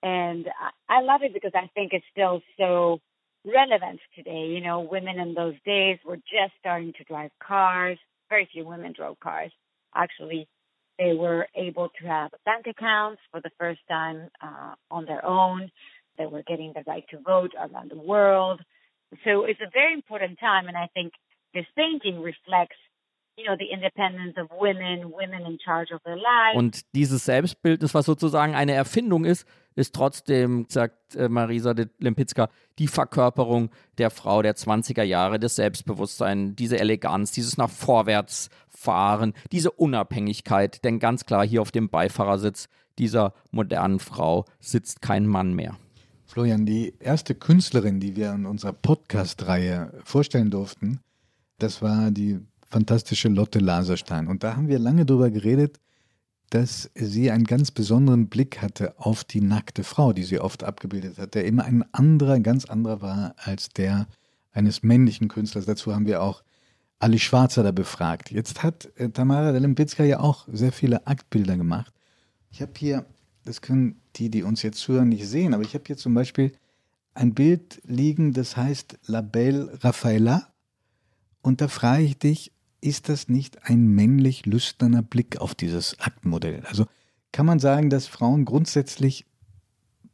And 0.03 0.47
I 0.89 1.03
love 1.03 1.23
it 1.23 1.33
because 1.33 1.53
I 1.55 1.71
think 1.75 1.93
it's 1.93 2.05
still 2.11 2.43
so 2.59 3.01
relevant 3.45 4.01
today. 4.14 4.47
You 4.47 4.61
know, 4.61 4.80
women 4.80 5.18
in 5.18 5.34
those 5.34 5.55
days 5.64 5.99
were 6.05 6.16
just 6.16 6.53
starting 6.59 6.93
to 6.99 7.05
drive 7.05 7.30
cars. 7.43 7.99
Very 8.28 8.49
few 8.53 8.66
women 8.66 8.93
drove 8.97 9.18
cars. 9.20 9.53
Actually, 9.95 10.49
they 10.99 11.14
were 11.14 11.49
able 11.55 11.88
to 12.01 12.07
have 12.07 12.30
bank 12.45 12.66
accounts 12.66 13.20
for 13.30 13.41
the 13.41 13.51
first 13.59 13.80
time 13.88 14.28
uh, 14.43 14.74
on 14.91 15.07
their 15.07 15.24
own. 15.24 15.70
They 16.18 16.26
were 16.26 16.43
getting 16.47 16.72
the 16.74 16.82
right 16.86 17.05
to 17.11 17.18
vote 17.18 17.53
around 17.59 17.91
the 17.91 17.99
world. 17.99 18.61
So 19.24 19.45
it's 19.45 19.61
a 19.61 19.70
very 19.72 19.95
important 19.95 20.38
time, 20.38 20.68
and 20.68 20.76
I 20.76 20.88
think 20.95 21.12
this 21.53 21.66
painting 21.76 22.20
reflects 22.20 22.76
you 23.36 23.47
know, 23.47 23.57
the 23.59 23.72
independence 23.72 24.34
of 24.36 24.49
women, 24.61 25.11
women 25.11 25.47
in 25.47 25.59
charge 25.64 25.91
of 25.93 26.01
their 26.05 26.16
lives. 26.16 26.57
Und 26.57 26.95
dieses 26.95 27.24
Selbstbildnis, 27.24 27.95
was 27.95 28.07
sozusagen 28.07 28.55
eine 28.55 28.72
Erfindung 28.72 29.24
ist, 29.24 29.47
ist 29.81 29.95
trotzdem, 29.95 30.66
sagt 30.68 31.16
äh, 31.16 31.28
Marisa 31.28 31.74
de 31.74 31.89
Lempicka, 31.99 32.49
die 32.78 32.87
Verkörperung 32.87 33.70
der 33.99 34.11
Frau 34.11 34.43
der 34.43 34.55
20er 34.55 35.03
Jahre, 35.03 35.39
des 35.39 35.57
Selbstbewusstseins, 35.57 36.55
diese 36.57 36.78
Eleganz, 36.78 37.33
dieses 37.33 37.57
nach 37.57 37.70
vorwärts 37.70 38.51
fahren, 38.68 39.33
diese 39.53 39.70
Unabhängigkeit. 39.70 40.85
Denn 40.85 40.99
ganz 40.99 41.24
klar, 41.24 41.47
hier 41.47 41.62
auf 41.62 41.70
dem 41.70 41.89
Beifahrersitz 41.89 42.68
dieser 42.99 43.33
modernen 43.51 44.01
Frau 44.01 44.45
sitzt 44.61 45.01
kein 45.01 45.26
Mann 45.26 45.55
mehr. 45.55 45.76
Florian, 46.26 46.66
die 46.66 46.95
erste 47.01 47.35
Künstlerin, 47.35 47.99
die 47.99 48.14
wir 48.14 48.33
in 48.33 48.47
unserer 48.47 48.72
Podcast-Reihe 48.72 49.93
vorstellen 50.05 50.51
durften, 50.51 51.01
das 51.59 51.83
war 51.83 52.11
die 52.11 52.39
fantastische 52.68 53.28
Lotte 53.28 53.59
Laserstein. 53.59 54.28
Und 54.28 54.45
da 54.45 54.57
haben 54.57 54.68
wir 54.68 54.78
lange 54.78 55.07
drüber 55.07 55.31
geredet, 55.31 55.81
dass 56.51 56.90
sie 56.94 57.30
einen 57.30 57.44
ganz 57.44 57.70
besonderen 57.70 58.28
Blick 58.28 58.61
hatte 58.61 58.94
auf 58.98 59.24
die 59.24 59.40
nackte 59.40 59.84
Frau, 59.84 60.12
die 60.12 60.24
sie 60.24 60.40
oft 60.40 60.64
abgebildet 60.64 61.18
hat, 61.18 61.34
der 61.34 61.44
immer 61.44 61.64
ein 61.64 61.84
anderer, 61.92 62.40
ganz 62.40 62.64
anderer 62.64 63.01
war 63.01 63.34
als 63.38 63.68
der 63.68 64.09
eines 64.53 64.82
männlichen 64.82 65.28
Künstlers. 65.28 65.64
Dazu 65.64 65.94
haben 65.94 66.07
wir 66.07 66.22
auch 66.22 66.42
Ali 66.98 67.18
Schwarzer 67.18 67.62
da 67.62 67.70
befragt. 67.70 68.30
Jetzt 68.30 68.62
hat 68.62 68.90
äh, 68.96 69.09
Tamara 69.09 69.53
Delimpitzka 69.53 70.05
ja 70.05 70.20
auch 70.20 70.46
sehr 70.53 70.72
viele 70.72 71.07
Aktbilder 71.07 71.57
gemacht. 71.57 71.94
Ich 72.51 72.61
habe 72.61 72.72
hier, 72.76 73.07
das 73.44 73.62
können 73.62 74.01
die, 74.16 74.28
die 74.28 74.42
uns 74.42 74.62
jetzt 74.62 74.86
hören, 74.88 75.09
nicht 75.09 75.26
sehen, 75.26 75.55
aber 75.55 75.62
ich 75.62 75.74
habe 75.74 75.84
hier 75.86 75.96
zum 75.96 76.14
Beispiel 76.14 76.53
ein 77.14 77.32
Bild 77.32 77.80
liegen, 77.84 78.32
das 78.32 78.57
heißt 78.57 78.98
La 79.07 79.20
Belle 79.20 79.78
Raffaella. 79.82 80.48
Und 81.42 81.61
da 81.61 81.68
frage 81.68 82.03
ich 82.03 82.18
dich, 82.18 82.53
ist 82.81 83.09
das 83.09 83.28
nicht 83.28 83.68
ein 83.68 83.87
männlich 83.89 84.47
lüsterner 84.47 85.03
Blick 85.03 85.41
auf 85.41 85.55
dieses 85.55 85.99
Aktenmodell? 86.01 86.62
Also 86.66 86.87
kann 87.33 87.47
man 87.47 87.59
sagen, 87.59 87.91
dass 87.91 88.07
Frauen 88.07 88.45
grundsätzlich 88.45 89.26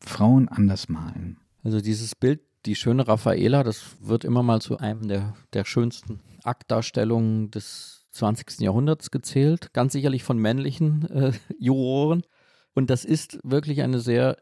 Frauen 0.01 0.49
anders 0.49 0.89
malen? 0.89 1.39
Also 1.65 1.81
dieses 1.81 2.15
Bild, 2.15 2.41
die 2.67 2.75
schöne 2.75 3.07
Raffaela, 3.07 3.63
das 3.63 3.97
wird 4.01 4.25
immer 4.25 4.43
mal 4.43 4.61
zu 4.61 4.79
einem 4.79 5.09
der, 5.09 5.35
der 5.53 5.65
schönsten 5.65 6.21
Aktdarstellungen 6.43 7.51
des 7.51 8.07
20. 8.13 8.61
Jahrhunderts 8.61 9.11
gezählt, 9.11 9.73
ganz 9.73 9.93
sicherlich 9.93 10.25
von 10.25 10.39
männlichen 10.39 11.09
äh, 11.11 11.33
Juroren. 11.59 12.23
Und 12.75 12.91
das 12.91 13.05
ist 13.05 13.39
wirklich 13.43 13.83
eine 13.83 14.01
sehr 14.01 14.37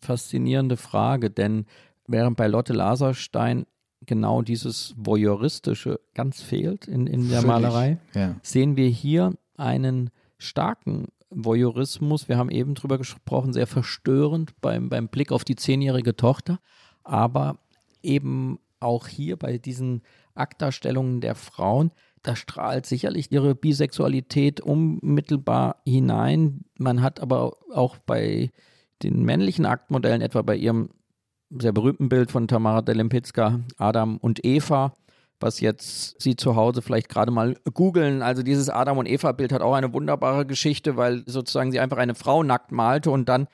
faszinierende 0.00 0.76
Frage, 0.76 1.30
denn 1.30 1.66
während 2.06 2.36
bei 2.36 2.46
Lotte 2.46 2.72
Laserstein 2.72 3.66
genau 4.06 4.42
dieses 4.42 4.94
Voyeuristische 4.96 6.00
ganz 6.14 6.42
fehlt 6.42 6.86
in, 6.86 7.06
in 7.06 7.28
der 7.28 7.40
Völlig, 7.40 7.46
Malerei, 7.46 7.98
ja. 8.14 8.36
sehen 8.42 8.76
wir 8.76 8.88
hier 8.88 9.34
einen 9.56 10.10
starken 10.38 11.06
Voyeurismus. 11.30 12.28
Wir 12.28 12.38
haben 12.38 12.50
eben 12.50 12.74
drüber 12.74 12.98
gesprochen, 12.98 13.52
sehr 13.52 13.66
verstörend 13.66 14.60
beim, 14.60 14.88
beim 14.88 15.08
Blick 15.08 15.32
auf 15.32 15.44
die 15.44 15.56
zehnjährige 15.56 16.16
Tochter, 16.16 16.58
aber 17.04 17.58
eben 18.02 18.58
auch 18.80 19.08
hier 19.08 19.36
bei 19.36 19.58
diesen 19.58 20.02
Aktdarstellungen 20.34 21.20
der 21.20 21.34
Frauen, 21.34 21.90
da 22.22 22.36
strahlt 22.36 22.86
sicherlich 22.86 23.30
ihre 23.32 23.54
Bisexualität 23.54 24.60
unmittelbar 24.60 25.76
hinein. 25.84 26.64
Man 26.76 27.02
hat 27.02 27.20
aber 27.20 27.56
auch 27.72 27.98
bei 27.98 28.50
den 29.02 29.22
männlichen 29.24 29.66
Aktmodellen, 29.66 30.22
etwa 30.22 30.42
bei 30.42 30.56
ihrem 30.56 30.90
sehr 31.50 31.72
berühmten 31.72 32.08
Bild 32.08 32.30
von 32.30 32.48
Tamara 32.48 32.82
Delempicka, 32.82 33.60
Adam 33.76 34.18
und 34.18 34.44
Eva, 34.44 34.92
was 35.40 35.60
jetzt 35.60 36.20
Sie 36.20 36.36
zu 36.36 36.56
Hause 36.56 36.82
vielleicht 36.82 37.08
gerade 37.08 37.30
mal 37.30 37.56
googeln. 37.72 38.22
Also 38.22 38.42
dieses 38.42 38.68
Adam 38.68 38.98
und 38.98 39.06
Eva 39.06 39.32
Bild 39.32 39.52
hat 39.52 39.62
auch 39.62 39.74
eine 39.74 39.92
wunderbare 39.92 40.46
Geschichte, 40.46 40.96
weil 40.96 41.22
sozusagen 41.26 41.72
sie 41.72 41.80
einfach 41.80 41.98
eine 41.98 42.14
Frau 42.14 42.42
nackt 42.42 42.72
malte 42.72 43.10
und 43.10 43.28
dann 43.28 43.48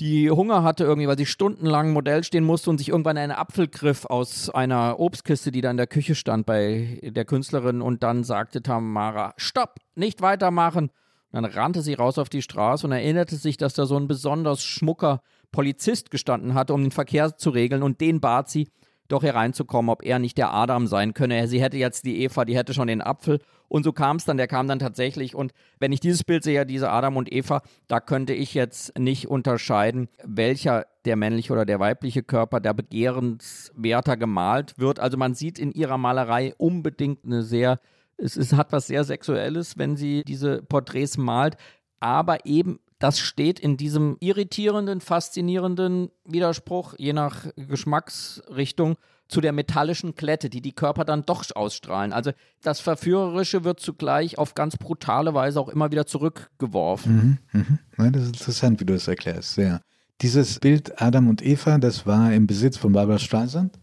die 0.00 0.28
Hunger 0.28 0.64
hatte 0.64 0.82
irgendwie, 0.82 1.06
weil 1.06 1.18
sie 1.18 1.26
stundenlang 1.26 1.92
Modell 1.92 2.24
stehen 2.24 2.42
musste 2.42 2.68
und 2.68 2.78
sich 2.78 2.88
irgendwann 2.88 3.16
einen 3.16 3.30
Apfel 3.30 3.68
griff 3.68 4.06
aus 4.06 4.50
einer 4.50 4.98
Obstkiste, 4.98 5.52
die 5.52 5.60
da 5.60 5.70
in 5.70 5.76
der 5.76 5.86
Küche 5.86 6.16
stand 6.16 6.46
bei 6.46 6.98
der 7.02 7.24
Künstlerin 7.24 7.80
und 7.80 8.02
dann 8.02 8.24
sagte 8.24 8.60
Tamara, 8.60 9.34
stopp, 9.36 9.76
nicht 9.94 10.20
weitermachen. 10.20 10.90
Dann 11.30 11.44
rannte 11.44 11.82
sie 11.82 11.94
raus 11.94 12.18
auf 12.18 12.28
die 12.28 12.42
Straße 12.42 12.86
und 12.86 12.92
erinnerte 12.92 13.36
sich, 13.36 13.56
dass 13.56 13.74
da 13.74 13.86
so 13.86 13.96
ein 13.96 14.08
besonders 14.08 14.64
schmucker 14.64 15.20
Polizist 15.54 16.10
gestanden 16.10 16.54
hatte, 16.54 16.74
um 16.74 16.82
den 16.82 16.90
Verkehr 16.90 17.36
zu 17.36 17.50
regeln 17.50 17.84
und 17.84 18.00
den 18.00 18.20
bat 18.20 18.50
sie, 18.50 18.66
doch 19.06 19.22
hereinzukommen, 19.22 19.88
ob 19.90 20.02
er 20.02 20.18
nicht 20.18 20.36
der 20.36 20.52
Adam 20.52 20.88
sein 20.88 21.14
könne. 21.14 21.46
Sie 21.46 21.62
hätte 21.62 21.76
jetzt 21.76 22.04
die 22.04 22.22
Eva, 22.22 22.44
die 22.44 22.56
hätte 22.56 22.74
schon 22.74 22.88
den 22.88 23.02
Apfel. 23.02 23.38
Und 23.68 23.84
so 23.84 23.92
kam 23.92 24.16
es 24.16 24.24
dann, 24.24 24.36
der 24.36 24.48
kam 24.48 24.66
dann 24.66 24.78
tatsächlich. 24.78 25.34
Und 25.34 25.52
wenn 25.78 25.92
ich 25.92 26.00
dieses 26.00 26.24
Bild 26.24 26.42
sehe, 26.42 26.66
diese 26.66 26.90
Adam 26.90 27.16
und 27.16 27.32
Eva, 27.32 27.62
da 27.86 28.00
könnte 28.00 28.32
ich 28.32 28.54
jetzt 28.54 28.98
nicht 28.98 29.28
unterscheiden, 29.28 30.08
welcher 30.24 30.86
der 31.04 31.16
männliche 31.16 31.52
oder 31.52 31.64
der 31.64 31.80
weibliche 31.80 32.22
Körper 32.22 32.60
der 32.60 32.72
begehrenswerter 32.72 34.16
gemalt 34.16 34.74
wird. 34.78 34.98
Also 34.98 35.16
man 35.16 35.34
sieht 35.34 35.58
in 35.58 35.70
ihrer 35.70 35.98
Malerei 35.98 36.54
unbedingt 36.56 37.24
eine 37.24 37.42
sehr 37.42 37.78
Es, 38.16 38.36
es 38.36 38.52
hat 38.52 38.72
was 38.72 38.86
sehr 38.86 39.04
Sexuelles, 39.04 39.76
wenn 39.76 39.96
sie 39.96 40.24
diese 40.24 40.62
Porträts 40.62 41.18
malt, 41.18 41.56
aber 42.00 42.46
eben 42.46 42.78
das 43.04 43.18
steht 43.18 43.60
in 43.60 43.76
diesem 43.76 44.16
irritierenden, 44.20 45.02
faszinierenden 45.02 46.08
Widerspruch, 46.24 46.94
je 46.96 47.12
nach 47.12 47.44
Geschmacksrichtung, 47.54 48.96
zu 49.28 49.42
der 49.42 49.52
metallischen 49.52 50.14
Klette, 50.14 50.48
die 50.48 50.62
die 50.62 50.72
Körper 50.72 51.04
dann 51.04 51.22
doch 51.22 51.44
ausstrahlen. 51.54 52.14
Also 52.14 52.30
das 52.62 52.80
Verführerische 52.80 53.62
wird 53.62 53.78
zugleich 53.78 54.38
auf 54.38 54.54
ganz 54.54 54.78
brutale 54.78 55.34
Weise 55.34 55.60
auch 55.60 55.68
immer 55.68 55.92
wieder 55.92 56.06
zurückgeworfen. 56.06 57.38
Mhm, 57.52 57.78
mhm. 57.98 58.12
Das 58.12 58.22
ist 58.22 58.28
interessant, 58.28 58.80
wie 58.80 58.86
du 58.86 58.94
das 58.94 59.06
erklärst, 59.06 59.52
sehr. 59.52 59.82
Dieses 60.22 60.58
Bild 60.58 61.02
Adam 61.02 61.28
und 61.28 61.44
Eva, 61.44 61.76
das 61.76 62.06
war 62.06 62.32
im 62.32 62.46
Besitz 62.46 62.78
von 62.78 62.92
Barbara 62.92 63.18
Streisand 63.18 63.78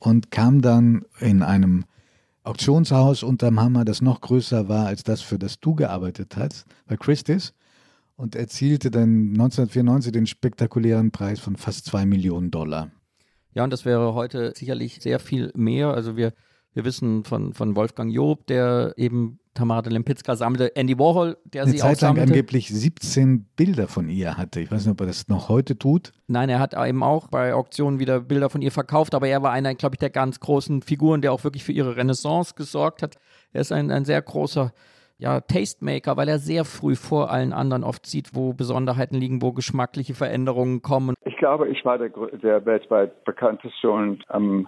und 0.00 0.32
kam 0.32 0.60
dann 0.60 1.04
in 1.20 1.44
einem 1.44 1.84
Auktionshaus 2.42 3.22
unterm 3.22 3.60
Hammer, 3.60 3.84
das 3.84 4.02
noch 4.02 4.20
größer 4.20 4.68
war 4.68 4.86
als 4.86 5.04
das, 5.04 5.20
für 5.20 5.38
das 5.38 5.60
du 5.60 5.76
gearbeitet 5.76 6.36
hast, 6.36 6.64
bei 6.88 6.96
Christie's 6.96 7.54
und 8.20 8.36
erzielte 8.36 8.90
dann 8.90 9.30
1994 9.30 10.12
den 10.12 10.26
spektakulären 10.26 11.10
Preis 11.10 11.40
von 11.40 11.56
fast 11.56 11.86
zwei 11.86 12.04
Millionen 12.04 12.50
Dollar. 12.50 12.90
Ja, 13.54 13.64
und 13.64 13.72
das 13.72 13.84
wäre 13.84 14.14
heute 14.14 14.52
sicherlich 14.54 15.00
sehr 15.00 15.18
viel 15.18 15.50
mehr. 15.56 15.88
Also 15.88 16.16
wir, 16.16 16.34
wir 16.74 16.84
wissen 16.84 17.24
von, 17.24 17.54
von 17.54 17.74
Wolfgang 17.74 18.12
Job, 18.12 18.46
der 18.46 18.92
eben 18.96 19.40
Tamara 19.54 19.82
de 19.82 19.92
Lempicka 19.92 20.36
sammelte, 20.36 20.76
Andy 20.76 20.98
Warhol, 20.98 21.36
der 21.44 21.62
Eine 21.62 21.72
sie 21.72 21.78
Zeit 21.78 21.96
auch 21.96 22.02
lang 22.02 22.16
sammelte. 22.16 22.32
angeblich 22.34 22.68
17 22.68 23.46
Bilder 23.56 23.88
von 23.88 24.08
ihr 24.08 24.36
hatte. 24.36 24.60
Ich 24.60 24.70
weiß 24.70 24.84
nicht, 24.84 24.92
ob 24.92 25.00
er 25.00 25.06
das 25.06 25.26
noch 25.28 25.48
heute 25.48 25.76
tut. 25.76 26.12
Nein, 26.28 26.50
er 26.50 26.60
hat 26.60 26.74
eben 26.74 27.02
auch 27.02 27.26
bei 27.26 27.54
Auktionen 27.54 27.98
wieder 27.98 28.20
Bilder 28.20 28.50
von 28.50 28.62
ihr 28.62 28.70
verkauft, 28.70 29.14
aber 29.14 29.26
er 29.28 29.42
war 29.42 29.50
einer, 29.50 29.74
glaube 29.74 29.96
ich, 29.96 29.98
der 29.98 30.10
ganz 30.10 30.38
großen 30.38 30.82
Figuren, 30.82 31.22
der 31.22 31.32
auch 31.32 31.42
wirklich 31.42 31.64
für 31.64 31.72
ihre 31.72 31.96
Renaissance 31.96 32.54
gesorgt 32.54 33.02
hat. 33.02 33.16
Er 33.52 33.62
ist 33.62 33.72
ein, 33.72 33.90
ein 33.90 34.04
sehr 34.04 34.22
großer 34.22 34.72
ja, 35.20 35.40
Tastemaker, 35.40 36.16
weil 36.16 36.28
er 36.28 36.38
sehr 36.38 36.64
früh 36.64 36.96
vor 36.96 37.30
allen 37.30 37.52
anderen 37.52 37.84
oft 37.84 38.06
sieht, 38.06 38.34
wo 38.34 38.54
Besonderheiten 38.54 39.16
liegen, 39.16 39.42
wo 39.42 39.52
geschmackliche 39.52 40.14
Veränderungen 40.14 40.80
kommen. 40.80 41.14
Ich 41.24 41.36
glaube, 41.36 41.68
ich 41.68 41.84
war 41.84 41.98
der, 41.98 42.08
der 42.08 42.64
weltweit 42.64 43.24
bekannteste 43.24 43.90
und 43.90 44.24
am 44.28 44.66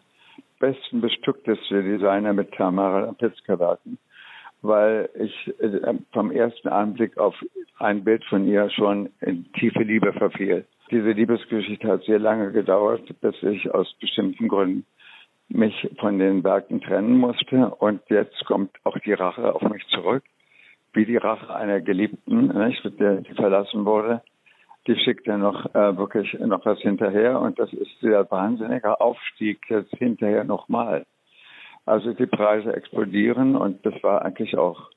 besten 0.60 1.00
bestückteste 1.00 1.82
Designer 1.82 2.34
mit 2.34 2.52
Tamara 2.52 3.12
Pitzkerwerken, 3.12 3.98
weil 4.60 5.08
ich 5.18 5.54
äh, 5.58 5.94
vom 6.12 6.30
ersten 6.30 6.68
Anblick 6.68 7.16
auf 7.16 7.34
ein 7.78 8.04
Bild 8.04 8.22
von 8.26 8.46
ihr 8.46 8.70
schon 8.70 9.08
in 9.20 9.50
tiefe 9.54 9.82
Liebe 9.82 10.12
verfiel. 10.12 10.66
Diese 10.90 11.10
Liebesgeschichte 11.12 11.88
hat 11.88 12.04
sehr 12.04 12.18
lange 12.18 12.52
gedauert, 12.52 13.02
bis 13.22 13.34
ich 13.42 13.72
aus 13.72 13.92
bestimmten 13.98 14.48
Gründen 14.48 14.84
mich 15.48 15.88
von 15.98 16.18
den 16.18 16.44
Werken 16.44 16.80
trennen 16.80 17.18
musste 17.18 17.70
und 17.78 18.02
jetzt 18.08 18.44
kommt 18.44 18.70
auch 18.84 18.98
die 18.98 19.12
Rache 19.12 19.54
auf 19.54 19.62
mich 19.62 19.86
zurück, 19.88 20.22
wie 20.92 21.06
die 21.06 21.16
Rache 21.16 21.54
einer 21.54 21.80
Geliebten, 21.80 22.48
nicht, 22.48 22.82
der 23.00 23.16
die 23.16 23.34
verlassen 23.34 23.84
wurde 23.84 24.22
die 24.86 24.96
schickt 24.96 25.26
ja 25.26 25.38
noch 25.38 25.66
äh, 25.74 25.96
wirklich 25.96 26.32
noch 26.40 26.64
was 26.64 26.78
hinterher 26.80 27.40
und 27.40 27.58
das 27.58 27.72
ist 27.72 28.02
der 28.02 28.28
wahnsinnige 28.30 29.00
Aufstieg 29.00 29.60
jetzt 29.68 29.94
hinterher 29.96 30.44
nochmal. 30.44 31.06
Also 31.86 32.12
die 32.12 32.26
Preise 32.26 32.74
explodieren 32.74 33.56
und 33.56 33.84
das 33.86 33.94
war 34.02 34.22
eigentlich 34.22 34.56
auch, 34.56 34.90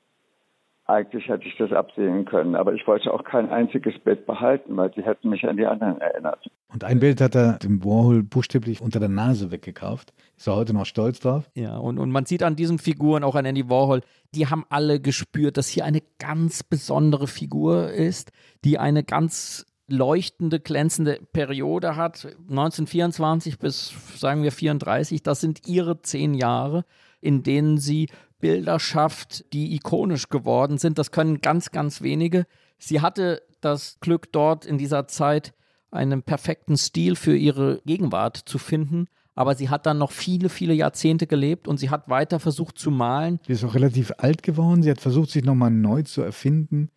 eigentlich 0.87 1.27
hätte 1.27 1.47
ich 1.47 1.57
das 1.57 1.71
absehen 1.71 2.25
können, 2.25 2.55
aber 2.55 2.73
ich 2.73 2.85
wollte 2.85 3.11
auch 3.11 3.23
kein 3.23 3.49
einziges 3.49 3.97
Bild 3.99 4.25
behalten, 4.27 4.77
weil 4.77 4.89
die 4.91 5.01
hätten 5.01 5.29
mich 5.29 5.43
an 5.47 5.57
die 5.57 5.65
anderen 5.65 5.99
erinnert. 5.99 6.47
Und 6.71 6.83
ein 6.83 6.99
Bild 6.99 7.21
hat 7.21 7.35
er 7.35 7.53
dem 7.53 7.83
Warhol 7.83 8.21
buchstäblich 8.21 8.81
unter 8.81 8.99
der 8.99 9.09
Nase 9.09 9.51
weggekauft. 9.51 10.13
Ist 10.37 10.47
er 10.47 10.55
heute 10.55 10.73
noch 10.73 10.85
stolz 10.85 11.19
drauf? 11.19 11.49
Ja, 11.55 11.77
und, 11.77 11.97
und 11.97 12.11
man 12.11 12.25
sieht 12.25 12.43
an 12.43 12.55
diesen 12.55 12.77
Figuren, 12.77 13.23
auch 13.23 13.35
an 13.35 13.45
Andy 13.45 13.67
Warhol, 13.67 14.01
die 14.35 14.47
haben 14.47 14.63
alle 14.69 14.99
gespürt, 14.99 15.57
dass 15.57 15.69
hier 15.69 15.85
eine 15.85 16.01
ganz 16.19 16.61
besondere 16.61 17.27
Figur 17.27 17.91
ist, 17.91 18.31
die 18.63 18.77
eine 18.77 19.03
ganz 19.03 19.65
leuchtende, 19.87 20.59
glänzende 20.59 21.19
Periode 21.33 21.95
hat. 21.95 22.25
1924 22.49 23.57
bis, 23.57 23.93
sagen 24.15 24.43
wir, 24.43 24.51
34, 24.51 25.23
das 25.23 25.41
sind 25.41 25.67
ihre 25.67 26.01
zehn 26.01 26.35
Jahre, 26.35 26.85
in 27.21 27.41
denen 27.41 27.77
sie 27.77 28.07
Bilder 28.45 28.79
schafft, 28.79 29.51
die 29.53 29.73
ikonisch 29.73 30.29
geworden 30.29 30.77
sind. 30.77 30.99
Das 30.99 31.09
können 31.09 31.41
ganz, 31.41 31.71
ganz 31.71 32.03
wenige. 32.03 32.45
Sie 32.77 33.01
hatte 33.01 33.41
das 33.59 33.97
Glück 34.01 34.31
dort 34.31 34.67
in 34.67 34.77
dieser 34.77 35.07
Zeit 35.07 35.55
einen 35.89 36.21
perfekten 36.21 36.77
Stil 36.77 37.15
für 37.15 37.35
ihre 37.35 37.81
Gegenwart 37.87 38.37
zu 38.37 38.59
finden. 38.59 39.07
Aber 39.33 39.55
sie 39.55 39.69
hat 39.69 39.87
dann 39.87 39.97
noch 39.97 40.11
viele, 40.11 40.49
viele 40.49 40.75
Jahrzehnte 40.75 41.25
gelebt 41.25 41.67
und 41.67 41.79
sie 41.79 41.89
hat 41.89 42.07
weiter 42.07 42.39
versucht 42.39 42.77
zu 42.77 42.91
malen. 42.91 43.39
Sie 43.47 43.53
ist 43.53 43.63
auch 43.63 43.73
relativ 43.73 44.13
alt 44.19 44.43
geworden. 44.43 44.83
Sie 44.83 44.91
hat 44.91 45.01
versucht, 45.01 45.31
sich 45.31 45.43
nochmal 45.43 45.71
neu 45.71 46.03
zu 46.03 46.21
erfinden. 46.21 46.91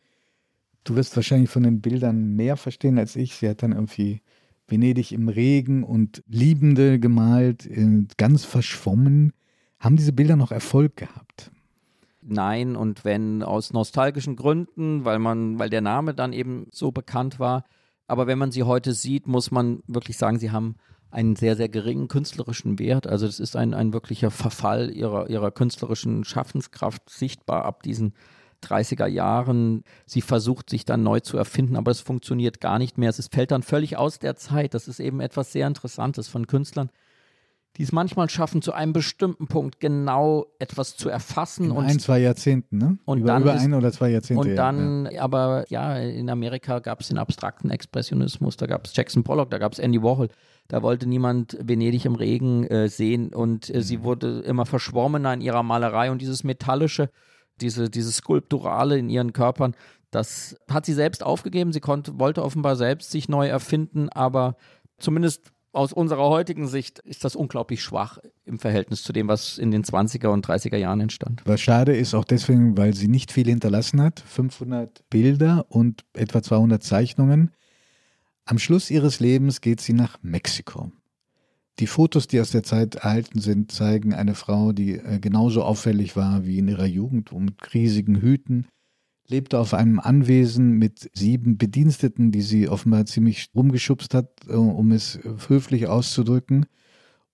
Du 0.84 0.96
wirst 0.96 1.16
wahrscheinlich 1.16 1.48
von 1.48 1.62
den 1.62 1.80
Bildern 1.80 2.36
mehr 2.36 2.58
verstehen 2.58 2.98
als 2.98 3.16
ich. 3.16 3.36
Sie 3.36 3.48
hat 3.48 3.62
dann 3.62 3.72
irgendwie 3.72 4.20
Venedig 4.66 5.12
im 5.12 5.30
Regen 5.30 5.82
und 5.82 6.22
Liebende 6.28 7.00
gemalt, 7.00 7.64
äh, 7.64 8.04
ganz 8.18 8.44
verschwommen. 8.44 9.32
Haben 9.78 9.96
diese 9.96 10.12
Bilder 10.12 10.36
noch 10.36 10.50
Erfolg 10.50 10.96
gehabt? 10.96 11.50
Nein, 12.20 12.76
und 12.76 13.04
wenn 13.04 13.42
aus 13.42 13.72
nostalgischen 13.72 14.36
Gründen, 14.36 15.04
weil 15.04 15.18
man, 15.18 15.58
weil 15.58 15.70
der 15.70 15.80
Name 15.80 16.14
dann 16.14 16.32
eben 16.32 16.66
so 16.70 16.90
bekannt 16.90 17.38
war. 17.38 17.64
Aber 18.06 18.26
wenn 18.26 18.38
man 18.38 18.50
sie 18.50 18.64
heute 18.64 18.92
sieht, 18.92 19.26
muss 19.26 19.50
man 19.50 19.82
wirklich 19.86 20.18
sagen, 20.18 20.38
sie 20.38 20.50
haben 20.50 20.76
einen 21.10 21.36
sehr, 21.36 21.56
sehr 21.56 21.68
geringen 21.68 22.08
künstlerischen 22.08 22.78
Wert. 22.78 23.06
Also 23.06 23.26
es 23.26 23.40
ist 23.40 23.56
ein, 23.56 23.72
ein 23.72 23.92
wirklicher 23.92 24.30
Verfall 24.30 24.90
ihrer, 24.90 25.30
ihrer 25.30 25.50
künstlerischen 25.50 26.24
Schaffenskraft 26.24 27.08
sichtbar 27.08 27.64
ab 27.64 27.82
diesen 27.82 28.14
30er 28.62 29.06
Jahren. 29.06 29.84
Sie 30.04 30.20
versucht 30.20 30.68
sich 30.68 30.84
dann 30.84 31.02
neu 31.02 31.20
zu 31.20 31.38
erfinden, 31.38 31.76
aber 31.76 31.90
es 31.90 32.00
funktioniert 32.00 32.60
gar 32.60 32.78
nicht 32.78 32.98
mehr. 32.98 33.10
Es 33.10 33.28
fällt 33.28 33.52
dann 33.52 33.62
völlig 33.62 33.96
aus 33.96 34.18
der 34.18 34.36
Zeit. 34.36 34.74
Das 34.74 34.88
ist 34.88 35.00
eben 35.00 35.20
etwas 35.20 35.52
sehr 35.52 35.66
Interessantes 35.66 36.28
von 36.28 36.46
Künstlern, 36.46 36.90
die 37.76 37.84
es 37.84 37.92
manchmal 37.92 38.28
schaffen, 38.28 38.60
zu 38.60 38.72
einem 38.72 38.92
bestimmten 38.92 39.46
Punkt 39.46 39.78
genau 39.78 40.46
etwas 40.58 40.96
zu 40.96 41.08
erfassen 41.08 41.66
In 41.66 41.70
und 41.72 41.84
ein, 41.84 41.98
zwei 42.00 42.18
Jahrzehnten, 42.18 42.78
ne? 42.78 42.98
und 43.04 43.18
über 43.18 43.28
dann 43.28 43.42
über 43.42 43.54
ist- 43.54 43.62
ein 43.62 43.74
oder 43.74 43.92
zwei 43.92 44.10
Jahrzehnte. 44.10 44.40
und 44.40 44.48
ja, 44.48 44.54
dann, 44.56 45.06
aber 45.18 45.64
ja, 45.68 45.96
in 45.96 46.28
Amerika 46.28 46.80
gab 46.80 47.00
es 47.00 47.08
den 47.08 47.18
abstrakten 47.18 47.70
Expressionismus, 47.70 48.56
da 48.56 48.66
gab 48.66 48.86
es 48.86 48.96
Jackson 48.96 49.22
Pollock, 49.22 49.50
da 49.50 49.58
gab 49.58 49.72
es 49.72 49.78
Andy 49.78 50.02
Warhol. 50.02 50.28
Da 50.66 50.82
wollte 50.82 51.06
niemand 51.08 51.56
Venedig 51.62 52.04
im 52.04 52.14
Regen 52.14 52.64
äh, 52.66 52.88
sehen 52.88 53.32
und 53.32 53.70
äh, 53.70 53.78
Mhm. 53.78 53.82
sie 53.82 54.02
wurde 54.02 54.40
immer 54.40 54.66
verschwommener 54.66 55.32
in 55.34 55.40
ihrer 55.40 55.62
Malerei 55.62 56.10
und 56.10 56.20
dieses 56.20 56.44
Metallische, 56.44 57.10
diese, 57.60 57.88
dieses 57.88 58.16
Skulpturale 58.16 58.98
in 58.98 59.08
ihren 59.08 59.32
Körpern, 59.32 59.74
das 60.10 60.56
hat 60.70 60.84
sie 60.84 60.92
selbst 60.94 61.22
aufgegeben. 61.24 61.72
Sie 61.72 61.80
konnte, 61.80 62.18
wollte 62.18 62.42
offenbar 62.42 62.76
selbst 62.76 63.10
sich 63.10 63.28
neu 63.28 63.46
erfinden, 63.48 64.08
aber 64.10 64.56
zumindest 64.98 65.52
aus 65.72 65.92
unserer 65.92 66.28
heutigen 66.28 66.66
Sicht 66.66 66.98
ist 67.00 67.24
das 67.24 67.36
unglaublich 67.36 67.82
schwach 67.82 68.18
im 68.44 68.58
Verhältnis 68.58 69.02
zu 69.02 69.12
dem, 69.12 69.28
was 69.28 69.58
in 69.58 69.70
den 69.70 69.84
20er 69.84 70.28
und 70.28 70.46
30er 70.46 70.76
Jahren 70.76 71.00
entstand. 71.00 71.42
Was 71.44 71.60
schade 71.60 71.96
ist 71.96 72.14
auch 72.14 72.24
deswegen, 72.24 72.76
weil 72.76 72.94
sie 72.94 73.08
nicht 73.08 73.32
viel 73.32 73.46
hinterlassen 73.46 74.00
hat. 74.00 74.20
500 74.20 75.04
Bilder 75.10 75.66
und 75.68 76.04
etwa 76.14 76.42
200 76.42 76.82
Zeichnungen. 76.82 77.52
Am 78.44 78.58
Schluss 78.58 78.90
ihres 78.90 79.20
Lebens 79.20 79.60
geht 79.60 79.80
sie 79.80 79.92
nach 79.92 80.18
Mexiko. 80.22 80.90
Die 81.78 81.86
Fotos, 81.86 82.26
die 82.26 82.40
aus 82.40 82.50
der 82.50 82.62
Zeit 82.62 82.96
erhalten 82.96 83.40
sind, 83.40 83.70
zeigen 83.70 84.12
eine 84.14 84.34
Frau, 84.34 84.72
die 84.72 84.94
äh, 84.94 85.20
genauso 85.20 85.62
auffällig 85.62 86.16
war 86.16 86.44
wie 86.44 86.58
in 86.58 86.66
ihrer 86.66 86.86
Jugend, 86.86 87.30
mit 87.32 87.72
riesigen 87.72 88.20
Hüten, 88.20 88.66
lebte 89.28 89.58
auf 89.58 89.74
einem 89.74 90.00
Anwesen 90.00 90.72
mit 90.72 91.10
sieben 91.14 91.58
Bediensteten, 91.58 92.32
die 92.32 92.42
sie 92.42 92.68
offenbar 92.68 93.06
ziemlich 93.06 93.50
rumgeschubst 93.54 94.14
hat, 94.14 94.28
äh, 94.48 94.52
um 94.52 94.92
es 94.92 95.20
höflich 95.48 95.86
auszudrücken 95.86 96.66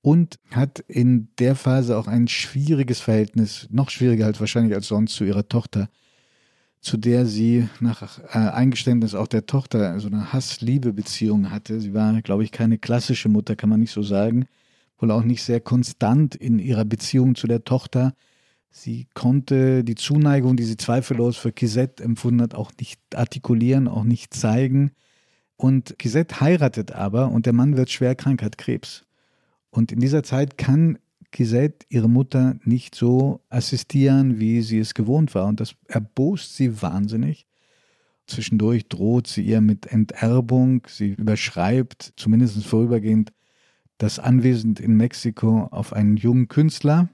und 0.04 0.38
hat 0.50 0.80
in 0.80 1.28
der 1.38 1.54
Phase 1.54 1.96
auch 1.96 2.08
ein 2.08 2.28
schwieriges 2.28 3.00
Verhältnis, 3.00 3.68
noch 3.70 3.88
schwieriger 3.88 4.26
halt 4.26 4.38
wahrscheinlich 4.38 4.74
als 4.74 4.88
sonst 4.88 5.14
zu 5.14 5.24
ihrer 5.24 5.48
Tochter, 5.48 5.88
zu 6.80 6.98
der 6.98 7.24
sie 7.24 7.68
nach 7.80 8.18
äh, 8.18 8.50
Eingeständnis 8.50 9.14
auch 9.14 9.28
der 9.28 9.46
Tochter 9.46 9.98
so 10.00 10.08
eine 10.08 10.32
Hass-Liebe-Beziehung 10.32 11.50
hatte. 11.50 11.80
Sie 11.80 11.94
war, 11.94 12.20
glaube 12.20 12.44
ich, 12.44 12.52
keine 12.52 12.76
klassische 12.76 13.30
Mutter, 13.30 13.56
kann 13.56 13.70
man 13.70 13.80
nicht 13.80 13.92
so 13.92 14.02
sagen, 14.02 14.46
wohl 14.98 15.10
auch 15.10 15.24
nicht 15.24 15.42
sehr 15.42 15.60
konstant 15.60 16.34
in 16.34 16.58
ihrer 16.58 16.84
Beziehung 16.84 17.34
zu 17.34 17.46
der 17.46 17.64
Tochter. 17.64 18.12
Sie 18.76 19.06
konnte 19.14 19.84
die 19.84 19.94
Zuneigung, 19.94 20.56
die 20.56 20.64
sie 20.64 20.76
zweifellos 20.76 21.36
für 21.36 21.52
Kisette 21.52 22.02
empfunden 22.02 22.42
hat, 22.42 22.56
auch 22.56 22.72
nicht 22.80 23.00
artikulieren, 23.14 23.86
auch 23.86 24.02
nicht 24.02 24.34
zeigen. 24.34 24.90
Und 25.54 25.96
Kisette 25.96 26.40
heiratet 26.40 26.90
aber 26.90 27.30
und 27.30 27.46
der 27.46 27.52
Mann 27.52 27.76
wird 27.76 27.90
schwer 27.90 28.16
krank, 28.16 28.42
hat 28.42 28.58
Krebs. 28.58 29.04
Und 29.70 29.92
in 29.92 30.00
dieser 30.00 30.24
Zeit 30.24 30.58
kann 30.58 30.98
Gisette 31.30 31.86
ihre 31.88 32.08
Mutter 32.08 32.56
nicht 32.64 32.96
so 32.96 33.42
assistieren, 33.48 34.40
wie 34.40 34.60
sie 34.60 34.80
es 34.80 34.94
gewohnt 34.94 35.36
war. 35.36 35.46
Und 35.46 35.60
das 35.60 35.76
erbost 35.86 36.56
sie 36.56 36.82
wahnsinnig. 36.82 37.46
Zwischendurch 38.26 38.88
droht 38.88 39.28
sie 39.28 39.42
ihr 39.42 39.60
mit 39.60 39.86
Enterbung. 39.86 40.82
Sie 40.88 41.10
überschreibt, 41.12 42.12
zumindest 42.16 42.64
vorübergehend, 42.64 43.32
das 43.98 44.18
Anwesen 44.18 44.74
in 44.74 44.96
Mexiko 44.96 45.68
auf 45.70 45.92
einen 45.92 46.16
jungen 46.16 46.48
Künstler. 46.48 47.08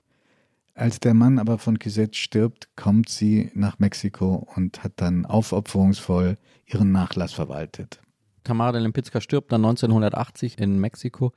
Als 0.81 0.99
der 0.99 1.13
Mann 1.13 1.39
aber 1.39 1.59
von 1.59 1.79
Cosette 1.79 2.17
stirbt, 2.17 2.71
kommt 2.75 3.11
sie 3.11 3.51
nach 3.53 3.79
Mexiko 3.81 4.49
und 4.57 4.83
hat 4.83 4.93
dann 4.97 5.27
aufopferungsvoll 5.27 6.39
ihren 6.65 6.91
Nachlass 6.91 7.35
verwaltet. 7.35 8.01
Tamara 8.45 8.73
de 8.73 8.81
Lempicka 8.81 9.21
stirbt 9.21 9.53
dann 9.53 9.63
1980 9.63 10.59
in 10.59 10.81
Mexiko. 10.81 11.33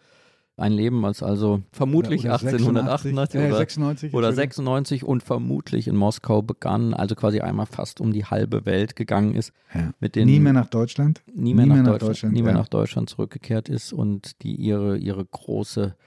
Ein 0.55 0.71
Leben, 0.71 1.01
was 1.01 1.21
also 1.21 1.61
vermutlich 1.73 2.21
oder, 2.21 2.35
oder 2.35 2.51
1888 2.53 3.13
86, 3.13 3.33
oder, 3.43 3.57
96, 3.57 4.13
oder 4.13 4.33
96 4.33 5.03
und 5.03 5.23
vermutlich 5.23 5.89
in 5.89 5.97
Moskau 5.97 6.41
begann, 6.41 6.93
also 6.93 7.13
quasi 7.15 7.41
einmal 7.41 7.65
fast 7.65 7.99
um 7.99 8.13
die 8.13 8.23
halbe 8.23 8.65
Welt 8.65 8.95
gegangen 8.95 9.35
ist. 9.35 9.51
Ja. 9.75 9.91
Mit 9.99 10.15
den, 10.15 10.25
nie 10.25 10.39
mehr 10.39 10.53
nach 10.53 10.69
Deutschland? 10.69 11.21
Nie 11.27 11.53
mehr, 11.53 11.65
nie 11.65 11.69
nach, 11.69 11.75
mehr 11.75 11.83
nach, 11.83 11.91
Deutschland, 11.91 12.09
Deutschland, 12.09 12.33
nie 12.35 12.43
mehr 12.43 12.53
ja. 12.53 12.59
nach 12.59 12.69
Deutschland 12.69 13.09
zurückgekehrt 13.09 13.67
ist 13.67 13.91
und 13.91 14.41
die 14.41 14.55
ihre, 14.55 14.97
ihre 14.97 15.25
große 15.25 15.97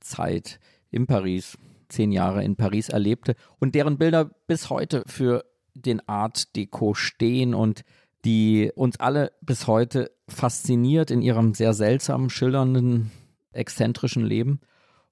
Zeit 0.00 0.60
in 0.90 1.06
Paris, 1.06 1.56
zehn 1.92 2.12
Jahre 2.12 2.42
in 2.42 2.56
Paris 2.56 2.88
erlebte 2.88 3.34
und 3.58 3.74
deren 3.74 3.98
Bilder 3.98 4.30
bis 4.46 4.70
heute 4.70 5.04
für 5.06 5.44
den 5.74 6.06
Art 6.08 6.56
Deco 6.56 6.94
stehen 6.94 7.54
und 7.54 7.82
die 8.24 8.70
uns 8.74 9.00
alle 9.00 9.32
bis 9.40 9.66
heute 9.66 10.10
fasziniert 10.28 11.10
in 11.10 11.22
ihrem 11.22 11.54
sehr 11.54 11.74
seltsamen, 11.74 12.30
schildernden 12.30 13.10
exzentrischen 13.52 14.24
Leben. 14.24 14.60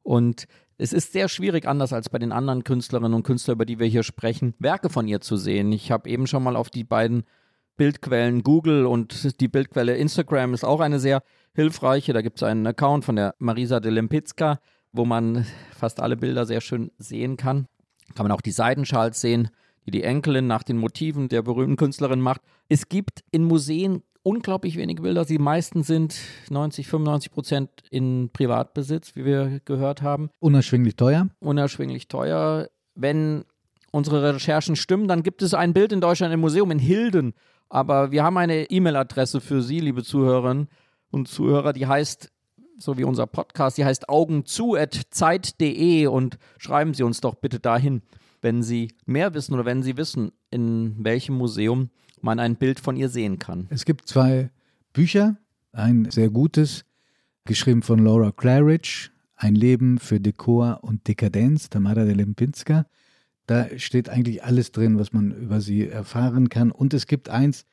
Und 0.02 0.46
es 0.78 0.92
ist 0.92 1.12
sehr 1.12 1.28
schwierig, 1.28 1.66
anders 1.66 1.92
als 1.92 2.08
bei 2.08 2.18
den 2.18 2.32
anderen 2.32 2.64
Künstlerinnen 2.64 3.14
und 3.14 3.22
Künstlern, 3.22 3.56
über 3.56 3.66
die 3.66 3.78
wir 3.78 3.86
hier 3.86 4.02
sprechen, 4.02 4.54
Werke 4.58 4.88
von 4.88 5.06
ihr 5.08 5.20
zu 5.20 5.36
sehen. 5.36 5.72
Ich 5.72 5.90
habe 5.90 6.08
eben 6.08 6.26
schon 6.26 6.42
mal 6.42 6.56
auf 6.56 6.70
die 6.70 6.84
beiden 6.84 7.24
Bildquellen 7.76 8.42
Google 8.42 8.86
und 8.86 9.40
die 9.40 9.48
Bildquelle 9.48 9.96
Instagram 9.96 10.54
ist 10.54 10.64
auch 10.64 10.80
eine 10.80 11.00
sehr 11.00 11.22
hilfreiche. 11.54 12.12
Da 12.12 12.22
gibt 12.22 12.38
es 12.38 12.42
einen 12.42 12.66
Account 12.66 13.04
von 13.04 13.16
der 13.16 13.34
Marisa 13.38 13.80
de 13.80 13.90
Lempicka, 13.90 14.60
wo 14.92 15.04
man 15.04 15.46
fast 15.76 16.00
alle 16.00 16.16
Bilder 16.16 16.46
sehr 16.46 16.60
schön 16.60 16.90
sehen 16.98 17.36
kann. 17.36 17.66
Kann 18.14 18.24
man 18.24 18.32
auch 18.32 18.40
die 18.40 18.50
Seidenschals 18.50 19.20
sehen, 19.20 19.50
die 19.86 19.90
die 19.90 20.02
Enkelin 20.02 20.46
nach 20.46 20.62
den 20.62 20.76
Motiven 20.76 21.28
der 21.28 21.42
berühmten 21.42 21.76
Künstlerin 21.76 22.20
macht. 22.20 22.42
Es 22.68 22.88
gibt 22.88 23.22
in 23.30 23.44
Museen 23.44 24.02
unglaublich 24.22 24.76
wenige 24.76 25.02
Bilder. 25.02 25.24
Die 25.24 25.38
meisten 25.38 25.82
sind 25.82 26.18
90, 26.50 26.86
95 26.88 27.30
Prozent 27.30 27.70
in 27.90 28.30
Privatbesitz, 28.32 29.16
wie 29.16 29.24
wir 29.24 29.60
gehört 29.64 30.02
haben. 30.02 30.30
Unerschwinglich 30.40 30.96
teuer? 30.96 31.28
Unerschwinglich 31.40 32.08
teuer. 32.08 32.68
Wenn 32.94 33.44
unsere 33.92 34.34
Recherchen 34.34 34.76
stimmen, 34.76 35.08
dann 35.08 35.22
gibt 35.22 35.42
es 35.42 35.54
ein 35.54 35.72
Bild 35.72 35.92
in 35.92 36.00
Deutschland 36.00 36.34
im 36.34 36.40
Museum 36.40 36.70
in 36.70 36.78
Hilden. 36.78 37.34
Aber 37.68 38.10
wir 38.10 38.24
haben 38.24 38.36
eine 38.36 38.70
E-Mail-Adresse 38.70 39.40
für 39.40 39.62
Sie, 39.62 39.80
liebe 39.80 40.02
Zuhörerinnen 40.02 40.68
und 41.10 41.28
Zuhörer, 41.28 41.72
die 41.72 41.86
heißt, 41.86 42.30
so 42.80 42.98
wie 42.98 43.04
unser 43.04 43.26
Podcast, 43.26 43.78
die 43.78 43.84
heißt 43.84 44.08
augenzu.zeit.de 44.08 46.06
und 46.06 46.38
schreiben 46.58 46.94
Sie 46.94 47.02
uns 47.02 47.20
doch 47.20 47.34
bitte 47.34 47.60
dahin, 47.60 48.02
wenn 48.42 48.62
Sie 48.62 48.92
mehr 49.06 49.34
wissen 49.34 49.54
oder 49.54 49.64
wenn 49.64 49.82
Sie 49.82 49.96
wissen, 49.96 50.32
in 50.50 50.96
welchem 50.98 51.36
Museum 51.36 51.90
man 52.20 52.38
ein 52.38 52.56
Bild 52.56 52.80
von 52.80 52.96
ihr 52.96 53.08
sehen 53.08 53.38
kann. 53.38 53.66
Es 53.70 53.84
gibt 53.84 54.08
zwei 54.08 54.50
Bücher, 54.92 55.36
ein 55.72 56.10
sehr 56.10 56.30
gutes, 56.30 56.84
geschrieben 57.44 57.82
von 57.82 57.98
Laura 58.00 58.32
Claridge, 58.32 59.10
Ein 59.36 59.54
Leben 59.54 59.98
für 59.98 60.20
Dekor 60.20 60.80
und 60.82 61.08
Dekadenz, 61.08 61.70
Tamara 61.70 62.04
de 62.04 62.12
Lempinska. 62.12 62.86
Da 63.46 63.66
steht 63.78 64.10
eigentlich 64.10 64.44
alles 64.44 64.70
drin, 64.70 64.98
was 64.98 65.12
man 65.12 65.30
über 65.32 65.62
sie 65.62 65.88
erfahren 65.88 66.50
kann. 66.50 66.70
Und 66.70 66.92
es 66.92 67.06
gibt 67.06 67.30
eins, 67.30 67.64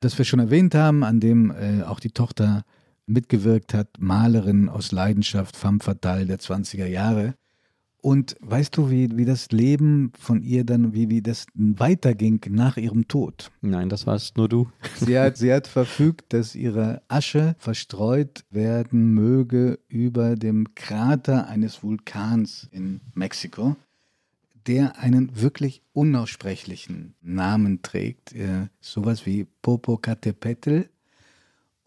das 0.00 0.18
wir 0.18 0.24
schon 0.24 0.40
erwähnt 0.40 0.74
haben, 0.74 1.04
an 1.04 1.20
dem 1.20 1.52
äh, 1.52 1.84
auch 1.84 2.00
die 2.00 2.10
Tochter 2.10 2.64
mitgewirkt 3.06 3.74
hat, 3.74 3.88
Malerin 3.98 4.68
aus 4.68 4.92
Leidenschaft, 4.92 5.56
femme 5.56 5.80
fatale 5.80 6.26
der 6.26 6.38
20er 6.38 6.86
Jahre. 6.86 7.34
Und 8.02 8.36
weißt 8.40 8.76
du, 8.76 8.90
wie, 8.90 9.16
wie 9.16 9.24
das 9.24 9.52
Leben 9.52 10.12
von 10.18 10.42
ihr 10.42 10.64
dann, 10.64 10.92
wie, 10.92 11.08
wie 11.08 11.22
das 11.22 11.46
weiterging 11.54 12.40
nach 12.48 12.76
ihrem 12.76 13.06
Tod? 13.06 13.52
Nein, 13.60 13.88
das 13.88 14.08
warst 14.08 14.36
nur 14.36 14.48
du. 14.48 14.68
Sie 14.96 15.16
hat, 15.16 15.36
sie 15.36 15.52
hat 15.52 15.68
verfügt, 15.68 16.32
dass 16.32 16.56
ihre 16.56 17.02
Asche 17.06 17.54
verstreut 17.58 18.44
werden 18.50 19.14
möge 19.14 19.78
über 19.86 20.34
dem 20.34 20.74
Krater 20.74 21.46
eines 21.46 21.84
Vulkans 21.84 22.68
in 22.72 23.00
Mexiko, 23.14 23.76
der 24.66 24.98
einen 24.98 25.40
wirklich 25.40 25.82
unaussprechlichen 25.92 27.14
Namen 27.22 27.82
trägt. 27.82 28.32
Äh, 28.32 28.66
sowas 28.80 29.26
wie 29.26 29.46
Popocatépetl. 29.62 30.88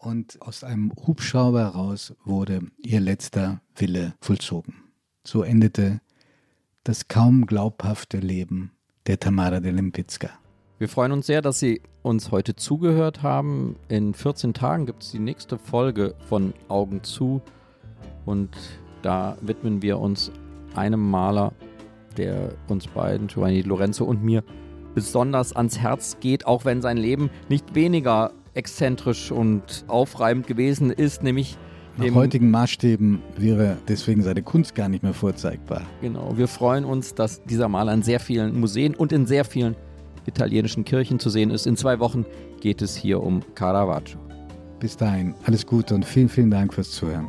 Und 0.06 0.40
aus 0.40 0.62
einem 0.62 0.92
Hubschrauber 1.04 1.58
heraus 1.58 2.14
wurde 2.24 2.60
ihr 2.78 3.00
letzter 3.00 3.60
Wille 3.74 4.14
vollzogen. 4.20 4.74
So 5.24 5.42
endete 5.42 6.00
das 6.84 7.08
kaum 7.08 7.44
glaubhafte 7.44 8.18
Leben 8.18 8.70
der 9.08 9.18
Tamara 9.18 9.58
de 9.58 9.72
Lempicka. 9.72 10.30
Wir 10.78 10.88
freuen 10.88 11.10
uns 11.10 11.26
sehr, 11.26 11.42
dass 11.42 11.58
Sie 11.58 11.82
uns 12.02 12.30
heute 12.30 12.54
zugehört 12.54 13.24
haben. 13.24 13.74
In 13.88 14.14
14 14.14 14.54
Tagen 14.54 14.86
gibt 14.86 15.02
es 15.02 15.10
die 15.10 15.18
nächste 15.18 15.58
Folge 15.58 16.14
von 16.28 16.54
Augen 16.68 17.02
zu 17.02 17.42
und 18.26 18.56
da 19.02 19.36
widmen 19.40 19.82
wir 19.82 19.98
uns 19.98 20.30
einem 20.76 21.00
Maler, 21.00 21.52
der 22.16 22.52
uns 22.68 22.86
beiden, 22.86 23.26
Giovanni 23.26 23.62
Lorenzo 23.62 24.04
und 24.04 24.22
mir, 24.22 24.44
besonders 24.94 25.52
ans 25.52 25.80
Herz 25.80 26.18
geht, 26.20 26.46
auch 26.46 26.64
wenn 26.64 26.80
sein 26.80 26.96
Leben 26.96 27.28
nicht 27.48 27.74
weniger 27.74 28.30
exzentrisch 28.56 29.30
und 29.30 29.84
aufreibend 29.86 30.46
gewesen 30.46 30.90
ist, 30.90 31.22
nämlich 31.22 31.56
nach 31.98 32.14
heutigen 32.14 32.50
Maßstäben 32.50 33.22
wäre 33.38 33.78
deswegen 33.88 34.22
seine 34.22 34.42
Kunst 34.42 34.74
gar 34.74 34.88
nicht 34.90 35.02
mehr 35.02 35.14
vorzeigbar. 35.14 35.80
Genau, 36.02 36.36
wir 36.36 36.46
freuen 36.46 36.84
uns, 36.84 37.14
dass 37.14 37.42
dieser 37.44 37.68
Maler 37.68 37.94
in 37.94 38.02
sehr 38.02 38.20
vielen 38.20 38.60
Museen 38.60 38.94
und 38.94 39.12
in 39.12 39.24
sehr 39.24 39.46
vielen 39.46 39.76
italienischen 40.26 40.84
Kirchen 40.84 41.18
zu 41.18 41.30
sehen 41.30 41.50
ist. 41.50 41.66
In 41.66 41.76
zwei 41.76 41.98
Wochen 41.98 42.26
geht 42.60 42.82
es 42.82 42.94
hier 42.96 43.22
um 43.22 43.42
Caravaggio. 43.54 44.18
Bis 44.78 44.96
dahin, 44.96 45.34
alles 45.44 45.64
Gute 45.64 45.94
und 45.94 46.04
vielen, 46.04 46.28
vielen 46.28 46.50
Dank 46.50 46.74
fürs 46.74 46.90
Zuhören. 46.90 47.28